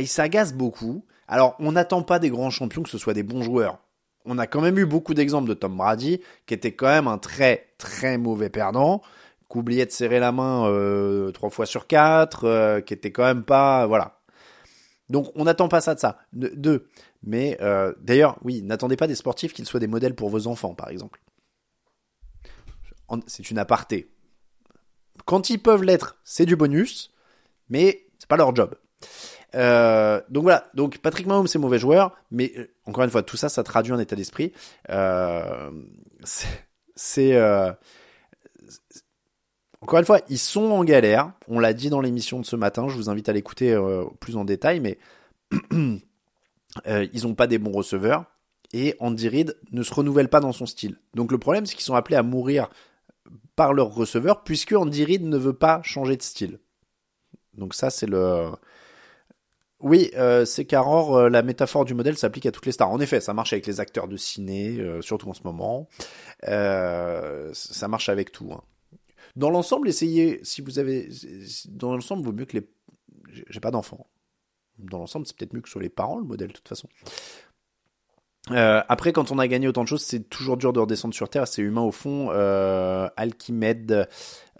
il 0.00 0.08
s'agace 0.08 0.54
beaucoup. 0.54 1.04
Alors, 1.28 1.56
on 1.58 1.72
n'attend 1.72 2.02
pas 2.02 2.18
des 2.18 2.30
grands 2.30 2.50
champions 2.50 2.82
que 2.82 2.90
ce 2.90 2.98
soit 2.98 3.14
des 3.14 3.22
bons 3.22 3.42
joueurs. 3.42 3.78
On 4.24 4.38
a 4.38 4.46
quand 4.46 4.60
même 4.60 4.78
eu 4.78 4.86
beaucoup 4.86 5.14
d'exemples 5.14 5.48
de 5.48 5.54
Tom 5.54 5.76
Brady, 5.76 6.20
qui 6.46 6.54
était 6.54 6.72
quand 6.72 6.86
même 6.86 7.08
un 7.08 7.18
très 7.18 7.74
très 7.78 8.18
mauvais 8.18 8.50
perdant, 8.50 9.02
qui 9.52 9.58
oubliait 9.58 9.84
de 9.84 9.90
serrer 9.90 10.18
la 10.18 10.32
main 10.32 10.66
euh, 10.66 11.30
trois 11.30 11.50
fois 11.50 11.66
sur 11.66 11.86
quatre, 11.86 12.44
euh, 12.44 12.80
qui 12.80 12.94
était 12.94 13.12
quand 13.12 13.24
même 13.24 13.44
pas, 13.44 13.86
voilà. 13.86 14.20
Donc 15.10 15.30
on 15.34 15.44
n'attend 15.44 15.68
pas 15.68 15.82
ça 15.82 15.94
de 15.94 16.00
ça. 16.00 16.18
Deux. 16.32 16.88
Mais 17.22 17.58
euh, 17.60 17.92
d'ailleurs, 18.00 18.38
oui, 18.42 18.62
n'attendez 18.62 18.96
pas 18.96 19.06
des 19.06 19.14
sportifs 19.14 19.52
qu'ils 19.52 19.66
soient 19.66 19.78
des 19.78 19.86
modèles 19.86 20.14
pour 20.14 20.30
vos 20.30 20.46
enfants, 20.46 20.74
par 20.74 20.88
exemple 20.88 21.20
c'est 23.26 23.50
une 23.50 23.58
aparté. 23.58 24.10
Quand 25.26 25.50
ils 25.50 25.60
peuvent 25.60 25.82
l'être, 25.82 26.18
c'est 26.24 26.46
du 26.46 26.56
bonus, 26.56 27.12
mais 27.68 28.06
c'est 28.18 28.26
pas 28.26 28.38
leur 28.38 28.56
job. 28.56 28.74
Donc 29.52 30.42
voilà, 30.42 30.70
donc 30.72 30.96
Patrick 30.96 31.26
Mahomes 31.26 31.46
c'est 31.46 31.58
mauvais 31.58 31.78
joueur, 31.78 32.16
mais 32.30 32.54
encore 32.86 33.04
une 33.04 33.10
fois 33.10 33.22
tout 33.22 33.36
ça 33.36 33.50
ça 33.50 33.62
traduit 33.62 33.92
un 33.92 33.98
état 33.98 34.16
d'esprit. 34.16 34.54
C'est 36.94 37.36
encore 39.82 39.98
une 39.98 40.04
fois 40.04 40.20
ils 40.28 40.38
sont 40.38 40.70
en 40.70 40.84
galère. 40.84 41.32
On 41.48 41.58
l'a 41.58 41.74
dit 41.74 41.90
dans 41.90 42.00
l'émission 42.00 42.40
de 42.40 42.46
ce 42.46 42.56
matin. 42.56 42.88
Je 42.88 42.96
vous 42.96 43.10
invite 43.10 43.28
à 43.28 43.32
l'écouter 43.32 43.72
euh, 43.72 44.04
plus 44.20 44.36
en 44.36 44.44
détail, 44.44 44.80
mais 44.80 44.98
ils 47.12 47.26
ont 47.26 47.34
pas 47.34 47.46
des 47.46 47.58
bons 47.58 47.72
receveurs 47.72 48.24
et 48.72 48.96
Andy 49.00 49.28
Reid 49.28 49.56
ne 49.70 49.82
se 49.82 49.92
renouvelle 49.92 50.28
pas 50.28 50.40
dans 50.40 50.52
son 50.52 50.64
style. 50.64 50.98
Donc 51.14 51.30
le 51.30 51.38
problème 51.38 51.66
c'est 51.66 51.74
qu'ils 51.74 51.84
sont 51.84 51.94
appelés 51.94 52.16
à 52.16 52.22
mourir 52.22 52.70
par 53.56 53.72
leur 53.72 53.94
receveur, 53.94 54.42
puisque 54.44 54.72
Andy 54.72 55.04
Reid 55.04 55.24
ne 55.24 55.36
veut 55.36 55.52
pas 55.52 55.80
changer 55.82 56.16
de 56.16 56.22
style. 56.22 56.58
Donc 57.54 57.74
ça, 57.74 57.90
c'est 57.90 58.06
le... 58.06 58.50
Oui, 59.80 60.10
euh, 60.14 60.44
c'est 60.44 60.64
qu'Aror, 60.64 61.16
euh, 61.16 61.28
la 61.28 61.42
métaphore 61.42 61.84
du 61.84 61.92
modèle 61.92 62.16
s'applique 62.16 62.46
à 62.46 62.52
toutes 62.52 62.66
les 62.66 62.72
stars. 62.72 62.90
En 62.90 63.00
effet, 63.00 63.20
ça 63.20 63.34
marche 63.34 63.52
avec 63.52 63.66
les 63.66 63.80
acteurs 63.80 64.06
de 64.06 64.16
ciné, 64.16 64.78
euh, 64.78 65.02
surtout 65.02 65.28
en 65.28 65.34
ce 65.34 65.42
moment. 65.42 65.88
Euh, 66.48 67.50
ça 67.52 67.88
marche 67.88 68.08
avec 68.08 68.30
tout. 68.30 68.52
Hein. 68.52 68.62
Dans 69.36 69.50
l'ensemble, 69.50 69.88
essayez, 69.88 70.40
si 70.42 70.60
vous 70.60 70.78
avez... 70.78 71.08
Dans 71.68 71.94
l'ensemble, 71.94 72.22
vaut 72.22 72.32
mieux 72.32 72.44
que 72.44 72.58
les... 72.58 72.68
J'ai 73.48 73.60
pas 73.60 73.70
d'enfants. 73.70 74.06
Dans 74.78 74.98
l'ensemble, 74.98 75.26
c'est 75.26 75.36
peut-être 75.36 75.54
mieux 75.54 75.60
que 75.60 75.68
sur 75.68 75.80
les 75.80 75.88
parents, 75.88 76.18
le 76.18 76.24
modèle, 76.24 76.48
de 76.48 76.52
toute 76.52 76.68
façon. 76.68 76.88
Euh, 78.50 78.82
après, 78.88 79.12
quand 79.12 79.30
on 79.30 79.38
a 79.38 79.46
gagné 79.46 79.68
autant 79.68 79.82
de 79.82 79.88
choses, 79.88 80.02
c'est 80.02 80.28
toujours 80.28 80.56
dur 80.56 80.72
de 80.72 80.80
redescendre 80.80 81.14
sur 81.14 81.28
Terre. 81.28 81.46
C'est 81.46 81.62
humain 81.62 81.82
au 81.82 81.92
fond. 81.92 82.28
Euh, 82.30 83.08
Alchimède 83.16 84.08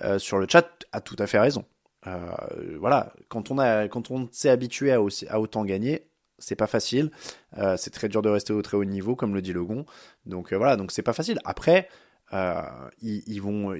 euh, 0.02 0.18
sur 0.18 0.38
le 0.38 0.46
chat 0.48 0.68
a 0.92 1.00
tout 1.00 1.16
à 1.18 1.26
fait 1.26 1.38
raison. 1.38 1.64
Euh, 2.06 2.76
voilà, 2.78 3.12
quand 3.28 3.50
on 3.50 3.58
a, 3.58 3.88
quand 3.88 4.10
on 4.10 4.28
s'est 4.32 4.50
habitué 4.50 4.92
à, 4.92 5.00
à, 5.28 5.40
autant 5.40 5.64
gagner, 5.64 6.08
c'est 6.38 6.56
pas 6.56 6.66
facile. 6.66 7.10
C'est 7.76 7.90
très 7.90 8.08
dur 8.08 8.22
de 8.22 8.28
rester 8.28 8.52
au 8.52 8.62
très 8.62 8.76
haut 8.76 8.84
niveau, 8.84 9.14
comme 9.14 9.34
le 9.34 9.42
dit 9.42 9.52
Logon. 9.52 9.84
Donc 10.26 10.52
voilà, 10.52 10.76
donc 10.76 10.90
c'est 10.90 11.02
pas 11.02 11.12
facile. 11.12 11.38
Après, 11.44 11.88
ils, 13.00 13.40
vont. 13.40 13.76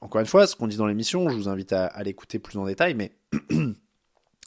Encore 0.00 0.20
une 0.20 0.26
fois, 0.26 0.46
ce 0.46 0.56
qu'on 0.56 0.66
dit 0.66 0.76
dans 0.76 0.86
l'émission, 0.86 1.28
je 1.28 1.36
vous 1.36 1.48
invite 1.48 1.72
à, 1.72 2.02
l'écouter 2.02 2.38
plus 2.38 2.58
en 2.58 2.64
détail, 2.64 2.94
mais 2.94 3.12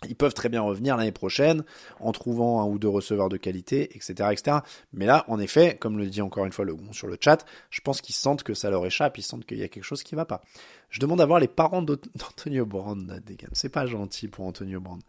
Ils 0.10 0.16
peuvent 0.16 0.34
très 0.34 0.50
bien 0.50 0.62
revenir 0.62 0.98
l'année 0.98 1.12
prochaine 1.12 1.64
en 2.00 2.12
trouvant 2.12 2.62
un 2.62 2.66
ou 2.66 2.80
deux 2.80 2.90
receveurs 2.90 3.30
de 3.30 3.38
qualité, 3.38 3.96
etc.. 3.96 4.60
Mais 4.92 5.06
là, 5.06 5.26
en 5.28 5.40
effet, 5.40 5.78
comme 5.80 5.98
le 5.98 6.08
dit 6.08 6.22
encore 6.22 6.46
une 6.46 6.52
fois 6.52 6.66
le 6.66 6.76
sur 6.92 7.08
le 7.08 7.18
chat, 7.20 7.46
je 7.70 7.82
pense 7.82 8.02
qu'ils 8.02 8.16
sentent 8.16 8.44
que 8.44 8.54
ça 8.54 8.70
leur 8.70 8.86
échappe, 8.86 9.18
ils 9.18 9.24
sentent 9.24 9.46
qu'il 9.46 9.60
y 9.60 9.64
a 9.64 9.68
quelque 9.68 9.84
chose 9.84 10.04
qui 10.04 10.16
va 10.16 10.26
pas. 10.26 10.42
Je 10.90 11.00
demande 11.00 11.22
à 11.22 11.26
voir 11.26 11.40
les 11.40 11.48
parents 11.48 11.82
d'Antonio 12.16 12.66
Brand. 12.66 13.22
C'est 13.54 13.70
pas 13.70 13.86
gentil 13.86 14.28
pour 14.28 14.46
Antonio 14.46 14.80
Brand. 14.80 15.02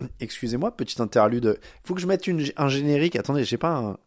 Excusez-moi, 0.20 0.76
petite 0.76 1.00
interlude. 1.00 1.60
Faut 1.84 1.94
que 1.94 2.00
je 2.00 2.06
mette 2.06 2.28
un 2.56 2.68
générique. 2.68 3.16
Attendez, 3.16 3.44
j'ai 3.44 3.58
pas 3.58 3.76
un. 3.76 3.98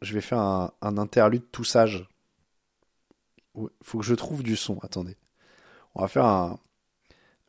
Je 0.00 0.14
vais 0.14 0.20
faire 0.20 0.40
un 0.40 0.98
interlude 0.98 1.44
tout 1.52 1.62
sage. 1.62 2.08
Faut 3.82 3.98
que 3.98 4.04
je 4.04 4.14
trouve 4.14 4.42
du 4.42 4.56
son. 4.56 4.78
Attendez. 4.82 5.16
On 5.94 6.02
va 6.02 6.08
faire 6.08 6.24
un, 6.24 6.58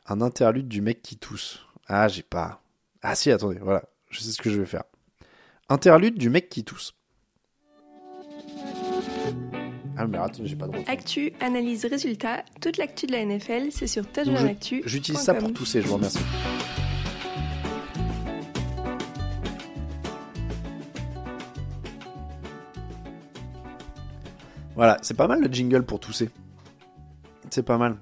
un 0.06 0.20
interlude 0.20 0.68
du 0.68 0.80
mec 0.80 1.02
qui 1.02 1.16
tousse. 1.16 1.60
Ah, 1.86 2.08
j'ai 2.08 2.22
pas. 2.22 2.62
Ah 3.02 3.14
si, 3.14 3.30
attendez, 3.30 3.58
voilà. 3.58 3.84
Je 4.10 4.20
sais 4.20 4.32
ce 4.32 4.40
que 4.40 4.50
je 4.50 4.60
vais 4.60 4.66
faire. 4.66 4.84
Interlude 5.68 6.18
du 6.18 6.30
mec 6.30 6.48
qui 6.48 6.64
tousse. 6.64 6.94
Ah, 9.96 10.06
mais 10.06 10.18
attends, 10.18 10.44
j'ai 10.44 10.56
pas 10.56 10.66
de 10.66 10.90
Actu, 10.90 11.32
analyse, 11.40 11.84
résultat. 11.86 12.44
Toute 12.60 12.78
l'actu 12.78 13.06
de 13.06 13.12
la 13.12 13.24
NFL, 13.24 13.68
c'est 13.70 13.86
sur 13.86 14.06
Touchdown 14.10 14.48
Actu. 14.48 14.82
J'utilise 14.84 15.20
ça 15.20 15.34
pour 15.34 15.52
tousser, 15.52 15.82
je 15.82 15.86
vous 15.86 15.94
remercie. 15.94 16.18
Voilà, 24.76 24.98
c'est 25.02 25.16
pas 25.16 25.28
mal 25.28 25.40
le 25.40 25.52
jingle 25.52 25.84
pour 25.84 26.00
tousser. 26.00 26.30
C'est 27.50 27.62
pas 27.62 27.78
mal. 27.78 27.96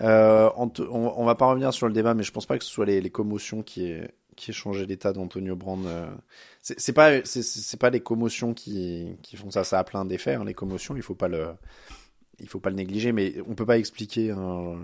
Euh, 0.00 0.50
on, 0.56 0.70
on, 0.78 1.24
va 1.24 1.34
pas 1.34 1.46
revenir 1.46 1.72
sur 1.72 1.86
le 1.86 1.92
débat, 1.92 2.14
mais 2.14 2.24
je 2.24 2.32
pense 2.32 2.46
pas 2.46 2.58
que 2.58 2.64
ce 2.64 2.70
soit 2.70 2.84
les, 2.84 3.10
commotions 3.10 3.62
qui 3.62 3.86
aient, 3.86 4.10
changé 4.50 4.86
l'état 4.86 5.12
d'Antonio 5.12 5.56
Brand. 5.56 5.86
Euh. 5.86 6.10
C'est 6.60 6.92
pas 6.92 7.10
pas 7.80 7.90
les 7.90 8.00
commotions 8.00 8.54
qui, 8.54 9.16
qui 9.22 9.36
font 9.36 9.50
ça. 9.50 9.64
Ça 9.64 9.78
a 9.78 9.84
plein 9.84 10.04
d'effets. 10.04 10.34
Hein, 10.34 10.44
les 10.44 10.54
commotions, 10.54 10.96
il 10.96 11.02
faut 11.02 11.14
pas 11.14 11.28
le 11.28 11.48
il 12.40 12.48
faut 12.48 12.60
pas 12.60 12.70
le 12.70 12.76
négliger, 12.76 13.12
mais 13.12 13.34
on 13.48 13.54
peut 13.54 13.66
pas 13.66 13.78
expliquer 13.78 14.30
un, 14.30 14.76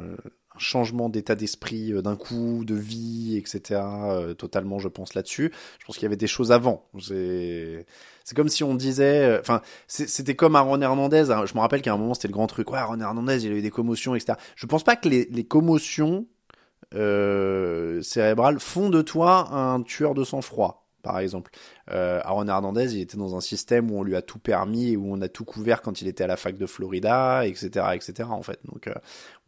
un 0.54 0.58
changement 0.58 1.08
d'état 1.08 1.34
d'esprit 1.34 1.92
euh, 1.92 2.02
d'un 2.02 2.16
coup, 2.16 2.64
de 2.64 2.74
vie, 2.74 3.36
etc. 3.36 3.80
Euh, 3.82 4.34
totalement, 4.34 4.78
je 4.78 4.88
pense 4.88 5.14
là-dessus. 5.14 5.52
Je 5.78 5.86
pense 5.86 5.96
qu'il 5.96 6.04
y 6.04 6.06
avait 6.06 6.16
des 6.16 6.26
choses 6.26 6.52
avant. 6.52 6.86
C'est 6.98 7.86
comme 8.34 8.48
si 8.48 8.62
on 8.64 8.74
disait, 8.74 9.24
euh, 9.24 9.40
enfin, 9.40 9.62
c'était 9.86 10.34
comme 10.34 10.56
Aaron 10.56 10.80
Hernandez. 10.80 11.30
Hein. 11.30 11.46
Je 11.46 11.54
me 11.54 11.60
rappelle 11.60 11.82
qu'à 11.82 11.92
un 11.92 11.96
moment 11.96 12.14
c'était 12.14 12.28
le 12.28 12.32
grand 12.32 12.46
truc. 12.46 12.70
Ouais, 12.70 12.78
Aaron 12.78 13.00
Hernandez, 13.00 13.44
il 13.44 13.52
a 13.52 13.56
eu 13.56 13.62
des 13.62 13.70
commotions, 13.70 14.14
etc. 14.14 14.38
Je 14.56 14.66
pense 14.66 14.84
pas 14.84 14.96
que 14.96 15.08
les, 15.08 15.26
les 15.26 15.44
commotions 15.44 16.26
euh, 16.94 18.02
cérébrales 18.02 18.58
font 18.58 18.90
de 18.90 19.02
toi 19.02 19.52
un 19.52 19.82
tueur 19.82 20.14
de 20.14 20.24
sang-froid 20.24 20.79
par 21.02 21.18
exemple. 21.18 21.50
Euh, 21.90 22.20
Aaron 22.24 22.48
Hernandez, 22.48 22.94
il 22.94 23.00
était 23.00 23.16
dans 23.16 23.36
un 23.36 23.40
système 23.40 23.90
où 23.90 23.98
on 23.98 24.02
lui 24.02 24.16
a 24.16 24.22
tout 24.22 24.38
permis, 24.38 24.96
où 24.96 25.12
on 25.12 25.20
a 25.20 25.28
tout 25.28 25.44
couvert 25.44 25.82
quand 25.82 26.00
il 26.00 26.08
était 26.08 26.24
à 26.24 26.26
la 26.26 26.36
fac 26.36 26.56
de 26.56 26.66
Florida, 26.66 27.46
etc., 27.46 27.86
etc. 27.94 28.28
En 28.30 28.42
fait, 28.42 28.60
donc 28.64 28.88
euh, 28.88 28.94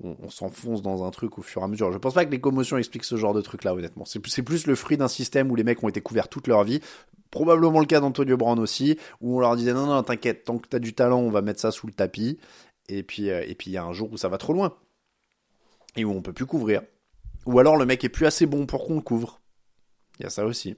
on, 0.02 0.30
s'enfonce 0.30 0.82
dans 0.82 1.04
un 1.04 1.10
truc 1.10 1.38
au 1.38 1.42
fur 1.42 1.62
et 1.62 1.64
à 1.64 1.68
mesure. 1.68 1.92
Je 1.92 1.98
pense 1.98 2.14
pas 2.14 2.24
que 2.24 2.30
les 2.30 2.40
commotions 2.40 2.78
expliquent 2.78 3.04
ce 3.04 3.16
genre 3.16 3.34
de 3.34 3.40
truc-là, 3.40 3.74
honnêtement. 3.74 4.04
C'est 4.04 4.20
plus 4.20 4.66
le 4.66 4.74
fruit 4.74 4.96
d'un 4.96 5.08
système 5.08 5.50
où 5.50 5.56
les 5.56 5.64
mecs 5.64 5.82
ont 5.82 5.88
été 5.88 6.00
couverts 6.00 6.28
toute 6.28 6.46
leur 6.46 6.64
vie. 6.64 6.80
Probablement 7.30 7.80
le 7.80 7.86
cas 7.86 8.00
d'Antonio 8.00 8.36
Brown 8.36 8.58
aussi, 8.58 8.98
où 9.20 9.38
on 9.38 9.40
leur 9.40 9.56
disait 9.56 9.72
non 9.72 9.86
non 9.86 10.02
t'inquiète, 10.02 10.44
tant 10.44 10.58
que 10.58 10.68
t'as 10.68 10.78
du 10.78 10.92
talent, 10.92 11.20
on 11.20 11.30
va 11.30 11.40
mettre 11.40 11.60
ça 11.60 11.70
sous 11.70 11.86
le 11.86 11.92
tapis. 11.92 12.38
Et 12.88 13.02
puis 13.02 13.30
euh, 13.30 13.44
il 13.46 13.72
y 13.72 13.76
a 13.76 13.84
un 13.84 13.92
jour 13.92 14.12
où 14.12 14.16
ça 14.16 14.28
va 14.28 14.38
trop 14.38 14.52
loin 14.52 14.74
et 15.96 16.04
où 16.04 16.10
on 16.12 16.22
peut 16.22 16.32
plus 16.32 16.46
couvrir. 16.46 16.82
Ou 17.46 17.58
alors 17.58 17.76
le 17.76 17.86
mec 17.86 18.04
est 18.04 18.08
plus 18.08 18.26
assez 18.26 18.46
bon 18.46 18.66
pour 18.66 18.84
qu'on 18.84 18.96
le 18.96 19.00
couvre. 19.00 19.40
Il 20.18 20.24
y 20.24 20.26
a 20.26 20.30
ça 20.30 20.44
aussi. 20.44 20.76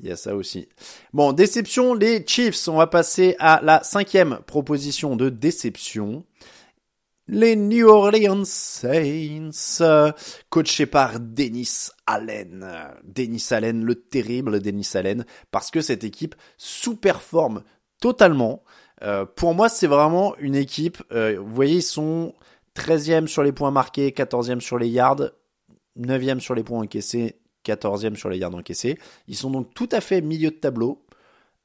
Il 0.00 0.08
y 0.08 0.12
a 0.12 0.16
ça 0.16 0.36
aussi. 0.36 0.68
Bon, 1.12 1.32
déception, 1.32 1.94
les 1.94 2.24
Chiefs. 2.26 2.68
On 2.68 2.76
va 2.76 2.86
passer 2.86 3.34
à 3.38 3.60
la 3.62 3.82
cinquième 3.82 4.38
proposition 4.46 5.16
de 5.16 5.28
déception. 5.28 6.24
Les 7.30 7.56
New 7.56 7.86
Orleans 7.88 8.44
Saints, 8.44 9.50
coachés 10.48 10.86
par 10.86 11.20
Dennis 11.20 11.90
Allen. 12.06 12.66
Dennis 13.04 13.48
Allen, 13.50 13.84
le 13.84 13.96
terrible 13.96 14.60
Dennis 14.60 14.92
Allen, 14.94 15.26
parce 15.50 15.70
que 15.70 15.82
cette 15.82 16.04
équipe 16.04 16.34
sous-performe 16.56 17.64
totalement. 18.00 18.62
Euh, 19.02 19.26
pour 19.26 19.54
moi, 19.54 19.68
c'est 19.68 19.86
vraiment 19.86 20.36
une 20.38 20.54
équipe, 20.54 21.02
euh, 21.12 21.38
vous 21.38 21.54
voyez, 21.54 21.76
ils 21.76 21.82
sont 21.82 22.34
13e 22.74 23.26
sur 23.26 23.42
les 23.42 23.52
points 23.52 23.70
marqués, 23.70 24.10
14e 24.10 24.60
sur 24.60 24.78
les 24.78 24.88
yards, 24.88 25.30
9e 25.98 26.40
sur 26.40 26.54
les 26.54 26.62
points 26.62 26.80
encaissés, 26.80 27.36
14e 27.64 28.16
sur 28.16 28.28
les 28.28 28.38
yards 28.38 28.54
encaissés. 28.54 28.98
Ils 29.26 29.36
sont 29.36 29.50
donc 29.50 29.72
tout 29.74 29.88
à 29.92 30.00
fait 30.00 30.20
milieu 30.20 30.50
de 30.50 30.56
tableau, 30.56 31.04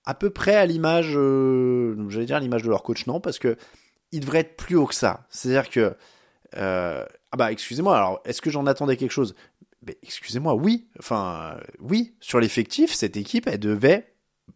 à 0.05 0.13
peu 0.13 0.29
près 0.29 0.55
à 0.55 0.65
l'image, 0.65 1.13
euh, 1.15 1.95
j'allais 2.09 2.39
l'image 2.39 2.63
de 2.63 2.69
leur 2.69 2.83
coach, 2.83 3.07
non, 3.07 3.19
parce 3.19 3.39
que 3.39 3.55
ils 4.11 4.19
devraient 4.19 4.39
être 4.39 4.57
plus 4.57 4.75
haut 4.75 4.85
que 4.85 4.95
ça. 4.95 5.25
C'est-à-dire 5.29 5.69
que, 5.69 5.95
euh, 6.57 7.05
ah 7.31 7.37
bah 7.37 7.51
excusez-moi, 7.51 7.97
alors 7.97 8.21
est-ce 8.25 8.41
que 8.41 8.49
j'en 8.49 8.67
attendais 8.67 8.97
quelque 8.97 9.11
chose? 9.11 9.35
Excusez-moi, 10.03 10.53
oui, 10.55 10.87
enfin 10.99 11.57
oui, 11.79 12.15
sur 12.19 12.39
l'effectif, 12.39 12.93
cette 12.93 13.17
équipe, 13.17 13.47
elle 13.47 13.59
devait 13.59 14.13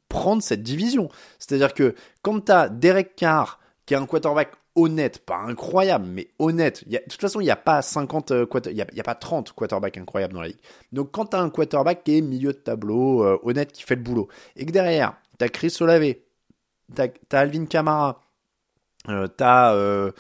prendre 0.09 0.41
cette 0.41 0.63
division. 0.63 1.09
C'est-à-dire 1.39 1.73
que 1.73 1.95
quand 2.21 2.49
as 2.49 2.69
Derek 2.69 3.15
Carr, 3.15 3.59
qui 3.85 3.93
est 3.93 3.97
un 3.97 4.05
quarterback 4.05 4.51
honnête, 4.77 5.25
pas 5.25 5.39
incroyable, 5.39 6.05
mais 6.07 6.29
honnête. 6.39 6.87
de 6.87 6.97
toute 7.09 7.19
façon, 7.19 7.41
il 7.41 7.45
n'y 7.45 7.51
a 7.51 7.57
pas 7.57 7.81
50 7.81 8.31
euh, 8.31 8.45
il 8.67 8.77
y 8.77 8.81
a, 8.81 9.03
pas 9.03 9.15
30 9.15 9.51
quarterbacks 9.53 9.97
incroyables 9.97 10.33
dans 10.33 10.41
la 10.41 10.49
ligue. 10.49 10.59
Donc 10.93 11.11
quand 11.11 11.25
tu 11.25 11.35
as 11.35 11.41
un 11.41 11.49
quarterback 11.49 12.03
qui 12.03 12.19
est 12.19 12.21
milieu 12.21 12.53
de 12.53 12.57
tableau, 12.57 13.23
euh, 13.25 13.39
honnête, 13.43 13.71
qui 13.71 13.83
fait 13.83 13.95
le 13.95 14.03
boulot, 14.03 14.29
et 14.55 14.65
que 14.65 14.71
derrière, 14.71 15.17
tu 15.37 15.45
as 15.45 15.49
Chris 15.49 15.75
Olave, 15.81 16.13
tu 16.95 17.01
as, 17.01 17.39
Alvin 17.39 17.65
Kamara, 17.65 18.21
euh, 19.09 19.27
tu 19.35 19.43
as 19.43 20.13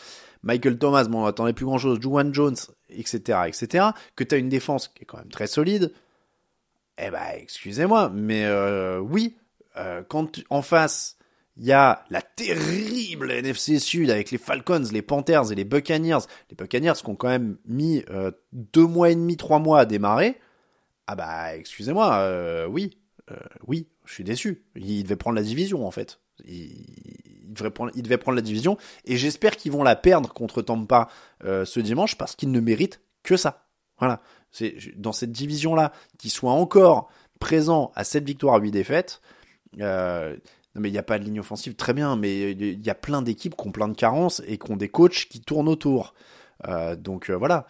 Michael 0.43 0.79
Thomas, 0.79 1.03
bon, 1.05 1.23
on 1.23 1.25
attendait 1.25 1.53
plus 1.53 1.65
grand 1.65 1.77
chose, 1.77 1.99
Juwan 2.01 2.33
Jones, 2.33 2.57
etc., 2.89 3.39
etc., 3.47 3.85
que 4.15 4.23
tu 4.23 4.35
as 4.35 4.37
une 4.39 4.49
défense 4.49 4.87
qui 4.87 5.03
est 5.03 5.05
quand 5.05 5.17
même 5.17 5.29
très 5.29 5.47
solide, 5.47 5.93
eh 6.97 7.11
ben, 7.11 7.25
excusez-moi, 7.35 8.09
mais 8.09 8.49
oui, 8.99 9.37
quand 10.07 10.39
en 10.49 10.63
face, 10.63 11.16
il 11.59 11.65
y 11.65 11.71
a 11.71 12.05
la 12.09 12.21
terrible 12.21 13.31
NFC 13.31 13.79
Sud 13.79 14.09
avec 14.11 14.31
les 14.31 14.37
Falcons, 14.37 14.83
les 14.91 15.01
Panthers 15.01 15.51
et 15.51 15.55
les 15.55 15.63
Buccaneers. 15.63 16.19
Les 16.49 16.55
Buccaneers 16.55 16.93
qui 17.03 17.09
ont 17.09 17.15
quand 17.15 17.29
même 17.29 17.57
mis 17.65 18.03
euh, 18.09 18.31
deux 18.53 18.85
mois 18.85 19.09
et 19.09 19.15
demi, 19.15 19.37
trois 19.37 19.59
mois 19.59 19.79
à 19.79 19.85
démarrer. 19.85 20.39
Ah 21.07 21.15
bah, 21.15 21.55
excusez-moi, 21.55 22.15
euh, 22.17 22.67
oui, 22.67 22.97
euh, 23.31 23.35
oui, 23.65 23.87
je 24.05 24.13
suis 24.13 24.23
déçu. 24.23 24.65
Il 24.75 25.03
devait 25.03 25.15
prendre 25.15 25.35
la 25.35 25.41
division 25.41 25.87
en 25.87 25.91
fait. 25.91 26.19
Il, 26.45 27.53
devait 27.53 27.71
prendre, 27.71 27.91
il 27.95 28.03
devait 28.03 28.17
prendre 28.17 28.35
la 28.35 28.43
division 28.43 28.77
et 29.05 29.17
j'espère 29.17 29.55
qu'ils 29.55 29.71
vont 29.71 29.83
la 29.83 29.95
perdre 29.95 30.31
contre 30.33 30.61
Tampa 30.61 31.09
ce 31.41 31.79
dimanche 31.79 32.15
parce 32.15 32.35
qu'ils 32.35 32.51
ne 32.51 32.59
méritent 32.59 33.01
que 33.23 33.35
ça. 33.35 33.65
Voilà, 33.97 34.21
c'est 34.51 34.75
dans 34.95 35.11
cette 35.11 35.31
division 35.31 35.73
là, 35.73 35.91
qu'ils 36.19 36.29
soient 36.29 36.51
encore 36.51 37.09
présents 37.39 37.91
à 37.95 38.03
cette 38.03 38.25
victoire 38.25 38.55
à 38.55 38.59
8 38.59 38.69
défaites. 38.69 39.21
Euh, 39.79 40.37
mais 40.77 40.89
il 40.89 40.91
n'y 40.91 40.97
a 40.97 41.03
pas 41.03 41.19
de 41.19 41.23
ligne 41.23 41.39
offensive, 41.39 41.75
très 41.75 41.93
bien, 41.93 42.15
mais 42.15 42.51
il 42.51 42.85
y 42.85 42.89
a 42.89 42.95
plein 42.95 43.21
d'équipes 43.21 43.55
qui 43.55 43.67
ont 43.67 43.71
plein 43.71 43.87
de 43.87 43.95
carences 43.95 44.41
et 44.47 44.57
qui 44.57 44.71
ont 44.71 44.77
des 44.77 44.89
coachs 44.89 45.27
qui 45.29 45.41
tournent 45.41 45.69
autour. 45.69 46.13
Euh, 46.67 46.95
donc 46.95 47.29
euh, 47.29 47.35
voilà, 47.35 47.67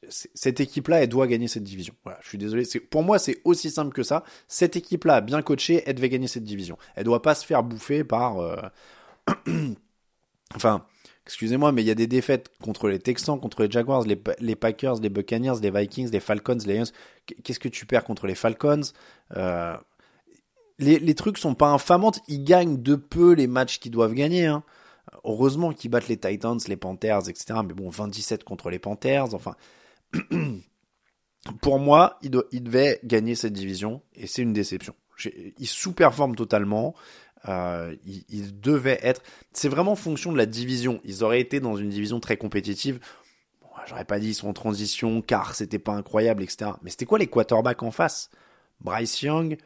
cette 0.00 0.60
équipe-là, 0.60 1.02
elle 1.02 1.08
doit 1.08 1.26
gagner 1.26 1.48
cette 1.48 1.64
division. 1.64 1.94
Voilà, 2.04 2.18
je 2.22 2.28
suis 2.28 2.38
désolé, 2.38 2.64
pour 2.90 3.02
moi 3.02 3.18
c'est 3.18 3.40
aussi 3.44 3.70
simple 3.70 3.92
que 3.92 4.02
ça. 4.02 4.24
Cette 4.48 4.76
équipe-là, 4.76 5.20
bien 5.20 5.42
coachée, 5.42 5.82
elle 5.86 5.94
devait 5.94 6.08
gagner 6.08 6.28
cette 6.28 6.44
division. 6.44 6.78
Elle 6.94 7.04
doit 7.04 7.22
pas 7.22 7.34
se 7.34 7.44
faire 7.44 7.62
bouffer 7.62 8.04
par, 8.04 8.38
euh, 8.38 8.56
enfin, 10.54 10.86
excusez-moi, 11.26 11.72
mais 11.72 11.82
il 11.82 11.86
y 11.86 11.90
a 11.90 11.94
des 11.94 12.06
défaites 12.06 12.50
contre 12.62 12.88
les 12.88 12.98
Texans, 12.98 13.38
contre 13.38 13.64
les 13.64 13.70
Jaguars, 13.70 14.04
les, 14.04 14.56
Packers, 14.56 15.00
les 15.00 15.08
Buccaneers, 15.08 15.60
les 15.60 15.70
Vikings, 15.70 16.10
les 16.10 16.20
Falcons, 16.20 16.58
les 16.64 16.78
Lions. 16.78 16.92
Qu'est-ce 17.42 17.60
que 17.60 17.68
tu 17.68 17.84
perds 17.84 18.04
contre 18.04 18.26
les 18.26 18.36
Falcons? 18.36 18.92
Euh, 19.36 19.76
les, 20.78 20.98
les 20.98 21.14
trucs 21.14 21.38
sont 21.38 21.54
pas 21.54 21.68
infamantes. 21.68 22.20
Ils 22.28 22.44
gagnent 22.44 22.82
de 22.82 22.94
peu 22.94 23.32
les 23.32 23.46
matchs 23.46 23.78
qu'ils 23.78 23.92
doivent 23.92 24.14
gagner. 24.14 24.46
Hein. 24.46 24.62
Heureusement 25.24 25.72
qu'ils 25.72 25.90
battent 25.90 26.08
les 26.08 26.16
Titans, 26.16 26.58
les 26.68 26.76
Panthers, 26.76 27.28
etc. 27.28 27.60
Mais 27.66 27.74
bon, 27.74 27.88
27 27.88 28.44
contre 28.44 28.70
les 28.70 28.78
Panthers. 28.78 29.34
Enfin, 29.34 29.56
pour 31.60 31.78
moi, 31.78 32.18
ils, 32.22 32.30
devaient 32.30 32.60
devait 32.60 33.00
gagner 33.04 33.34
cette 33.34 33.52
division 33.52 34.02
et 34.14 34.26
c'est 34.26 34.42
une 34.42 34.52
déception. 34.52 34.94
Ils 35.58 35.66
sous-performent 35.66 36.36
totalement. 36.36 36.94
Euh, 37.48 37.94
ils, 38.04 38.24
ils, 38.28 38.60
devaient 38.60 38.98
être. 39.02 39.22
C'est 39.52 39.68
vraiment 39.68 39.96
fonction 39.96 40.32
de 40.32 40.36
la 40.36 40.46
division. 40.46 41.00
Ils 41.04 41.24
auraient 41.24 41.40
été 41.40 41.60
dans 41.60 41.76
une 41.76 41.88
division 41.88 42.20
très 42.20 42.36
compétitive. 42.36 42.98
Bon, 43.62 43.68
J'aurais 43.86 44.04
pas 44.04 44.18
dit 44.18 44.28
ils 44.28 44.34
sont 44.34 44.48
en 44.48 44.52
transition 44.52 45.22
car 45.22 45.54
c'était 45.54 45.78
pas 45.78 45.92
incroyable, 45.92 46.42
etc. 46.42 46.72
Mais 46.82 46.90
c'était 46.90 47.06
quoi 47.06 47.18
les 47.18 47.28
quarterbacks 47.28 47.82
en 47.82 47.90
face? 47.90 48.30
Bryce 48.80 49.22
Young, 49.22 49.56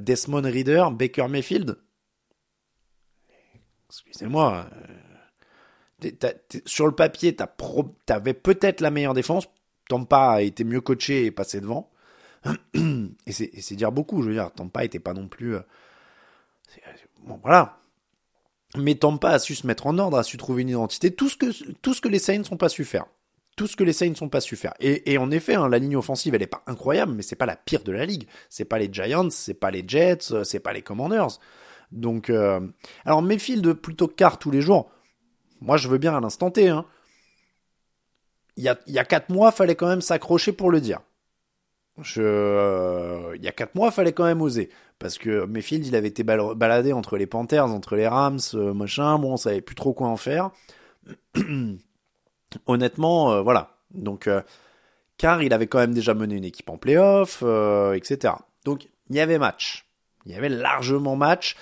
Desmond 0.00 0.42
Reader, 0.42 0.90
Baker 0.92 1.28
Mayfield. 1.28 1.76
Excusez-moi. 3.92 4.66
Euh, 4.72 6.32
sur 6.64 6.86
le 6.86 6.94
papier, 6.94 7.36
t'avais 8.06 8.34
peut-être 8.34 8.80
la 8.80 8.90
meilleure 8.90 9.14
défense. 9.14 9.48
Tampa 9.88 10.30
a 10.30 10.42
été 10.42 10.64
mieux 10.64 10.80
coaché 10.80 11.26
et 11.26 11.30
passé 11.30 11.60
devant. 11.60 11.90
et 12.74 13.32
c'est 13.32 13.76
dire 13.76 13.92
beaucoup, 13.92 14.22
je 14.22 14.28
veux 14.28 14.34
dire, 14.34 14.50
Tampa 14.52 14.84
était 14.84 14.98
pas 14.98 15.12
non 15.12 15.28
plus... 15.28 15.56
Euh, 15.56 15.60
bon, 17.24 17.38
voilà. 17.42 17.78
Mais 18.76 18.94
Tampa 18.94 19.30
a 19.30 19.38
su 19.38 19.54
se 19.54 19.66
mettre 19.66 19.86
en 19.86 19.98
ordre, 19.98 20.18
a 20.18 20.22
su 20.22 20.38
trouver 20.38 20.62
une 20.62 20.70
identité, 20.70 21.14
tout 21.14 21.28
ce 21.28 21.36
que, 21.36 21.72
tout 21.82 21.92
ce 21.92 22.00
que 22.00 22.08
les 22.08 22.18
Saints 22.18 22.42
n'ont 22.50 22.56
pas 22.56 22.70
su 22.70 22.86
faire. 22.86 23.04
Tout 23.56 23.66
ce 23.66 23.76
que 23.76 23.84
les 23.84 23.92
Saints 23.92 24.14
n'ont 24.20 24.28
pas 24.28 24.40
su 24.40 24.56
faire. 24.56 24.72
Et, 24.80 25.18
en 25.18 25.30
effet, 25.30 25.54
hein, 25.54 25.68
la 25.68 25.78
ligne 25.78 25.96
offensive, 25.96 26.34
elle 26.34 26.42
est 26.42 26.46
pas 26.46 26.62
incroyable, 26.66 27.12
mais 27.12 27.22
c'est 27.22 27.36
pas 27.36 27.46
la 27.46 27.56
pire 27.56 27.82
de 27.82 27.92
la 27.92 28.06
ligue. 28.06 28.26
C'est 28.48 28.64
pas 28.64 28.78
les 28.78 28.88
Giants, 28.90 29.30
c'est 29.30 29.54
pas 29.54 29.70
les 29.70 29.84
Jets, 29.86 30.44
c'est 30.44 30.60
pas 30.60 30.72
les 30.72 30.82
Commanders. 30.82 31.38
Donc, 31.90 32.30
euh... 32.30 32.60
alors 33.04 33.20
Mayfield 33.20 33.74
plutôt 33.74 34.08
que 34.08 34.14
Carr 34.14 34.38
tous 34.38 34.50
les 34.50 34.62
jours. 34.62 34.90
Moi, 35.60 35.76
je 35.76 35.88
veux 35.88 35.98
bien 35.98 36.16
à 36.16 36.20
l'instant 36.20 36.50
T. 36.50 36.68
Hein. 36.68 36.86
Il 38.56 38.64
y 38.64 38.68
a, 38.68 38.78
il 38.86 38.94
y 38.94 38.98
a 38.98 39.04
quatre 39.04 39.28
mois, 39.28 39.52
fallait 39.52 39.74
quand 39.74 39.88
même 39.88 40.00
s'accrocher 40.00 40.52
pour 40.52 40.70
le 40.70 40.80
dire. 40.80 41.00
Je, 42.00 42.22
euh, 42.22 43.36
il 43.36 43.44
y 43.44 43.48
a 43.48 43.52
quatre 43.52 43.74
mois, 43.74 43.90
fallait 43.90 44.12
quand 44.12 44.24
même 44.24 44.40
oser 44.40 44.70
parce 45.02 45.18
que 45.18 45.44
Mayfield, 45.46 45.84
il 45.84 45.96
avait 45.96 46.08
été 46.08 46.22
baladé 46.22 46.92
entre 46.92 47.16
les 47.16 47.26
Panthers, 47.26 47.66
entre 47.66 47.96
les 47.96 48.06
Rams, 48.06 48.38
euh, 48.54 48.72
machin. 48.72 49.18
Bon, 49.18 49.32
on 49.32 49.36
savait 49.36 49.60
plus 49.60 49.74
trop 49.74 49.92
quoi 49.92 50.06
en 50.06 50.16
faire. 50.16 50.50
Honnêtement, 52.66 53.32
euh, 53.32 53.42
voilà. 53.42 53.76
Donc, 53.92 54.28
car 55.18 55.42
il 55.42 55.52
avait 55.52 55.66
quand 55.66 55.78
même 55.78 55.94
déjà 55.94 56.14
mené 56.14 56.36
une 56.36 56.44
équipe 56.44 56.70
en 56.70 56.78
playoff, 56.78 57.42
etc. 57.94 58.34
Donc, 58.64 58.88
il 59.10 59.16
y 59.16 59.20
avait 59.20 59.38
match. 59.38 59.86
Il 60.24 60.32
y 60.32 60.34
avait 60.34 60.48
largement 60.48 61.14
match. 61.14 61.56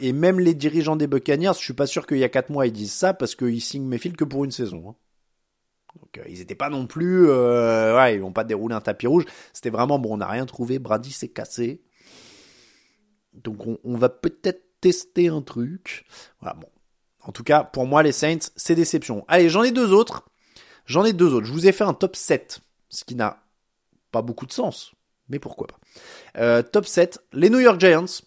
et 0.00 0.12
même 0.12 0.40
les 0.40 0.54
dirigeants 0.54 0.96
des 0.96 1.06
Buccaneers, 1.06 1.52
je 1.54 1.64
suis 1.64 1.74
pas 1.74 1.86
sûr 1.86 2.06
qu'il 2.06 2.18
y 2.18 2.24
a 2.24 2.28
quatre 2.28 2.50
mois 2.50 2.66
ils 2.66 2.72
disent 2.72 2.92
ça 2.92 3.14
parce 3.14 3.36
qu'ils 3.36 3.60
signent 3.60 3.86
Mayfield 3.86 4.16
que 4.16 4.24
pour 4.24 4.44
une 4.44 4.50
saison. 4.50 4.90
Hein. 4.90 4.94
Donc 6.00 6.18
euh, 6.18 6.24
ils 6.28 6.38
n'étaient 6.38 6.54
pas 6.54 6.70
non 6.70 6.86
plus, 6.86 7.28
euh, 7.28 7.96
ouais, 7.96 8.14
ils 8.14 8.20
vont 8.20 8.32
pas 8.32 8.44
dérouler 8.44 8.74
un 8.74 8.80
tapis 8.80 9.06
rouge. 9.06 9.24
C'était 9.52 9.70
vraiment 9.70 9.98
bon, 9.98 10.14
on 10.14 10.16
n'a 10.18 10.26
rien 10.26 10.46
trouvé, 10.46 10.78
Brady 10.78 11.12
s'est 11.12 11.28
cassé. 11.28 11.82
Donc 13.34 13.66
on, 13.66 13.96
va 13.96 14.08
peut-être 14.08 14.80
tester 14.80 15.28
un 15.28 15.42
truc. 15.42 16.06
Voilà, 16.40 16.56
bon. 16.56 16.68
En 17.28 17.32
tout 17.32 17.44
cas, 17.44 17.62
pour 17.62 17.86
moi, 17.86 18.02
les 18.02 18.12
Saints, 18.12 18.50
c'est 18.56 18.74
déception. 18.74 19.26
Allez, 19.28 19.50
j'en 19.50 19.62
ai 19.62 19.70
deux 19.70 19.92
autres. 19.92 20.24
J'en 20.86 21.04
ai 21.04 21.12
deux 21.12 21.34
autres. 21.34 21.46
Je 21.46 21.52
vous 21.52 21.66
ai 21.66 21.72
fait 21.72 21.84
un 21.84 21.92
top 21.92 22.16
7, 22.16 22.60
ce 22.88 23.04
qui 23.04 23.14
n'a 23.14 23.42
pas 24.10 24.22
beaucoup 24.22 24.46
de 24.46 24.52
sens. 24.52 24.94
Mais 25.28 25.38
pourquoi 25.38 25.66
pas. 25.66 25.78
Euh, 26.38 26.62
top 26.62 26.86
7, 26.86 27.20
les 27.34 27.50
New 27.50 27.60
York 27.60 27.78
Giants. 27.78 28.22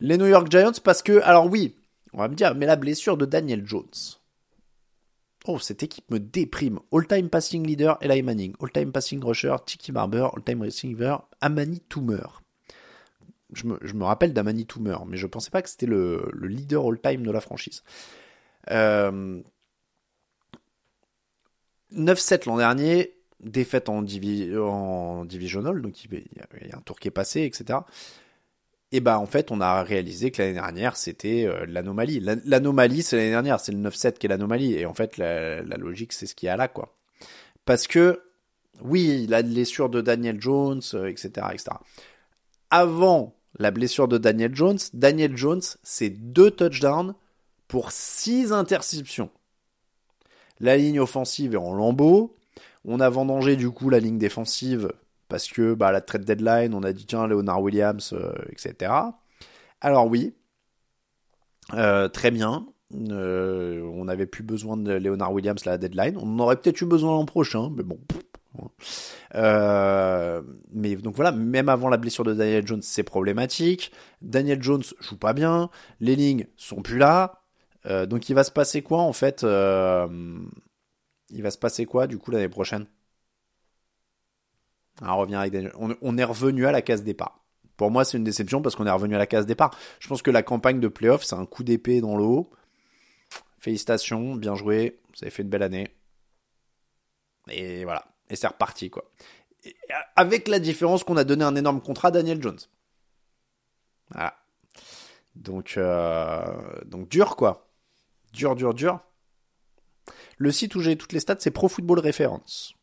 Les 0.00 0.18
New 0.18 0.26
York 0.26 0.50
Giants 0.50 0.72
parce 0.82 1.00
que, 1.00 1.20
alors 1.22 1.46
oui, 1.46 1.76
on 2.12 2.18
va 2.18 2.26
me 2.26 2.34
dire, 2.34 2.56
mais 2.56 2.66
la 2.66 2.74
blessure 2.74 3.16
de 3.16 3.24
Daniel 3.24 3.64
Jones. 3.64 4.18
Oh, 5.46 5.60
cette 5.60 5.84
équipe 5.84 6.10
me 6.10 6.18
déprime. 6.18 6.80
All-time 6.92 7.28
passing 7.28 7.64
leader, 7.64 7.98
Eli 8.00 8.22
Manning. 8.22 8.54
All-time 8.60 8.90
passing 8.90 9.24
rusher, 9.24 9.54
Tiki 9.64 9.92
Barber. 9.92 10.26
All-time 10.34 10.62
receiver, 10.62 11.18
Amani 11.40 11.78
Toomer. 11.88 12.41
Je 13.52 13.66
me, 13.66 14.04
rappelle 14.04 14.32
d'Amani 14.32 14.66
Toomer, 14.66 15.04
mais 15.06 15.16
je 15.16 15.26
pensais 15.26 15.50
pas 15.50 15.62
que 15.62 15.68
c'était 15.68 15.86
le, 15.86 16.30
leader 16.42 16.86
all-time 16.86 17.22
de 17.22 17.30
la 17.30 17.40
franchise. 17.40 17.82
9-7 18.68 18.72
euh, 18.72 19.42
l'an 22.46 22.56
dernier, 22.56 23.14
défaite 23.40 23.88
en, 23.88 23.98
en 23.98 25.24
divisional, 25.24 25.82
donc 25.82 26.04
il 26.04 26.12
y 26.12 26.72
a 26.72 26.76
un 26.76 26.80
tour 26.80 26.98
qui 26.98 27.08
est 27.08 27.12
passé, 27.12 27.42
etc 27.42 27.80
et 28.92 29.00
bah 29.00 29.18
en 29.18 29.26
fait 29.26 29.50
on 29.50 29.60
a 29.60 29.82
réalisé 29.82 30.30
que 30.30 30.40
l'année 30.40 30.54
dernière 30.54 30.96
c'était 30.96 31.46
euh, 31.46 31.64
l'anomalie. 31.66 32.20
L'anomalie 32.20 33.02
c'est 33.02 33.16
l'année 33.16 33.30
dernière, 33.30 33.58
c'est 33.58 33.72
le 33.72 33.78
9-7 33.78 34.18
qui 34.18 34.26
est 34.26 34.28
l'anomalie 34.28 34.74
et 34.74 34.86
en 34.86 34.94
fait 34.94 35.16
la, 35.16 35.62
logique 35.62 36.12
c'est 36.12 36.26
ce 36.26 36.34
qu'il 36.34 36.46
y 36.46 36.50
a 36.50 36.56
là 36.56 36.68
quoi. 36.68 36.94
Parce 37.64 37.86
que 37.86 38.22
oui, 38.82 39.26
la 39.28 39.42
blessure 39.42 39.88
de 39.88 40.00
Daniel 40.00 40.40
Jones, 40.40 40.78
etc., 40.78 40.96
euh, 40.96 41.50
etc. 41.50 41.76
Avant 42.70 43.34
la 43.58 43.70
blessure 43.70 44.08
de 44.08 44.18
Daniel 44.18 44.54
Jones, 44.54 44.78
Daniel 44.92 45.36
Jones 45.36 45.62
c'est 45.82 46.10
deux 46.10 46.50
touchdowns 46.50 47.14
pour 47.68 47.92
six 47.92 48.52
interceptions. 48.52 49.30
La 50.60 50.76
ligne 50.76 51.00
offensive 51.00 51.54
est 51.54 51.58
en 51.58 51.74
lambeau. 51.74 52.36
On 52.84 53.00
a 53.00 53.08
vendangé 53.08 53.56
du 53.56 53.70
coup 53.70 53.90
la 53.90 54.00
ligne 54.00 54.18
défensive 54.18 54.92
parce 55.28 55.48
que 55.48 55.74
bah, 55.74 55.92
la 55.92 56.02
trade 56.02 56.24
deadline, 56.24 56.74
on 56.74 56.82
a 56.82 56.92
dit 56.92 57.06
tiens, 57.06 57.26
Leonard 57.26 57.62
Williams, 57.62 58.12
euh, 58.12 58.34
etc. 58.50 58.92
Alors 59.80 60.06
oui, 60.06 60.34
euh, 61.74 62.08
très 62.08 62.30
bien. 62.30 62.66
Euh, 63.10 63.82
on 63.94 64.04
n'avait 64.04 64.26
plus 64.26 64.42
besoin 64.42 64.76
de 64.76 64.92
Leonard 64.92 65.32
Williams 65.32 65.64
la 65.64 65.78
deadline. 65.78 66.18
On 66.18 66.26
en 66.26 66.38
aurait 66.40 66.56
peut-être 66.56 66.80
eu 66.82 66.86
besoin 66.86 67.12
l'an 67.12 67.24
prochain, 67.24 67.70
mais 67.74 67.82
bon. 67.82 67.98
Mais 69.34 70.96
donc 70.96 71.14
voilà, 71.14 71.32
même 71.32 71.68
avant 71.68 71.88
la 71.88 71.96
blessure 71.96 72.24
de 72.24 72.34
Daniel 72.34 72.66
Jones, 72.66 72.82
c'est 72.82 73.02
problématique. 73.02 73.92
Daniel 74.20 74.62
Jones 74.62 74.82
joue 75.00 75.18
pas 75.18 75.32
bien, 75.32 75.70
les 76.00 76.16
lignes 76.16 76.46
sont 76.56 76.82
plus 76.82 76.98
là. 76.98 77.42
donc 77.84 78.28
il 78.28 78.34
va 78.34 78.44
se 78.44 78.50
passer 78.50 78.82
quoi 78.82 79.00
en 79.00 79.12
fait 79.12 79.42
Il 79.42 81.42
va 81.42 81.50
se 81.50 81.58
passer 81.58 81.86
quoi 81.86 82.06
du 82.06 82.18
coup 82.18 82.30
l'année 82.30 82.48
prochaine? 82.48 82.86
On, 85.00 85.16
revient 85.16 85.36
avec 85.36 85.72
on, 85.78 86.18
est 86.18 86.24
revenu 86.24 86.66
à 86.66 86.72
la 86.72 86.82
case 86.82 87.02
départ. 87.02 87.42
Pour 87.76 87.90
moi, 87.90 88.04
c'est 88.04 88.18
une 88.18 88.24
déception 88.24 88.62
parce 88.62 88.76
qu'on 88.76 88.86
est 88.86 88.90
revenu 88.90 89.14
à 89.14 89.18
la 89.18 89.26
case 89.26 89.46
départ. 89.46 89.76
Je 89.98 90.08
pense 90.08 90.22
que 90.22 90.30
la 90.30 90.42
campagne 90.42 90.80
de 90.80 90.88
playoff, 90.88 91.24
c'est 91.24 91.34
un 91.34 91.46
coup 91.46 91.64
d'épée 91.64 92.00
dans 92.00 92.16
le 92.16 92.24
haut. 92.24 92.50
Félicitations, 93.58 94.36
bien 94.36 94.54
joué, 94.54 95.00
vous 95.14 95.24
avez 95.24 95.30
fait 95.30 95.42
une 95.42 95.48
belle 95.48 95.62
année. 95.62 95.88
Et 97.48 97.84
voilà, 97.84 98.04
et 98.32 98.36
c'est 98.36 98.48
reparti 98.48 98.90
quoi. 98.90 99.04
avec 100.16 100.48
la 100.48 100.58
différence 100.58 101.04
qu'on 101.04 101.16
a 101.16 101.24
donné 101.24 101.44
un 101.44 101.54
énorme 101.54 101.80
contrat 101.80 102.08
à 102.08 102.10
Daniel 102.10 102.42
Jones. 102.42 102.58
Voilà. 104.10 104.36
Donc, 105.36 105.74
euh, 105.76 106.80
donc 106.84 107.08
dur 107.08 107.36
quoi. 107.36 107.70
Dur, 108.32 108.56
dur, 108.56 108.74
dur. 108.74 109.00
Le 110.38 110.50
site 110.50 110.74
où 110.74 110.80
j'ai 110.80 110.96
toutes 110.96 111.12
les 111.12 111.20
stats, 111.20 111.36
c'est 111.38 111.50
Pro 111.50 111.68
Football 111.68 112.00
Reference. 112.00 112.74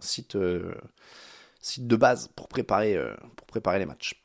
Site 0.00 0.34
euh, 0.36 0.74
de 1.76 1.96
base 1.96 2.28
pour 2.34 2.48
préparer, 2.48 2.96
euh, 2.96 3.14
les 3.54 3.86
matchs. 3.86 4.24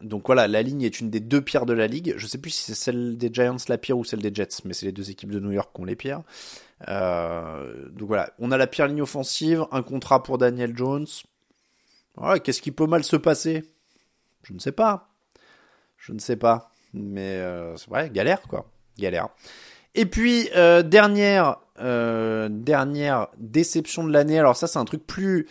Donc 0.00 0.26
voilà, 0.26 0.48
la 0.48 0.62
ligne 0.62 0.82
est 0.82 0.98
une 1.00 1.10
des 1.10 1.20
deux 1.20 1.40
pires 1.40 1.66
de 1.66 1.72
la 1.72 1.86
ligue. 1.86 2.14
Je 2.16 2.26
sais 2.26 2.38
plus 2.38 2.50
si 2.50 2.64
c'est 2.64 2.74
celle 2.74 3.16
des 3.16 3.32
Giants 3.32 3.56
la 3.68 3.78
pire 3.78 3.96
ou 3.96 4.04
celle 4.04 4.20
des 4.20 4.34
Jets, 4.34 4.62
mais 4.64 4.74
c'est 4.74 4.86
les 4.86 4.92
deux 4.92 5.10
équipes 5.10 5.30
de 5.30 5.38
New 5.38 5.52
York 5.52 5.70
qui 5.72 5.80
ont 5.80 5.84
les 5.84 5.94
pires. 5.94 6.22
Euh, 6.88 7.88
donc 7.90 8.08
voilà, 8.08 8.30
on 8.38 8.50
a 8.50 8.56
la 8.56 8.66
pire 8.66 8.86
ligne 8.86 9.02
offensive, 9.02 9.66
un 9.70 9.82
contrat 9.82 10.22
pour 10.22 10.38
Daniel 10.38 10.76
Jones. 10.76 11.06
Voilà, 12.16 12.38
qu'est-ce 12.38 12.62
qui 12.62 12.70
peut 12.70 12.86
mal 12.86 13.04
se 13.04 13.16
passer? 13.16 13.64
Je 14.42 14.52
ne 14.52 14.58
sais 14.58 14.72
pas. 14.72 15.08
Je 15.96 16.12
ne 16.12 16.18
sais 16.18 16.36
pas. 16.36 16.70
Mais 16.92 17.38
euh, 17.38 17.76
c'est 17.76 17.88
vrai, 17.88 18.10
galère 18.10 18.42
quoi. 18.42 18.66
Galère. 18.98 19.28
Et 19.94 20.06
puis, 20.06 20.48
dernière, 20.84 21.58
dernière 21.78 23.28
déception 23.38 24.04
de 24.04 24.12
l'année. 24.12 24.38
Alors 24.38 24.56
ça, 24.56 24.66
c'est 24.66 24.78
un 24.78 24.84
truc 24.84 25.06
plus 25.06 25.46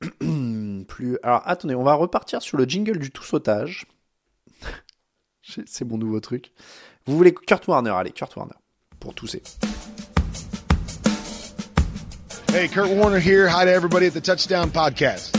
plus. 0.88 1.18
Alors 1.22 1.42
attendez, 1.44 1.74
on 1.74 1.82
va 1.82 1.94
repartir 1.94 2.42
sur 2.42 2.56
le 2.56 2.64
jingle 2.64 2.98
du 2.98 3.10
tout 3.10 3.24
sautage. 3.24 3.86
C'est 5.66 5.84
mon 5.84 5.98
nouveau 5.98 6.20
truc. 6.20 6.52
Vous 7.06 7.16
voulez 7.16 7.34
Kurt 7.34 7.66
Warner? 7.66 7.90
Allez, 7.90 8.12
Kurt 8.12 8.34
Warner. 8.36 8.54
Pour 8.98 9.14
tousser. 9.14 9.42
Hey, 12.54 12.68
Kurt 12.68 12.88
Warner 12.88 13.18
here. 13.18 13.48
Hi 13.48 13.64
to 13.64 13.72
everybody 13.72 14.06
at 14.06 14.14
the 14.14 14.20
Touchdown 14.20 14.70
Podcast. 14.70 15.34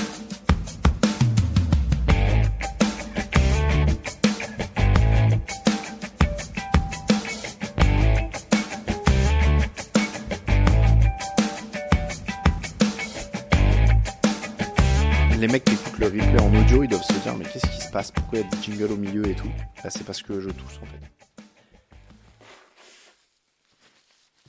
les 15.39 15.47
mecs 15.47 15.63
qui 15.63 15.73
écoutent 15.73 15.99
le 15.99 16.07
replay 16.07 16.41
en 16.41 16.53
audio, 16.53 16.83
ils 16.83 16.89
doivent 16.89 17.01
se 17.01 17.13
dire 17.13 17.33
mais 17.37 17.45
qu'est-ce 17.45 17.67
qui 17.67 17.81
se 17.81 17.91
passe? 17.91 18.11
Pourquoi 18.11 18.39
il 18.39 18.41
y 18.41 18.45
a 18.45 18.49
des 18.49 18.61
jingles 18.61 18.91
au 18.91 18.97
milieu 18.97 19.25
et 19.25 19.35
tout? 19.35 19.47
Là, 19.85 19.89
c'est 19.89 20.03
parce 20.03 20.21
que 20.21 20.41
je 20.41 20.49
tousse 20.49 20.79
en 20.81 20.85
fait. 20.85 20.99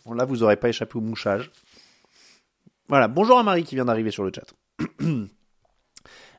Bon, 0.04 0.14
là, 0.14 0.24
vous 0.24 0.42
aurez 0.42 0.56
pas 0.56 0.68
échappé 0.68 0.96
au 0.96 1.00
mouchage. 1.00 1.52
Voilà, 2.88 3.08
bonjour 3.08 3.36
à 3.38 3.42
Marie 3.42 3.64
qui 3.64 3.74
vient 3.74 3.84
d'arriver 3.84 4.10
sur 4.10 4.24
le 4.24 4.32
chat. 4.34 4.52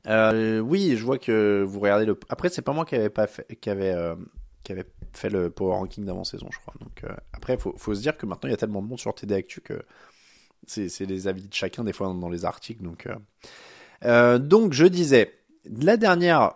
Euh, 0.05 0.59
oui, 0.59 0.95
je 0.95 1.03
vois 1.03 1.17
que 1.17 1.65
vous 1.67 1.81
regardez 1.81 2.05
le. 2.05 2.17
Après, 2.29 2.47
c'est 2.47 2.61
pas 2.61 2.71
moi 2.71 2.85
qui 2.85 2.95
avait 2.95 3.09
pas 3.09 3.27
fait, 3.27 3.45
qui 3.59 3.69
avait, 3.69 3.91
euh, 3.91 4.15
qui 4.63 4.71
avait 4.71 4.85
fait 5.11 5.29
le 5.29 5.49
power 5.49 5.73
ranking 5.73 6.05
d'avant 6.05 6.23
saison, 6.23 6.47
je 6.49 6.59
crois. 6.59 6.75
Donc 6.79 7.03
euh, 7.03 7.13
après, 7.33 7.57
faut, 7.57 7.73
faut 7.77 7.93
se 7.93 7.99
dire 7.99 8.15
que 8.15 8.25
maintenant 8.25 8.47
il 8.47 8.51
y 8.51 8.53
a 8.53 8.57
tellement 8.57 8.81
de 8.81 8.87
monde 8.87 8.99
sur 8.99 9.13
TD 9.13 9.35
Actu 9.35 9.59
que 9.59 9.83
c'est, 10.65 10.87
les 11.01 11.27
avis 11.27 11.49
de 11.49 11.53
chacun 11.53 11.83
des 11.83 11.91
fois 11.91 12.07
dans 12.07 12.29
les 12.29 12.45
articles. 12.45 12.81
Donc 12.81 13.05
donc 14.39 14.71
je 14.71 14.85
disais, 14.85 15.33
la 15.65 15.97
dernière 15.97 16.53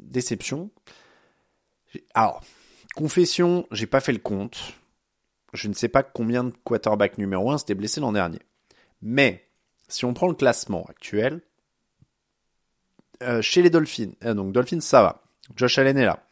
déception. 0.00 0.70
Alors, 2.12 2.42
confession, 2.94 3.66
j'ai 3.70 3.86
pas 3.86 4.00
fait 4.00 4.12
le 4.12 4.18
compte. 4.18 4.74
Je 5.52 5.68
ne 5.68 5.74
sais 5.74 5.88
pas 5.88 6.02
combien 6.02 6.44
de 6.44 6.52
quarterback 6.64 7.18
numéro 7.18 7.50
1 7.50 7.58
s'était 7.58 7.74
blessé 7.74 8.00
l'an 8.00 8.12
dernier. 8.12 8.40
Mais 9.02 9.46
si 9.88 10.04
on 10.04 10.14
prend 10.14 10.28
le 10.28 10.34
classement 10.34 10.84
actuel, 10.88 11.40
euh, 13.22 13.42
chez 13.42 13.62
les 13.62 13.70
Dolphins, 13.70 14.12
euh, 14.24 14.34
donc 14.34 14.52
Dolphins 14.52 14.80
ça 14.80 15.02
va, 15.02 15.22
Josh 15.56 15.78
Allen 15.78 15.98
est 15.98 16.04
là. 16.04 16.24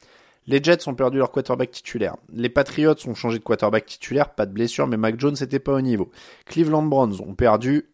Les 0.46 0.62
Jets 0.64 0.88
ont 0.88 0.94
perdu 0.94 1.18
leur 1.18 1.30
quarterback 1.30 1.70
titulaire. 1.70 2.16
Les 2.32 2.48
Patriots 2.48 2.94
ont 3.06 3.14
changé 3.14 3.38
de 3.38 3.44
quarterback 3.44 3.84
titulaire, 3.84 4.34
pas 4.34 4.46
de 4.46 4.52
blessure, 4.52 4.86
mais 4.86 4.96
Mac 4.96 5.20
Jones 5.20 5.36
n'était 5.38 5.58
pas 5.58 5.74
au 5.74 5.82
niveau. 5.82 6.10
Cleveland 6.46 6.84
Browns 6.84 7.20
ont 7.20 7.34
perdu 7.34 7.90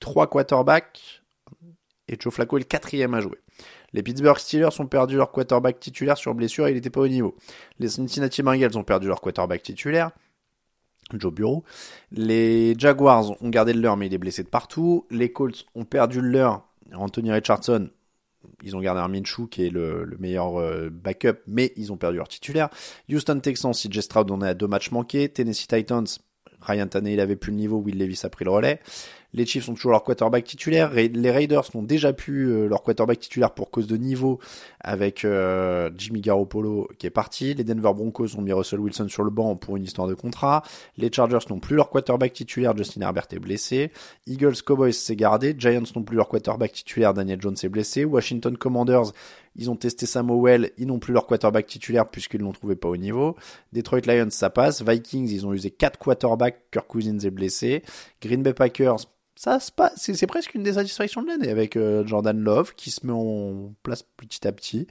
trois 0.00 0.28
quarterbacks 0.28 1.22
et 2.08 2.16
Joe 2.18 2.34
Flacco 2.34 2.56
est 2.56 2.60
le 2.60 2.66
quatrième 2.66 3.14
à 3.14 3.20
jouer. 3.20 3.38
Les 3.92 4.02
Pittsburgh 4.02 4.38
Steelers 4.38 4.80
ont 4.80 4.86
perdu 4.86 5.16
leur 5.16 5.30
quarterback 5.30 5.78
titulaire 5.78 6.18
sur 6.18 6.34
blessure 6.34 6.66
et 6.66 6.72
il 6.72 6.74
n'était 6.74 6.90
pas 6.90 7.00
au 7.00 7.08
niveau. 7.08 7.36
Les 7.78 7.88
Cincinnati 7.88 8.42
Bengals 8.42 8.76
ont 8.76 8.82
perdu 8.82 9.06
leur 9.06 9.20
quarterback 9.20 9.62
titulaire. 9.62 10.10
Joe 11.12 11.32
Bureau. 11.32 11.64
Les 12.12 12.74
Jaguars 12.78 13.40
ont 13.42 13.48
gardé 13.48 13.72
le 13.72 13.80
leur 13.80 13.96
mais 13.96 14.06
il 14.06 14.14
est 14.14 14.18
blessé 14.18 14.42
de 14.42 14.48
partout. 14.48 15.06
Les 15.10 15.32
Colts 15.32 15.66
ont 15.74 15.84
perdu 15.84 16.20
le 16.20 16.28
leur. 16.28 16.66
Anthony 16.94 17.32
Richardson, 17.32 17.90
ils 18.62 18.76
ont 18.76 18.80
gardé 18.80 19.00
un 19.00 19.08
Minshew 19.08 19.48
qui 19.50 19.66
est 19.66 19.70
le, 19.70 20.16
meilleur 20.18 20.60
euh, 20.60 20.90
backup, 20.90 21.40
mais 21.46 21.72
ils 21.76 21.92
ont 21.92 21.96
perdu 21.96 22.18
leur 22.18 22.28
titulaire. 22.28 22.68
Houston 23.10 23.40
Texans, 23.40 23.72
CJ 23.72 24.00
Stroud, 24.00 24.30
on 24.30 24.42
est 24.42 24.48
à 24.48 24.54
deux 24.54 24.66
matchs 24.66 24.90
manqués. 24.90 25.28
Tennessee 25.28 25.66
Titans, 25.66 26.06
Ryan 26.60 26.86
Tannehill 26.86 27.20
avait 27.20 27.36
plus 27.36 27.50
le 27.50 27.58
niveau, 27.58 27.78
Will 27.78 27.98
Levis 27.98 28.20
a 28.24 28.30
pris 28.30 28.44
le 28.44 28.50
relais. 28.50 28.80
Les 29.34 29.44
Chiefs 29.44 29.68
ont 29.68 29.74
toujours 29.74 29.90
leur 29.90 30.04
quarterback 30.04 30.44
titulaire. 30.44 30.92
Les 30.92 31.30
Raiders 31.30 31.64
n'ont 31.74 31.82
déjà 31.82 32.12
plus 32.12 32.52
euh, 32.52 32.68
leur 32.68 32.82
quarterback 32.82 33.18
titulaire 33.20 33.50
pour 33.50 33.70
cause 33.70 33.86
de 33.86 33.96
niveau 33.96 34.38
avec 34.80 35.24
euh, 35.24 35.90
Jimmy 35.96 36.20
Garoppolo 36.20 36.88
qui 36.98 37.06
est 37.06 37.10
parti. 37.10 37.52
Les 37.52 37.64
Denver 37.64 37.92
Broncos 37.94 38.36
ont 38.36 38.42
mis 38.42 38.52
Russell 38.52 38.80
Wilson 38.80 39.08
sur 39.08 39.24
le 39.24 39.30
banc 39.30 39.56
pour 39.56 39.76
une 39.76 39.84
histoire 39.84 40.08
de 40.08 40.14
contrat. 40.14 40.62
Les 40.96 41.12
Chargers 41.12 41.46
n'ont 41.50 41.58
plus 41.58 41.76
leur 41.76 41.90
quarterback 41.90 42.32
titulaire. 42.32 42.76
Justin 42.76 43.02
Herbert 43.02 43.26
est 43.32 43.38
blessé. 43.40 43.90
Eagles 44.26 44.62
Cowboys 44.64 44.92
s'est 44.92 45.16
gardé. 45.16 45.54
Giants 45.58 45.82
n'ont 45.94 46.04
plus 46.04 46.16
leur 46.16 46.28
quarterback 46.28 46.72
titulaire. 46.72 47.12
Daniel 47.12 47.40
Jones 47.42 47.56
est 47.62 47.68
blessé. 47.68 48.04
Washington 48.04 48.56
Commanders 48.56 49.12
ils 49.56 49.70
ont 49.70 49.76
testé 49.76 50.06
Samuel, 50.06 50.72
ils 50.78 50.86
n'ont 50.86 50.98
plus 50.98 51.12
leur 51.12 51.26
quarterback 51.26 51.66
titulaire 51.66 52.08
puisqu'ils 52.08 52.40
l'ont 52.40 52.52
trouvé 52.52 52.74
pas 52.74 52.88
au 52.88 52.96
niveau. 52.96 53.36
Detroit 53.72 54.00
Lions, 54.00 54.30
ça 54.30 54.50
passe. 54.50 54.82
Vikings, 54.82 55.28
ils 55.30 55.46
ont 55.46 55.52
usé 55.52 55.70
quatre 55.70 55.98
quarterbacks. 55.98 56.70
Kirk 56.70 56.86
Cousins 56.88 57.18
est 57.20 57.30
blessé. 57.30 57.82
Green 58.20 58.42
Bay 58.42 58.52
Packers, 58.52 59.06
ça 59.36 59.58
c'est 59.96 60.26
presque 60.26 60.54
une 60.54 60.62
désatisfaction 60.62 61.22
de 61.22 61.28
l'année 61.28 61.50
avec 61.50 61.76
euh, 61.76 62.06
Jordan 62.06 62.38
Love 62.38 62.74
qui 62.74 62.90
se 62.90 63.06
met 63.06 63.12
en 63.12 63.72
place 63.82 64.04
petit 64.16 64.46
à 64.46 64.52
petit. 64.52 64.86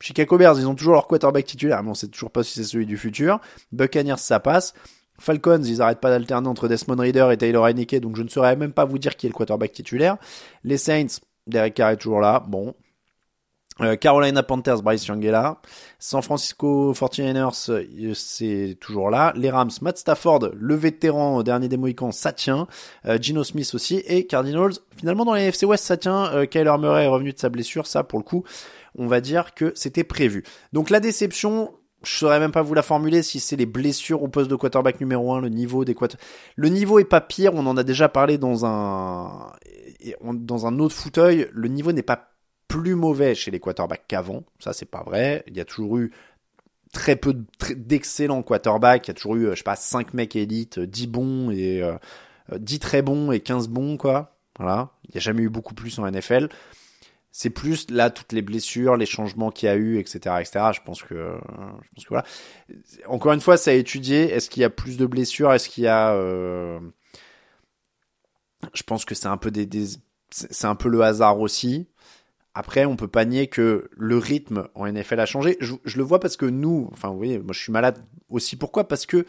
Chicago 0.00 0.36
Bears, 0.36 0.58
ils 0.58 0.66
ont 0.66 0.74
toujours 0.74 0.94
leur 0.94 1.06
quarterback 1.06 1.46
titulaire, 1.46 1.82
mais 1.82 1.90
on 1.90 1.94
sait 1.94 2.08
toujours 2.08 2.30
pas 2.30 2.42
si 2.42 2.52
c'est 2.54 2.64
celui 2.64 2.84
du 2.84 2.98
futur. 2.98 3.40
Buccaneers, 3.72 4.18
ça 4.18 4.40
passe. 4.40 4.74
Falcons, 5.18 5.62
ils 5.62 5.80
arrêtent 5.80 6.00
pas 6.00 6.10
d'alterner 6.10 6.48
entre 6.48 6.68
Desmond 6.68 6.96
Reader 6.96 7.28
et 7.32 7.38
Taylor 7.38 7.66
Heineke, 7.66 8.00
donc 8.00 8.16
je 8.16 8.22
ne 8.22 8.28
saurais 8.28 8.56
même 8.56 8.72
pas 8.72 8.84
vous 8.84 8.98
dire 8.98 9.16
qui 9.16 9.26
est 9.26 9.30
le 9.30 9.34
quarterback 9.34 9.72
titulaire. 9.72 10.18
Les 10.64 10.76
Saints, 10.76 11.20
Derek 11.46 11.74
Carr 11.74 11.90
est 11.90 11.96
toujours 11.96 12.20
là. 12.20 12.44
Bon, 12.46 12.74
Carolina 14.00 14.42
Panthers, 14.42 14.82
Bryce 14.82 15.06
là. 15.06 15.60
San 15.98 16.22
Francisco 16.22 16.94
49ers, 16.94 17.70
euh, 17.70 18.14
c'est 18.14 18.78
toujours 18.80 19.10
là. 19.10 19.34
Les 19.36 19.50
Rams, 19.50 19.70
Matt 19.82 19.98
Stafford, 19.98 20.50
le 20.54 20.74
vétéran 20.74 21.42
dernier 21.42 21.68
des 21.68 21.76
Mohicans, 21.76 22.12
ça 22.12 22.32
tient. 22.32 22.68
Euh, 23.04 23.18
Gino 23.20 23.44
Smith 23.44 23.70
aussi. 23.74 23.96
Et 24.06 24.26
Cardinals, 24.26 24.72
finalement 24.96 25.26
dans 25.26 25.34
les 25.34 25.42
NFC 25.42 25.66
West, 25.66 25.84
ça 25.84 25.98
tient. 25.98 26.46
Kyler 26.46 26.74
Murray 26.78 27.04
est 27.04 27.08
revenu 27.08 27.32
de 27.32 27.38
sa 27.38 27.50
blessure. 27.50 27.86
Ça, 27.86 28.02
pour 28.02 28.18
le 28.18 28.24
coup, 28.24 28.44
on 28.96 29.06
va 29.08 29.20
dire 29.20 29.52
que 29.54 29.72
c'était 29.74 30.04
prévu. 30.04 30.42
Donc 30.72 30.88
la 30.88 31.00
déception, 31.00 31.74
je 32.02 32.16
saurais 32.16 32.40
même 32.40 32.52
pas 32.52 32.62
vous 32.62 32.74
la 32.74 32.82
formuler 32.82 33.22
si 33.22 33.40
c'est 33.40 33.56
les 33.56 33.66
blessures 33.66 34.22
au 34.22 34.28
poste 34.28 34.50
de 34.50 34.56
quarterback 34.56 35.00
numéro 35.00 35.34
1, 35.34 35.40
le 35.42 35.48
niveau 35.50 35.84
des 35.84 35.94
quarterbacks. 35.94 36.26
Le 36.56 36.68
niveau 36.70 36.98
est 36.98 37.04
pas 37.04 37.20
pire, 37.20 37.52
on 37.54 37.66
en 37.66 37.76
a 37.76 37.84
déjà 37.84 38.08
parlé 38.08 38.38
dans 38.38 38.64
un 38.64 39.52
dans 40.32 40.66
un 40.66 40.78
autre 40.78 40.94
fauteuil, 40.94 41.48
le 41.52 41.68
niveau 41.68 41.90
n'est 41.92 42.02
pas 42.02 42.35
plus 42.76 42.94
mauvais 42.94 43.34
chez 43.34 43.50
les 43.50 43.60
quarterbacks 43.60 44.04
qu'avant. 44.06 44.44
Ça, 44.58 44.72
c'est 44.72 44.86
pas 44.86 45.02
vrai. 45.02 45.44
Il 45.46 45.56
y 45.56 45.60
a 45.60 45.64
toujours 45.64 45.98
eu 45.98 46.12
très 46.92 47.16
peu 47.16 47.34
d'excellents 47.74 48.42
quarterbacks. 48.42 49.06
Il 49.06 49.08
y 49.08 49.10
a 49.12 49.14
toujours 49.14 49.36
eu, 49.36 49.46
euh, 49.46 49.50
je 49.52 49.58
sais 49.58 49.64
pas, 49.64 49.76
5 49.76 50.14
mecs 50.14 50.36
élites, 50.36 50.78
10 50.78 51.06
bons 51.06 51.50
et 51.50 51.82
10 52.52 52.74
euh, 52.74 52.78
très 52.78 53.02
bons 53.02 53.32
et 53.32 53.40
15 53.40 53.68
bons, 53.68 53.96
quoi. 53.96 54.36
Voilà. 54.58 54.90
Il 55.04 55.12
n'y 55.12 55.18
a 55.18 55.20
jamais 55.20 55.42
eu 55.42 55.48
beaucoup 55.48 55.74
plus 55.74 55.98
en 55.98 56.10
NFL. 56.10 56.48
C'est 57.32 57.50
plus 57.50 57.90
là 57.90 58.08
toutes 58.08 58.32
les 58.32 58.40
blessures, 58.40 58.96
les 58.96 59.04
changements 59.04 59.50
qu'il 59.50 59.66
y 59.66 59.70
a 59.70 59.76
eu, 59.76 59.98
etc., 59.98 60.36
etc. 60.40 60.70
Je 60.72 60.80
pense 60.80 61.02
que, 61.02 61.14
je 61.82 61.88
pense 61.94 62.04
que 62.04 62.08
voilà. 62.08 62.24
Encore 63.08 63.32
une 63.32 63.42
fois, 63.42 63.58
ça 63.58 63.72
a 63.72 63.74
étudié. 63.74 64.32
Est-ce 64.32 64.48
qu'il 64.48 64.62
y 64.62 64.64
a 64.64 64.70
plus 64.70 64.96
de 64.96 65.04
blessures? 65.04 65.52
Est-ce 65.52 65.68
qu'il 65.68 65.84
y 65.84 65.88
a 65.88 66.14
euh... 66.14 66.80
Je 68.72 68.82
pense 68.82 69.04
que 69.04 69.14
c'est 69.14 69.26
un 69.26 69.36
peu 69.36 69.50
des... 69.50 69.68
c'est 70.30 70.66
un 70.66 70.74
peu 70.74 70.88
le 70.88 71.02
hasard 71.02 71.40
aussi. 71.40 71.86
Après, 72.58 72.86
on 72.86 72.96
peut 72.96 73.06
pas 73.06 73.26
nier 73.26 73.48
que 73.48 73.90
le 73.98 74.16
rythme 74.16 74.68
en 74.74 74.90
NFL 74.90 75.20
a 75.20 75.26
changé. 75.26 75.58
Je, 75.60 75.76
le 75.94 76.02
vois 76.02 76.20
parce 76.20 76.38
que 76.38 76.46
nous, 76.46 76.88
enfin, 76.90 77.10
vous 77.10 77.18
voyez, 77.18 77.38
moi 77.38 77.52
je 77.52 77.58
suis 77.58 77.70
malade 77.70 78.02
aussi. 78.30 78.56
Pourquoi? 78.56 78.88
Parce 78.88 79.04
que 79.04 79.26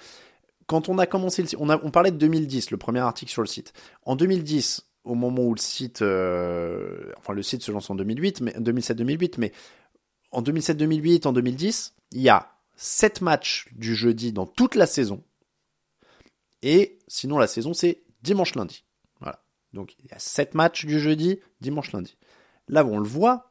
quand 0.65 0.87
on 0.87 0.97
a 0.97 1.05
commencé 1.07 1.43
le 1.43 1.69
a, 1.69 1.79
on 1.83 1.91
parlait 1.91 2.11
de 2.11 2.15
2010, 2.15 2.71
le 2.71 2.77
premier 2.77 3.01
article 3.01 3.29
sur 3.29 3.41
le 3.41 3.47
site. 3.49 3.73
En 4.05 4.15
2010, 4.15 4.87
au 5.03 5.13
moment 5.13 5.43
où 5.43 5.53
le 5.53 5.59
site, 5.59 6.01
euh, 6.01 7.11
enfin 7.17 7.33
le 7.33 7.43
site 7.43 7.63
se 7.63 7.71
lance 7.73 7.89
en 7.89 7.95
2008, 7.95 8.39
mais 8.39 8.51
2007-2008, 8.53 9.33
mais 9.39 9.51
en 10.31 10.41
2007-2008, 10.41 11.27
en 11.27 11.33
2010, 11.33 11.95
il 12.13 12.21
y 12.21 12.29
a 12.29 12.53
7 12.77 13.19
matchs 13.19 13.67
du 13.75 13.93
jeudi 13.93 14.31
dans 14.31 14.45
toute 14.45 14.75
la 14.75 14.85
saison. 14.85 15.21
Et 16.61 16.97
sinon, 17.09 17.39
la 17.39 17.47
saison, 17.47 17.73
c'est 17.73 18.03
dimanche-lundi. 18.21 18.85
Voilà. 19.19 19.43
Donc, 19.73 19.97
il 19.99 20.09
y 20.09 20.13
a 20.13 20.19
7 20.19 20.53
matchs 20.53 20.85
du 20.85 20.97
jeudi, 20.97 21.41
dimanche-lundi. 21.59 22.15
Là 22.67 22.85
on 22.85 22.99
le 22.99 23.07
voit, 23.07 23.47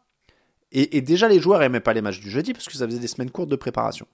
et, 0.73 1.01
déjà 1.01 1.29
les 1.29 1.41
joueurs 1.41 1.63
aimaient 1.63 1.81
pas 1.81 1.93
les 1.93 2.03
matchs 2.03 2.21
du 2.21 2.29
jeudi 2.29 2.53
parce 2.53 2.67
que 2.67 2.75
ça 2.75 2.87
faisait 2.87 2.99
des 2.99 3.07
semaines 3.07 3.31
courtes 3.31 3.49
de 3.49 3.57
préparation. 3.57 4.07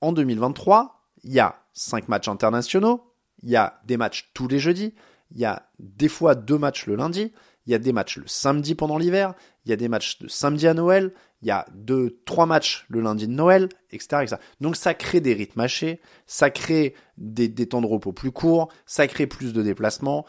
En 0.00 0.12
2023, 0.12 1.02
il 1.24 1.32
y 1.32 1.40
a 1.40 1.56
5 1.74 2.08
matchs 2.08 2.28
internationaux, 2.28 3.12
il 3.42 3.50
y 3.50 3.56
a 3.56 3.80
des 3.84 3.96
matchs 3.96 4.30
tous 4.32 4.48
les 4.48 4.58
jeudis, 4.58 4.94
il 5.32 5.38
y 5.38 5.44
a 5.44 5.68
des 5.78 6.08
fois 6.08 6.34
deux 6.34 6.58
matchs 6.58 6.86
le 6.86 6.96
lundi, 6.96 7.32
il 7.66 7.72
y 7.72 7.74
a 7.74 7.78
des 7.78 7.92
matchs 7.92 8.16
le 8.16 8.26
samedi 8.26 8.74
pendant 8.74 8.96
l'hiver, 8.96 9.34
il 9.64 9.70
y 9.70 9.72
a 9.72 9.76
des 9.76 9.88
matchs 9.88 10.18
de 10.18 10.28
samedi 10.28 10.66
à 10.66 10.74
Noël, 10.74 11.12
il 11.42 11.48
y 11.48 11.50
a 11.50 11.66
deux, 11.74 12.20
trois 12.24 12.46
matchs 12.46 12.86
le 12.88 13.00
lundi 13.00 13.26
de 13.26 13.32
Noël, 13.32 13.68
etc., 13.90 14.22
etc. 14.22 14.36
Donc 14.60 14.76
ça 14.76 14.94
crée 14.94 15.20
des 15.20 15.34
rythmes 15.34 15.60
hachés, 15.60 16.00
ça 16.26 16.50
crée 16.50 16.94
des, 17.18 17.48
des 17.48 17.66
temps 17.66 17.80
de 17.80 17.86
repos 17.86 18.12
plus 18.12 18.32
courts, 18.32 18.72
ça 18.86 19.06
crée 19.06 19.26
plus 19.26 19.52
de 19.52 19.62
déplacements, 19.62 20.26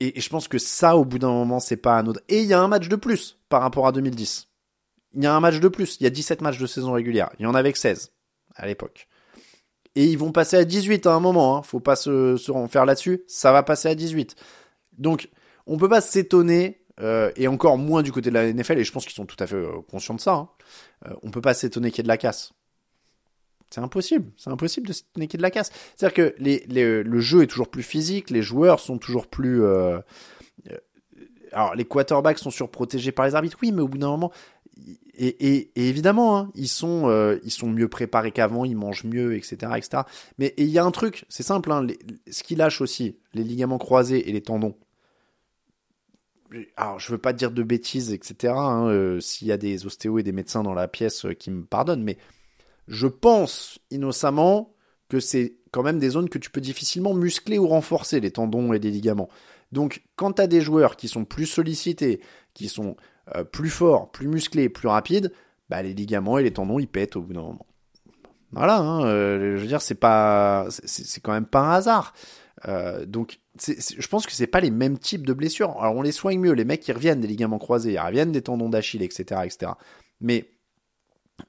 et, 0.00 0.20
je 0.20 0.28
pense 0.28 0.48
que 0.48 0.58
ça, 0.58 0.96
au 0.96 1.04
bout 1.04 1.18
d'un 1.18 1.30
moment, 1.30 1.60
c'est 1.60 1.76
pas 1.76 1.98
un 1.98 2.06
autre. 2.06 2.20
Et 2.28 2.40
il 2.42 2.46
y 2.46 2.52
a 2.52 2.60
un 2.60 2.68
match 2.68 2.88
de 2.88 2.96
plus 2.96 3.38
par 3.48 3.62
rapport 3.62 3.86
à 3.86 3.92
2010. 3.92 4.48
Il 5.14 5.22
y 5.22 5.26
a 5.26 5.34
un 5.34 5.40
match 5.40 5.60
de 5.60 5.68
plus. 5.68 5.96
Il 6.00 6.04
y 6.04 6.06
a 6.06 6.10
17 6.10 6.42
matchs 6.42 6.58
de 6.58 6.66
saison 6.66 6.92
régulière. 6.92 7.30
Il 7.38 7.44
y 7.44 7.46
en 7.46 7.54
avait 7.54 7.72
que 7.72 7.78
16 7.78 8.12
à 8.54 8.66
l'époque. 8.66 9.08
Et 9.94 10.04
ils 10.04 10.18
vont 10.18 10.32
passer 10.32 10.56
à 10.56 10.64
18 10.64 11.06
à 11.06 11.14
un 11.14 11.20
moment. 11.20 11.56
Hein. 11.56 11.62
Faut 11.62 11.80
pas 11.80 11.96
se, 11.96 12.36
se 12.36 12.84
là-dessus. 12.84 13.24
Ça 13.26 13.52
va 13.52 13.62
passer 13.62 13.88
à 13.88 13.94
18. 13.94 14.36
Donc, 14.98 15.30
on 15.66 15.78
peut 15.78 15.88
pas 15.88 16.02
s'étonner, 16.02 16.82
euh, 17.00 17.32
et 17.36 17.48
encore 17.48 17.78
moins 17.78 18.02
du 18.02 18.12
côté 18.12 18.30
de 18.30 18.34
la 18.34 18.52
NFL, 18.52 18.78
et 18.78 18.84
je 18.84 18.92
pense 18.92 19.04
qu'ils 19.04 19.14
sont 19.14 19.26
tout 19.26 19.36
à 19.38 19.46
fait 19.46 19.56
euh, 19.56 19.80
conscients 19.90 20.14
de 20.14 20.20
ça. 20.20 20.34
Hein. 20.34 20.48
Euh, 21.06 21.14
on 21.22 21.30
peut 21.30 21.40
pas 21.40 21.54
s'étonner 21.54 21.90
qu'il 21.90 21.98
y 21.98 22.00
ait 22.00 22.04
de 22.04 22.08
la 22.08 22.18
casse. 22.18 22.52
C'est 23.70 23.80
impossible, 23.80 24.30
c'est 24.36 24.50
impossible 24.50 24.86
de 24.86 24.92
se 24.92 25.02
niquer 25.16 25.38
de 25.38 25.42
la 25.42 25.50
casse. 25.50 25.70
C'est-à-dire 25.96 26.14
que 26.14 26.34
les, 26.38 26.64
le 26.68 27.20
jeu 27.20 27.42
est 27.42 27.46
toujours 27.46 27.68
plus 27.68 27.82
physique, 27.82 28.30
les 28.30 28.42
joueurs 28.42 28.80
sont 28.80 28.98
toujours 28.98 29.26
plus... 29.26 29.62
Euh, 29.62 29.98
euh, 30.70 30.76
alors 31.52 31.74
les 31.74 31.84
quarterbacks 31.84 32.38
sont 32.38 32.50
surprotégés 32.50 33.12
par 33.12 33.26
les 33.26 33.34
arbitres, 33.34 33.56
oui, 33.62 33.72
mais 33.72 33.82
au 33.82 33.88
bout 33.88 33.98
d'un 33.98 34.08
moment, 34.08 34.32
et, 35.18 35.70
évidemment, 35.74 36.38
hein, 36.38 36.52
ils 36.54 36.68
sont 36.68 37.08
euh, 37.08 37.38
ils 37.44 37.50
sont 37.50 37.68
mieux 37.68 37.88
préparés 37.88 38.30
qu'avant, 38.30 38.64
ils 38.64 38.76
mangent 38.76 39.04
mieux, 39.04 39.34
etc., 39.34 39.72
etc. 39.76 40.02
Mais 40.38 40.54
il 40.58 40.66
y 40.66 40.78
a 40.78 40.84
un 40.84 40.90
truc, 40.90 41.24
c'est 41.28 41.42
simple, 41.42 41.72
hein, 41.72 41.86
ce 42.30 42.42
qui 42.42 42.54
lâche 42.56 42.80
aussi, 42.80 43.16
les 43.32 43.42
ligaments 43.42 43.78
croisés 43.78 44.28
et 44.28 44.32
les 44.32 44.42
tendons. 44.42 44.76
Alors, 46.76 47.00
je 47.00 47.10
veux 47.10 47.18
pas 47.18 47.32
dire 47.32 47.50
de 47.50 47.62
bêtises, 47.62 48.12
etc. 48.12 48.52
Hein, 48.56 49.18
s'il 49.20 49.48
y 49.48 49.52
a 49.52 49.56
des 49.56 49.86
ostéos 49.86 50.18
et 50.18 50.22
des 50.22 50.32
médecins 50.32 50.62
dans 50.62 50.74
la 50.74 50.86
pièce 50.86 51.26
qui 51.38 51.50
me 51.50 51.64
pardonnent, 51.64 52.04
mais 52.04 52.18
je 52.88 53.06
pense 53.06 53.78
innocemment 53.90 54.74
que 55.08 55.20
c'est 55.20 55.56
quand 55.70 55.82
même 55.82 55.98
des 55.98 56.10
zones 56.10 56.28
que 56.28 56.38
tu 56.38 56.50
peux 56.50 56.60
difficilement 56.60 57.14
muscler 57.14 57.58
ou 57.58 57.68
renforcer, 57.68 58.20
les 58.20 58.30
tendons 58.30 58.72
et 58.72 58.78
les 58.78 58.90
ligaments. 58.90 59.28
Donc 59.72 60.02
quand 60.16 60.34
tu 60.34 60.42
as 60.42 60.46
des 60.46 60.60
joueurs 60.60 60.96
qui 60.96 61.08
sont 61.08 61.24
plus 61.24 61.46
sollicités, 61.46 62.20
qui 62.54 62.68
sont 62.68 62.96
euh, 63.34 63.44
plus 63.44 63.70
forts, 63.70 64.10
plus 64.10 64.28
musclés, 64.28 64.68
plus 64.68 64.88
rapides, 64.88 65.32
bah, 65.68 65.82
les 65.82 65.94
ligaments 65.94 66.38
et 66.38 66.42
les 66.42 66.52
tendons 66.52 66.78
ils 66.78 66.88
pètent 66.88 67.16
au 67.16 67.22
bout 67.22 67.32
d'un 67.32 67.42
moment. 67.42 67.66
Voilà, 68.52 68.78
hein, 68.78 69.04
euh, 69.04 69.56
je 69.56 69.62
veux 69.62 69.66
dire, 69.66 69.82
c'est 69.82 69.96
pas, 69.96 70.66
c'est 70.70 71.20
quand 71.20 71.32
même 71.32 71.46
pas 71.46 71.60
un 71.60 71.72
hasard. 71.72 72.14
Euh, 72.68 73.04
donc, 73.04 73.40
je 73.58 74.06
pense 74.08 74.24
que 74.24 74.32
c'est 74.32 74.46
pas 74.46 74.60
les 74.60 74.70
mêmes 74.70 74.98
types 74.98 75.26
de 75.26 75.32
blessures. 75.32 75.76
Alors, 75.78 75.94
on 75.96 76.02
les 76.02 76.12
soigne 76.12 76.40
mieux. 76.40 76.52
Les 76.52 76.64
mecs, 76.64 76.86
ils 76.88 76.92
reviennent 76.92 77.20
des 77.20 77.26
ligaments 77.26 77.58
croisés, 77.58 77.94
ils 77.94 77.98
reviennent 77.98 78.32
des 78.32 78.42
tendons 78.42 78.68
d'Achille, 78.68 79.02
etc., 79.02 79.42
etc. 79.44 79.72
Mais 80.20 80.55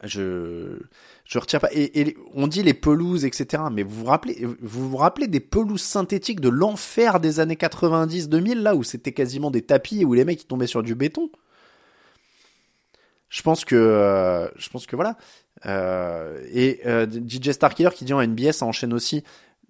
je 0.03 0.77
je 1.25 1.39
retire 1.39 1.59
pas. 1.59 1.69
Et, 1.71 2.01
et, 2.01 2.17
on 2.33 2.47
dit 2.47 2.63
les 2.63 2.73
pelouses, 2.73 3.25
etc. 3.25 3.63
Mais 3.71 3.83
vous 3.83 3.99
vous 3.99 4.05
rappelez, 4.05 4.45
vous 4.61 4.89
vous 4.89 4.97
rappelez 4.97 5.27
des 5.27 5.39
pelouses 5.39 5.81
synthétiques 5.81 6.39
de 6.39 6.49
l'enfer 6.49 7.19
des 7.19 7.39
années 7.39 7.55
90-2000 7.55 8.55
là 8.55 8.75
où 8.75 8.83
c'était 8.83 9.11
quasiment 9.11 9.51
des 9.51 9.61
tapis 9.61 10.01
et 10.01 10.05
où 10.05 10.13
les 10.13 10.25
mecs 10.25 10.41
ils 10.41 10.47
tombaient 10.47 10.67
sur 10.67 10.83
du 10.83 10.95
béton? 10.95 11.29
Je 13.29 13.41
pense 13.41 13.65
que, 13.65 13.75
euh, 13.75 14.47
je 14.57 14.69
pense 14.69 14.85
que 14.87 14.95
voilà. 14.95 15.17
Euh, 15.65 16.45
et 16.51 16.81
euh, 16.85 17.05
DJ 17.07 17.51
Starkiller 17.51 17.89
qui 17.93 18.05
dit 18.05 18.13
en 18.13 18.25
NBA 18.25 18.53
ça 18.53 18.65
enchaîne 18.65 18.93
aussi. 18.93 19.23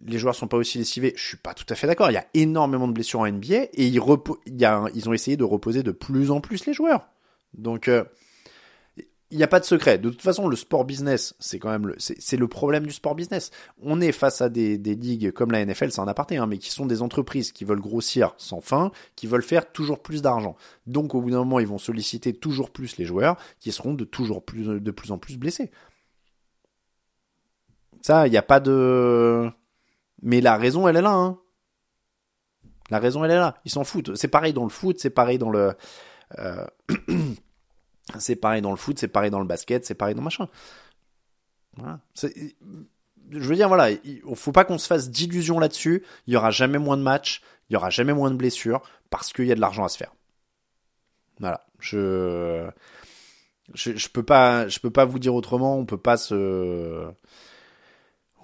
Les 0.05 0.20
joueurs 0.20 0.36
sont 0.36 0.47
pas 0.47 0.57
aussi 0.57 0.78
lessivés. 0.78 1.13
Je 1.15 1.26
suis 1.26 1.38
pas 1.38 1.55
tout 1.55 1.65
à 1.70 1.76
fait 1.76 1.88
d'accord. 1.88 2.11
Il 2.11 2.13
y 2.13 2.18
a 2.18 2.28
énormément 2.36 2.88
de 2.88 2.93
blessures 2.93 3.22
en 3.22 3.28
NBA 3.32 3.55
et 3.55 3.88
ils, 3.88 3.99
il 4.45 4.61
y 4.61 4.65
a, 4.65 4.86
ils 4.93 5.09
ont 5.09 5.13
essayé 5.13 5.38
de 5.38 5.43
reposer 5.43 5.82
de 5.82 5.91
plus 5.91 6.30
en 6.30 6.39
plus 6.39 6.68
les 6.68 6.74
joueurs. 6.74 7.09
Donc 7.55 7.88
euh, 7.88 8.03
il 9.30 9.38
n'y 9.38 9.44
a 9.44 9.48
pas 9.48 9.60
de 9.60 9.66
secret. 9.66 9.98
De 9.98 10.10
toute 10.10 10.22
façon, 10.22 10.48
le 10.48 10.56
sport 10.56 10.86
business, 10.86 11.36
c'est 11.40 11.60
quand 11.60 11.70
même 11.70 11.88
le, 11.88 11.96
c'est 11.98 12.38
le 12.38 12.48
problème 12.48 12.86
du 12.86 12.94
sport 12.94 13.14
business. 13.14 13.52
On 13.82 14.00
est 14.00 14.12
face 14.12 14.42
à 14.42 14.50
des, 14.50 14.78
des 14.78 14.96
ligues 14.96 15.32
comme 15.32 15.52
la 15.52 15.66
NFL, 15.66 15.92
c'est 15.92 16.00
un 16.00 16.08
aparté, 16.08 16.38
hein, 16.38 16.48
mais 16.48 16.58
qui 16.58 16.72
sont 16.72 16.86
des 16.86 17.02
entreprises 17.02 17.52
qui 17.52 17.66
veulent 17.66 17.82
grossir 17.82 18.34
sans 18.38 18.62
fin, 18.62 18.92
qui 19.16 19.28
veulent 19.28 19.44
faire 19.44 19.72
toujours 19.72 20.02
plus 20.02 20.22
d'argent. 20.22 20.56
Donc, 20.86 21.14
au 21.14 21.22
bout 21.22 21.32
d'un 21.32 21.40
moment, 21.40 21.60
ils 21.60 21.68
vont 21.68 21.78
solliciter 21.78 22.34
toujours 22.34 22.72
plus 22.72 22.98
les 22.98 23.06
joueurs, 23.06 23.38
qui 23.60 23.72
seront 23.72 23.94
de 23.94 24.06
toujours 24.06 24.44
plus, 24.44 24.66
de 24.66 24.92
plus 24.92 25.12
en 25.12 25.18
plus 25.18 25.38
blessés. 25.38 25.72
Ça, 28.02 28.28
il 28.28 28.32
n'y 28.32 28.38
a 28.38 28.44
pas 28.44 28.62
de, 28.62 29.52
mais 30.22 30.42
la 30.42 30.58
raison, 30.58 30.88
elle 30.88 30.98
est 30.98 31.02
là, 31.02 31.14
hein. 31.14 31.40
La 32.90 33.00
raison, 33.00 33.26
elle 33.26 33.32
est 33.32 33.36
là. 33.36 33.56
Ils 33.66 33.72
s'en 33.72 33.84
foutent. 33.84 34.16
C'est 34.16 34.30
pareil 34.30 34.54
dans 34.54 34.64
le 34.64 34.70
foot, 34.70 34.98
c'est 35.00 35.10
pareil 35.10 35.38
dans 35.38 35.50
le, 35.50 35.74
euh... 36.40 36.66
C'est 38.20 38.36
pareil 38.36 38.62
dans 38.62 38.72
le 38.72 38.78
foot, 38.78 38.97
c'est 38.99 39.08
pareil 39.08 39.32
dans 39.32 39.39
le 39.39 39.45
basket, 39.45 39.86
c'est 39.86 39.95
pareil 39.95 40.16
dans 40.16 40.22
machin. 40.22 40.47
Voilà. 41.76 41.99
Je 42.16 43.49
veux 43.49 43.55
dire, 43.55 43.68
voilà, 43.68 43.91
il 43.91 44.22
faut 44.36 44.51
pas 44.51 44.64
qu'on 44.66 44.78
se 44.78 44.88
fasse 44.88 45.10
d'illusions 45.10 45.60
là-dessus. 45.60 46.03
Il 46.26 46.34
y 46.34 46.38
aura 46.38 46.51
jamais 46.51 46.80
moins 46.80 46.97
de 46.97 47.03
matchs, 47.03 47.41
il 47.70 47.74
y 47.74 47.76
aura 47.76 47.89
jamais 47.89 48.14
moins 48.14 48.32
de 48.32 48.36
blessures 48.36 48.82
parce 49.10 49.34
qu'il 49.34 49.45
y 49.45 49.51
a 49.51 49.55
de 49.55 49.62
l'argent 49.62 49.84
à 49.84 49.89
se 49.89 49.97
faire. 49.97 50.14
Voilà. 51.39 51.66
Je, 51.80 52.70
je, 53.74 53.95
je 53.95 54.10
peux 54.10 54.24
pas, 54.24 54.68
je 54.68 54.80
peux 54.80 54.89
pas 54.89 55.05
vous 55.05 55.20
dire 55.20 55.36
autrement. 55.36 55.78
On 55.78 55.86
peut 55.86 55.97
pas 55.97 56.18
se, 56.18 57.12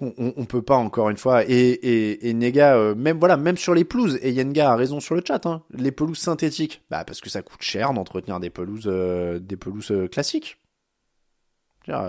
on, 0.00 0.34
on, 0.36 0.44
peut 0.44 0.62
pas 0.62 0.76
encore 0.76 1.10
une 1.10 1.16
fois. 1.16 1.44
Et, 1.44 1.50
et, 1.52 2.28
et 2.28 2.34
Nega, 2.34 2.76
euh, 2.76 2.94
même 2.94 3.18
voilà, 3.18 3.36
même 3.36 3.56
sur 3.56 3.74
les 3.74 3.84
pelouses, 3.84 4.18
et 4.22 4.32
Yenga 4.32 4.72
a 4.72 4.76
raison 4.76 5.00
sur 5.00 5.14
le 5.14 5.22
chat, 5.26 5.46
hein, 5.46 5.62
les 5.72 5.92
pelouses 5.92 6.18
synthétiques, 6.18 6.82
bah 6.90 7.04
parce 7.04 7.20
que 7.20 7.30
ça 7.30 7.42
coûte 7.42 7.62
cher 7.62 7.92
d'entretenir 7.92 8.40
des 8.40 8.50
pelouses, 8.50 8.86
euh, 8.86 9.38
des 9.38 9.56
pelouses 9.56 9.92
euh, 9.92 10.08
classiques. 10.08 10.58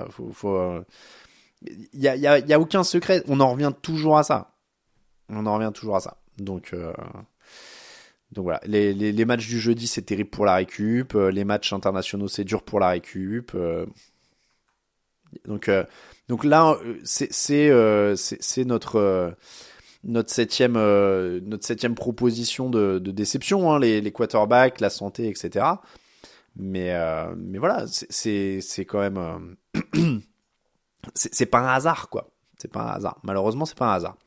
Faut, 0.09 0.31
faut, 0.31 0.85
il 1.61 1.99
y 1.99 2.07
a, 2.07 2.15
y, 2.15 2.27
a, 2.27 2.39
y 2.39 2.53
a 2.53 2.59
aucun 2.61 2.85
secret. 2.85 3.23
On 3.27 3.41
en 3.41 3.51
revient 3.51 3.73
toujours 3.81 4.17
à 4.17 4.23
ça. 4.23 4.55
On 5.27 5.45
en 5.45 5.53
revient 5.53 5.71
toujours 5.73 5.97
à 5.97 5.99
ça. 5.99 6.15
Donc, 6.37 6.73
donc 8.31 8.43
voilà, 8.43 8.61
les, 8.65 8.93
les, 8.93 9.11
les, 9.11 9.25
matchs 9.25 9.47
du 9.47 9.59
jeudi 9.59 9.87
c'est 9.87 10.03
terrible 10.03 10.29
pour 10.29 10.45
la 10.45 10.55
récup, 10.55 11.11
les 11.13 11.43
matchs 11.43 11.73
internationaux 11.73 12.29
c'est 12.29 12.45
dur 12.45 12.63
pour 12.63 12.79
la 12.79 12.91
récup. 12.91 13.51
donc 15.45 15.69
donc 16.27 16.43
là, 16.43 16.77
euh, 16.83 16.99
c'est 17.03 17.69
euh, 17.69 18.15
c'est 18.15 18.65
notre 18.65 18.97
euh, 18.97 19.31
notre 20.03 20.31
septième 20.31 20.73
notre 20.73 21.65
septième 21.65 21.95
proposition 21.95 22.69
de, 22.69 22.99
de 22.99 23.11
déception, 23.11 23.71
hein, 23.71 23.79
les, 23.79 24.01
les 24.01 24.11
quarterbacks, 24.11 24.79
la 24.79 24.89
santé, 24.89 25.27
etc. 25.27 25.65
Mais 26.55 26.93
mais 27.37 27.57
voilà, 27.57 27.85
c'est 27.87 28.61
c'est 28.61 28.85
quand 28.85 28.99
même 28.99 29.55
c'est 31.13 31.45
pas 31.45 31.59
un 31.59 31.73
hasard 31.73 32.09
quoi. 32.09 32.31
C'est 32.57 32.71
pas 32.71 32.81
un 32.81 32.95
hasard. 32.95 33.19
Malheureusement, 33.23 33.65
c'est 33.65 33.77
pas 33.77 33.87
un 33.87 33.95
hasard. 33.95 34.17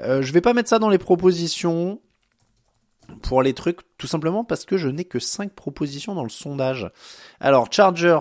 Euh, 0.00 0.22
je 0.22 0.32
vais 0.32 0.40
pas 0.40 0.52
mettre 0.52 0.68
ça 0.68 0.78
dans 0.78 0.88
les 0.88 0.98
propositions 0.98 2.00
pour 3.22 3.42
les 3.42 3.54
trucs, 3.54 3.80
tout 3.98 4.06
simplement 4.06 4.44
parce 4.44 4.64
que 4.64 4.76
je 4.76 4.88
n'ai 4.88 5.04
que 5.04 5.18
5 5.18 5.52
propositions 5.52 6.14
dans 6.14 6.22
le 6.22 6.30
sondage. 6.30 6.90
Alors, 7.40 7.72
Chargers, 7.72 8.20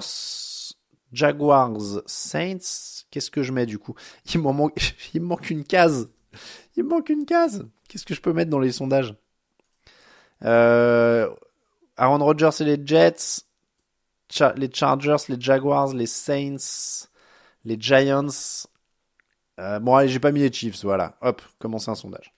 Jaguars, 1.12 2.02
Saints, 2.06 3.01
Qu'est-ce 3.12 3.30
que 3.30 3.44
je 3.44 3.52
mets 3.52 3.66
du 3.66 3.78
coup? 3.78 3.96
Il 4.34 4.42
me 4.42 4.52
manque 4.52 5.50
une 5.50 5.64
case. 5.64 6.10
Il 6.76 6.84
me 6.84 6.90
manque 6.90 7.10
une 7.10 7.26
case. 7.26 7.68
Qu'est-ce 7.88 8.06
que 8.06 8.16
je 8.16 8.22
peux 8.22 8.34
mettre 8.34 8.50
dans 8.50 8.60
les 8.60 8.72
sondages? 8.72 9.14
Euh, 10.44 11.30
Aaron 11.98 12.24
Rodgers 12.24 12.50
et 12.62 12.64
les 12.64 12.82
Jets, 12.84 13.44
les 14.56 14.70
Chargers, 14.74 15.18
les 15.30 15.40
Jaguars, 15.40 15.94
les 15.94 16.08
Saints, 16.08 17.08
les 17.66 17.78
Giants. 17.80 18.28
Euh, 19.60 19.80
bon, 19.80 19.96
allez, 19.96 20.10
j'ai 20.10 20.20
pas 20.20 20.32
mis 20.32 20.40
les 20.40 20.52
Chiefs, 20.52 20.84
voilà. 20.84 21.18
Hop, 21.22 21.42
commencer 21.60 21.92
un 21.92 21.96
sondage. 21.96 22.34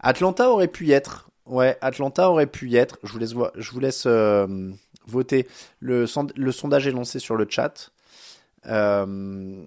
Atlanta 0.00 0.50
aurait 0.50 0.68
pu 0.68 0.86
y 0.86 0.92
être. 0.92 1.28
Ouais, 1.44 1.76
Atlanta 1.80 2.30
aurait 2.30 2.46
pu 2.46 2.70
y 2.70 2.76
être. 2.76 2.98
Je 3.02 3.12
vous 3.12 3.80
laisse, 3.80 4.04
euh, 4.06 4.72
voter. 5.06 5.48
Le 5.80 6.06
sondage 6.06 6.86
est 6.86 6.92
lancé 6.92 7.18
sur 7.18 7.36
le 7.36 7.46
chat. 7.48 7.91
Euh, 8.66 9.64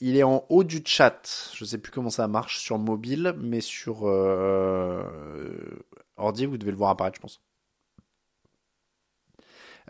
il 0.00 0.16
est 0.16 0.22
en 0.22 0.44
haut 0.48 0.64
du 0.64 0.82
chat. 0.84 1.50
Je 1.54 1.64
sais 1.64 1.78
plus 1.78 1.90
comment 1.90 2.10
ça 2.10 2.28
marche 2.28 2.58
sur 2.60 2.78
mobile, 2.78 3.34
mais 3.38 3.60
sur 3.60 4.08
euh, 4.08 5.02
ordi, 6.16 6.46
vous 6.46 6.58
devez 6.58 6.70
le 6.70 6.76
voir 6.76 6.90
apparaître, 6.90 7.16
je 7.16 7.22
pense. 7.22 7.40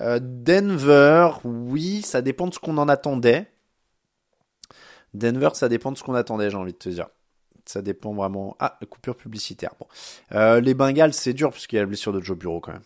Euh, 0.00 0.20
Denver, 0.20 1.30
oui, 1.44 2.02
ça 2.02 2.22
dépend 2.22 2.46
de 2.46 2.54
ce 2.54 2.58
qu'on 2.58 2.78
en 2.78 2.88
attendait. 2.88 3.50
Denver, 5.14 5.50
ça 5.54 5.68
dépend 5.68 5.92
de 5.92 5.96
ce 5.96 6.02
qu'on 6.02 6.14
attendait, 6.14 6.50
j'ai 6.50 6.56
envie 6.56 6.72
de 6.72 6.78
te 6.78 6.90
dire. 6.90 7.08
Ça 7.64 7.82
dépend 7.82 8.14
vraiment. 8.14 8.56
Ah, 8.60 8.78
coupure 8.88 9.16
publicitaire. 9.16 9.74
Bon. 9.80 9.88
Les 10.60 10.74
Bengals, 10.74 11.14
c'est 11.14 11.32
dur 11.32 11.50
parce 11.50 11.66
qu'il 11.66 11.76
y 11.76 11.78
a 11.78 11.82
la 11.82 11.88
blessure 11.88 12.12
de 12.12 12.20
Joe 12.20 12.36
Bureau 12.36 12.60
quand 12.60 12.72
même. 12.72 12.82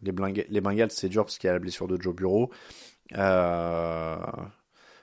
Les, 0.00 0.46
les 0.48 0.60
Bengals, 0.60 0.92
c'est 0.92 1.08
dur 1.08 1.24
parce 1.24 1.38
qu'il 1.38 1.48
y 1.48 1.50
a 1.50 1.54
la 1.54 1.58
blessure 1.58 1.88
de 1.88 2.00
Joe 2.00 2.14
Bureau. 2.14 2.50
Euh, 3.16 4.16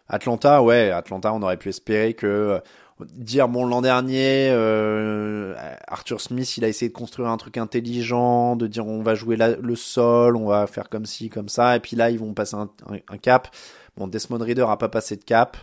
Atlanta, 0.08 0.62
ouais, 0.62 0.92
Atlanta, 0.92 1.34
on 1.34 1.42
aurait 1.42 1.58
pu 1.58 1.70
espérer 1.70 2.14
que 2.14 2.62
dire 3.04 3.50
bon 3.50 3.66
l'an 3.66 3.82
dernier 3.82 4.48
euh, 4.52 5.54
Arthur 5.88 6.22
Smith 6.22 6.56
il 6.56 6.64
a 6.64 6.70
essayé 6.70 6.88
de 6.88 6.94
construire 6.94 7.30
un 7.30 7.36
truc 7.36 7.58
intelligent 7.58 8.56
de 8.56 8.68
dire 8.68 8.88
on 8.88 9.02
va 9.02 9.16
jouer 9.16 9.36
le 9.38 9.76
sol 9.76 10.38
on 10.38 10.48
va 10.48 10.66
faire 10.66 10.88
comme 10.88 11.06
ci 11.06 11.30
comme 11.30 11.50
ça 11.50 11.76
et 11.76 11.82
puis 11.82 11.98
là 11.98 12.10
ils 12.10 12.20
vont 12.20 12.34
passer 12.34 12.56
un, 12.56 13.18
cap. 13.18 13.50
Bon 13.98 14.08
Desmond 14.08 14.40
Reader 14.40 14.70
a 14.70 14.78
pas 14.78 14.90
passé 14.90 15.16
de 15.16 15.24
cap. 15.24 15.58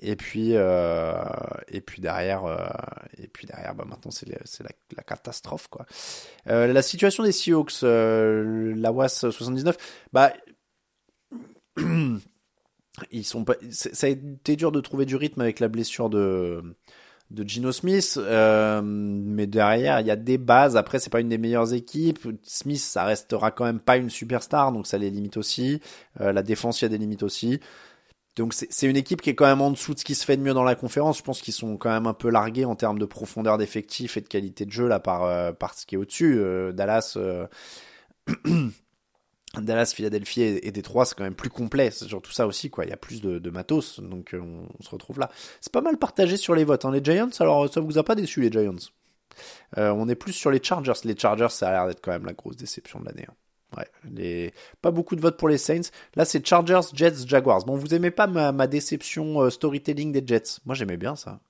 Et 0.00 0.14
puis 0.14 0.50
euh, 0.52 1.14
et 1.68 1.80
puis 1.80 2.02
derrière 2.02 2.44
euh, 2.44 2.58
et 3.16 3.28
puis 3.28 3.46
derrière 3.46 3.74
bah 3.74 3.84
maintenant 3.88 4.10
c'est 4.10 4.28
la, 4.28 5.02
catastrophe 5.02 5.68
quoi. 5.68 5.86
Euh, 6.48 6.70
la 6.70 6.82
situation 6.82 7.22
des 7.22 7.32
Seahawks 7.32 7.82
euh, 7.82 8.74
la 8.76 8.92
WAS 8.92 9.30
79 9.30 9.76
bah 10.12 10.32
ils 13.10 13.24
sont 13.24 13.44
pas. 13.44 13.54
Ça 13.70 14.06
a 14.06 14.10
été 14.10 14.56
dur 14.56 14.72
de 14.72 14.80
trouver 14.80 15.06
du 15.06 15.16
rythme 15.16 15.40
avec 15.40 15.60
la 15.60 15.68
blessure 15.68 16.10
de 16.10 16.62
de 17.30 17.46
Gino 17.46 17.72
Smith, 17.72 18.18
euh, 18.18 18.80
mais 18.82 19.46
derrière 19.48 20.00
il 20.00 20.06
y 20.06 20.10
a 20.10 20.16
des 20.16 20.38
bases. 20.38 20.76
Après 20.76 20.98
c'est 20.98 21.10
pas 21.10 21.20
une 21.20 21.28
des 21.28 21.38
meilleures 21.38 21.72
équipes. 21.74 22.20
Smith 22.42 22.78
ça 22.78 23.04
restera 23.04 23.50
quand 23.50 23.64
même 23.64 23.80
pas 23.80 23.96
une 23.96 24.10
superstar, 24.10 24.72
donc 24.72 24.86
ça 24.86 24.98
les 24.98 25.10
limite 25.10 25.36
aussi. 25.36 25.80
Euh, 26.20 26.32
la 26.32 26.42
défense 26.42 26.80
il 26.80 26.84
y 26.84 26.86
a 26.86 26.88
des 26.88 26.98
limites 26.98 27.22
aussi. 27.22 27.60
Donc 28.36 28.52
c'est 28.52 28.86
une 28.86 28.96
équipe 28.96 29.22
qui 29.22 29.30
est 29.30 29.34
quand 29.34 29.46
même 29.46 29.62
en 29.62 29.70
dessous 29.70 29.94
de 29.94 29.98
ce 29.98 30.04
qui 30.04 30.14
se 30.14 30.24
fait 30.24 30.36
de 30.36 30.42
mieux 30.42 30.52
dans 30.52 30.62
la 30.62 30.74
conférence. 30.74 31.18
Je 31.18 31.22
pense 31.22 31.40
qu'ils 31.40 31.54
sont 31.54 31.78
quand 31.78 31.90
même 31.90 32.06
un 32.06 32.12
peu 32.12 32.28
largués 32.30 32.66
en 32.66 32.76
termes 32.76 32.98
de 32.98 33.06
profondeur 33.06 33.56
d'effectif 33.58 34.18
et 34.18 34.20
de 34.20 34.28
qualité 34.28 34.66
de 34.66 34.72
jeu 34.72 34.88
là 34.88 35.00
par 35.00 35.24
euh, 35.24 35.52
par 35.52 35.74
ce 35.74 35.86
qui 35.86 35.94
est 35.96 35.98
au-dessus. 35.98 36.40
Dallas. 36.74 37.18
Dallas, 39.54 39.92
Philadelphie 39.94 40.42
et, 40.42 40.70
Détroit, 40.70 41.06
c'est 41.06 41.14
quand 41.14 41.24
même 41.24 41.34
plus 41.34 41.50
complet. 41.50 41.90
C'est 41.90 42.06
surtout 42.06 42.32
ça 42.32 42.46
aussi, 42.46 42.68
quoi. 42.68 42.84
Il 42.84 42.90
y 42.90 42.92
a 42.92 42.96
plus 42.96 43.22
de, 43.22 43.50
matos, 43.50 44.00
donc 44.00 44.34
euh, 44.34 44.40
on, 44.40 44.82
se 44.82 44.90
retrouve 44.90 45.18
là. 45.18 45.30
C'est 45.60 45.72
pas 45.72 45.80
mal 45.80 45.96
partagé 45.96 46.36
sur 46.36 46.54
les 46.54 46.64
votes. 46.64 46.84
Hein. 46.84 46.92
Les 46.92 47.02
Giants, 47.02 47.30
alors 47.40 47.72
ça 47.72 47.80
vous 47.80 47.98
a 47.98 48.04
pas 48.04 48.14
déçu 48.14 48.40
les 48.40 48.50
Giants? 48.50 48.76
Euh, 49.78 49.90
On 49.90 50.08
est 50.08 50.14
plus 50.14 50.32
sur 50.32 50.50
les 50.50 50.62
Chargers. 50.62 50.92
Les 51.04 51.16
Chargers, 51.16 51.50
ça 51.50 51.68
a 51.68 51.72
l'air 51.72 51.86
d'être 51.86 52.00
quand 52.02 52.12
même 52.12 52.26
la 52.26 52.32
grosse 52.32 52.56
déception 52.56 53.00
de 53.00 53.06
l'année. 53.06 53.26
Hein. 53.28 53.34
Ouais, 53.76 54.52
pas 54.80 54.90
beaucoup 54.90 55.16
de 55.16 55.20
votes 55.20 55.36
pour 55.36 55.48
les 55.48 55.58
Saints. 55.58 55.90
Là, 56.14 56.24
c'est 56.24 56.46
Chargers, 56.46 56.88
Jets, 56.94 57.26
Jaguars. 57.26 57.64
Bon, 57.64 57.76
vous 57.76 57.94
aimez 57.94 58.10
pas 58.10 58.26
ma, 58.26 58.66
déception 58.66 59.42
euh, 59.42 59.50
storytelling 59.50 60.12
des 60.12 60.22
Jets? 60.24 60.60
Moi, 60.64 60.74
j'aimais 60.74 60.96
bien 60.96 61.16
ça. 61.16 61.40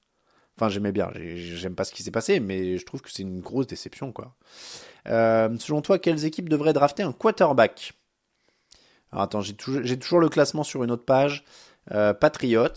Enfin, 0.56 0.70
j'aimais 0.70 0.92
bien. 0.92 1.10
J'aime 1.14 1.74
pas 1.74 1.84
ce 1.84 1.92
qui 1.92 2.02
s'est 2.02 2.10
passé, 2.10 2.40
mais 2.40 2.78
je 2.78 2.86
trouve 2.86 3.02
que 3.02 3.10
c'est 3.10 3.22
une 3.22 3.40
grosse 3.40 3.66
déception, 3.66 4.12
quoi. 4.12 4.34
Euh, 5.08 5.54
selon 5.58 5.82
toi, 5.82 5.98
quelles 5.98 6.24
équipes 6.24 6.48
devraient 6.48 6.72
drafter 6.72 7.02
un 7.02 7.12
quarterback? 7.12 7.92
Alors 9.12 9.24
attends, 9.24 9.40
j'ai 9.42 9.54
toujours, 9.54 10.20
le 10.20 10.28
classement 10.28 10.64
sur 10.64 10.82
une 10.82 10.90
autre 10.90 11.04
page. 11.04 11.44
Euh, 11.92 12.14
Patriots, 12.14 12.68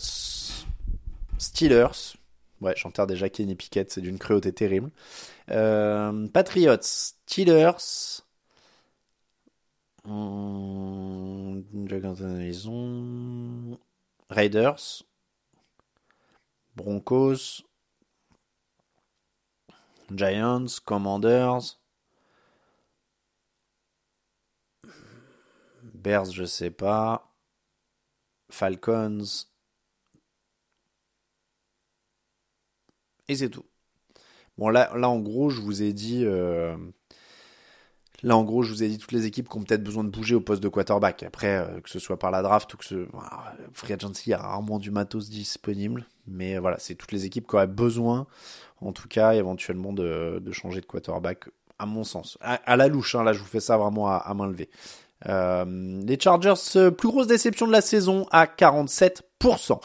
Steelers. 1.38 2.16
Ouais, 2.60 2.74
j'enterre 2.76 3.06
déjà 3.06 3.30
Kenny 3.30 3.54
Pickett, 3.54 3.90
c'est 3.90 4.02
d'une 4.02 4.18
cruauté 4.18 4.52
terrible. 4.52 4.90
Euh, 5.50 6.28
Patriots, 6.28 6.76
Steelers. 6.82 8.22
Maison. 12.50 13.78
Raiders. 14.28 15.02
Broncos. 16.76 17.62
Giants. 20.14 20.66
Commanders. 20.84 21.78
Bears, 25.94 26.32
je 26.32 26.44
sais 26.46 26.70
pas. 26.70 27.34
Falcons. 28.50 29.46
Et 33.28 33.36
c'est 33.36 33.48
tout. 33.50 33.64
Bon, 34.58 34.68
là, 34.70 34.92
là, 34.96 35.08
en 35.10 35.20
gros, 35.20 35.50
je 35.50 35.60
vous 35.60 35.82
ai 35.82 35.92
dit. 35.92 36.24
euh, 36.24 36.76
Là, 38.22 38.36
en 38.36 38.44
gros, 38.44 38.62
je 38.62 38.72
vous 38.72 38.82
ai 38.82 38.88
dit 38.88 38.98
toutes 38.98 39.12
les 39.12 39.24
équipes 39.24 39.48
qui 39.48 39.56
ont 39.56 39.62
peut-être 39.62 39.82
besoin 39.82 40.04
de 40.04 40.10
bouger 40.10 40.34
au 40.34 40.42
poste 40.42 40.62
de 40.62 40.68
quarterback. 40.68 41.22
Après, 41.22 41.56
euh, 41.56 41.80
que 41.80 41.88
ce 41.88 41.98
soit 41.98 42.18
par 42.18 42.30
la 42.30 42.42
draft 42.42 42.72
ou 42.74 42.76
que 42.76 42.84
ce. 42.84 43.08
voilà, 43.12 43.54
Free 43.72 43.94
Agency, 43.94 44.24
il 44.26 44.30
y 44.30 44.34
a 44.34 44.38
rarement 44.38 44.78
du 44.78 44.90
matos 44.90 45.30
disponible. 45.30 46.06
Mais 46.26 46.58
voilà, 46.58 46.78
c'est 46.78 46.94
toutes 46.96 47.12
les 47.12 47.24
équipes 47.24 47.48
qui 47.48 47.54
auraient 47.56 47.66
besoin, 47.66 48.26
en 48.80 48.92
tout 48.92 49.08
cas, 49.08 49.32
éventuellement, 49.32 49.92
de, 49.92 50.42
changer 50.52 50.80
de 50.80 50.86
quarterback, 50.86 51.44
à 51.78 51.86
mon 51.86 52.04
sens. 52.04 52.38
À, 52.40 52.76
la 52.76 52.88
louche, 52.88 53.14
hein, 53.14 53.24
là, 53.24 53.32
je 53.32 53.40
vous 53.40 53.46
fais 53.46 53.60
ça 53.60 53.76
vraiment 53.76 54.08
à, 54.08 54.32
main 54.34 54.46
levée. 54.46 54.70
Euh, 55.28 56.00
les 56.04 56.18
Chargers, 56.18 56.54
euh, 56.76 56.90
plus 56.90 57.08
grosse 57.08 57.26
déception 57.26 57.66
de 57.66 57.72
la 57.72 57.82
saison 57.82 58.26
à 58.30 58.46
47%. 58.46 59.80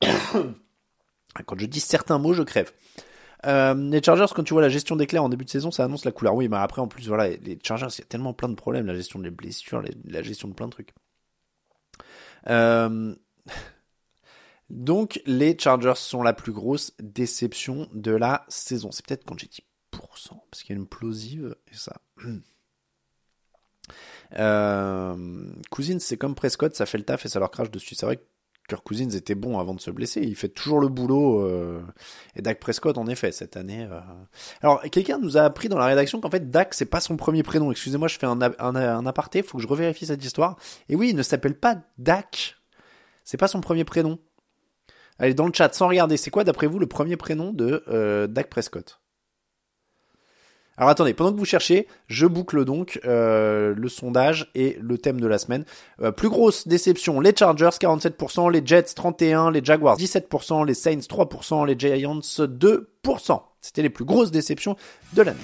Quand 1.46 1.58
je 1.58 1.66
dis 1.66 1.80
certains 1.80 2.18
mots, 2.18 2.34
je 2.34 2.42
crève. 2.42 2.72
Euh, 3.46 3.74
les 3.74 4.02
Chargers, 4.02 4.26
quand 4.34 4.44
tu 4.44 4.52
vois 4.52 4.62
la 4.62 4.68
gestion 4.68 4.94
des 4.96 5.06
en 5.18 5.28
début 5.28 5.44
de 5.44 5.50
saison, 5.50 5.70
ça 5.70 5.84
annonce 5.84 6.04
la 6.04 6.12
couleur. 6.12 6.34
Oui, 6.34 6.48
mais 6.48 6.58
après, 6.58 6.80
en 6.80 6.88
plus, 6.88 7.08
voilà, 7.08 7.28
les 7.28 7.58
Chargers, 7.62 7.88
il 7.90 7.98
y 8.00 8.02
a 8.02 8.06
tellement 8.06 8.32
plein 8.32 8.48
de 8.48 8.54
problèmes, 8.54 8.86
la 8.86 8.94
gestion 8.94 9.18
des 9.18 9.30
blessures, 9.30 9.82
les- 9.82 9.96
la 10.04 10.22
gestion 10.22 10.48
de 10.48 10.54
plein 10.54 10.66
de 10.66 10.72
trucs. 10.72 10.94
Euh, 12.48 13.14
Donc, 14.72 15.20
les 15.26 15.56
Chargers 15.58 15.92
sont 15.96 16.22
la 16.22 16.32
plus 16.32 16.50
grosse 16.52 16.92
déception 16.98 17.88
de 17.92 18.10
la 18.10 18.44
saison. 18.48 18.90
C'est 18.90 19.04
peut-être 19.06 19.24
quand 19.24 19.38
j'ai 19.38 19.46
dit 19.46 19.62
pourcent, 19.90 20.44
parce 20.50 20.62
qu'il 20.62 20.74
y 20.74 20.78
a 20.78 20.80
une 20.80 20.88
plosive, 20.88 21.54
et 21.70 21.76
ça. 21.76 22.00
Euh, 24.38 25.46
Cousins, 25.70 25.98
c'est 25.98 26.16
comme 26.16 26.34
Prescott, 26.34 26.74
ça 26.74 26.86
fait 26.86 26.96
le 26.98 27.04
taf 27.04 27.26
et 27.26 27.28
ça 27.28 27.38
leur 27.38 27.50
crache 27.50 27.70
dessus. 27.70 27.94
C'est 27.94 28.06
vrai 28.06 28.16
que 28.16 28.22
Kirk 28.68 28.82
Cousins 28.82 29.10
était 29.10 29.34
bon 29.34 29.58
avant 29.58 29.74
de 29.74 29.80
se 29.80 29.90
blesser. 29.90 30.22
Il 30.22 30.34
fait 30.36 30.48
toujours 30.48 30.80
le 30.80 30.88
boulot. 30.88 31.40
euh, 31.44 31.82
Et 32.34 32.40
Dak 32.40 32.58
Prescott, 32.58 32.96
en 32.96 33.06
effet, 33.08 33.32
cette 33.32 33.56
année. 33.56 33.86
euh, 33.90 34.00
Alors, 34.62 34.80
quelqu'un 34.90 35.18
nous 35.18 35.36
a 35.36 35.42
appris 35.42 35.68
dans 35.68 35.78
la 35.78 35.84
rédaction 35.86 36.20
qu'en 36.20 36.30
fait, 36.30 36.50
Dak, 36.50 36.72
c'est 36.72 36.86
pas 36.86 37.00
son 37.00 37.16
premier 37.16 37.42
prénom. 37.42 37.70
Excusez-moi, 37.70 38.08
je 38.08 38.18
fais 38.18 38.26
un, 38.26 38.40
un, 38.40 38.74
un 38.76 39.06
aparté. 39.06 39.42
Faut 39.42 39.58
que 39.58 39.62
je 39.62 39.68
revérifie 39.68 40.06
cette 40.06 40.24
histoire. 40.24 40.56
Et 40.88 40.96
oui, 40.96 41.10
il 41.10 41.16
ne 41.16 41.22
s'appelle 41.22 41.58
pas 41.58 41.76
Dak. 41.98 42.56
C'est 43.24 43.36
pas 43.36 43.48
son 43.48 43.60
premier 43.60 43.84
prénom. 43.84 44.18
Allez, 45.22 45.34
dans 45.34 45.46
le 45.46 45.52
chat, 45.54 45.72
sans 45.72 45.86
regarder, 45.86 46.16
c'est 46.16 46.32
quoi, 46.32 46.42
d'après 46.42 46.66
vous, 46.66 46.80
le 46.80 46.86
premier 46.88 47.16
prénom 47.16 47.52
de 47.52 47.84
euh, 47.86 48.26
Dak 48.26 48.50
Prescott? 48.50 49.00
Alors 50.76 50.90
attendez, 50.90 51.14
pendant 51.14 51.32
que 51.32 51.38
vous 51.38 51.44
cherchez, 51.44 51.86
je 52.08 52.26
boucle 52.26 52.64
donc 52.64 52.98
euh, 53.04 53.72
le 53.76 53.88
sondage 53.88 54.50
et 54.56 54.76
le 54.80 54.98
thème 54.98 55.20
de 55.20 55.28
la 55.28 55.38
semaine. 55.38 55.64
Euh, 56.00 56.10
plus 56.10 56.28
grosse 56.28 56.66
déception, 56.66 57.20
les 57.20 57.36
Chargers 57.36 57.68
47%, 57.68 58.50
les 58.50 58.66
Jets 58.66 58.80
31%, 58.80 59.52
les 59.52 59.64
Jaguars 59.64 59.96
17%, 59.96 60.66
les 60.66 60.74
Saints 60.74 60.96
3%, 60.96 61.66
les 61.66 61.78
Giants 61.78 62.18
2%. 62.18 63.42
C'était 63.60 63.82
les 63.82 63.90
plus 63.90 64.04
grosses 64.04 64.32
déceptions 64.32 64.74
de 65.12 65.22
l'année. 65.22 65.38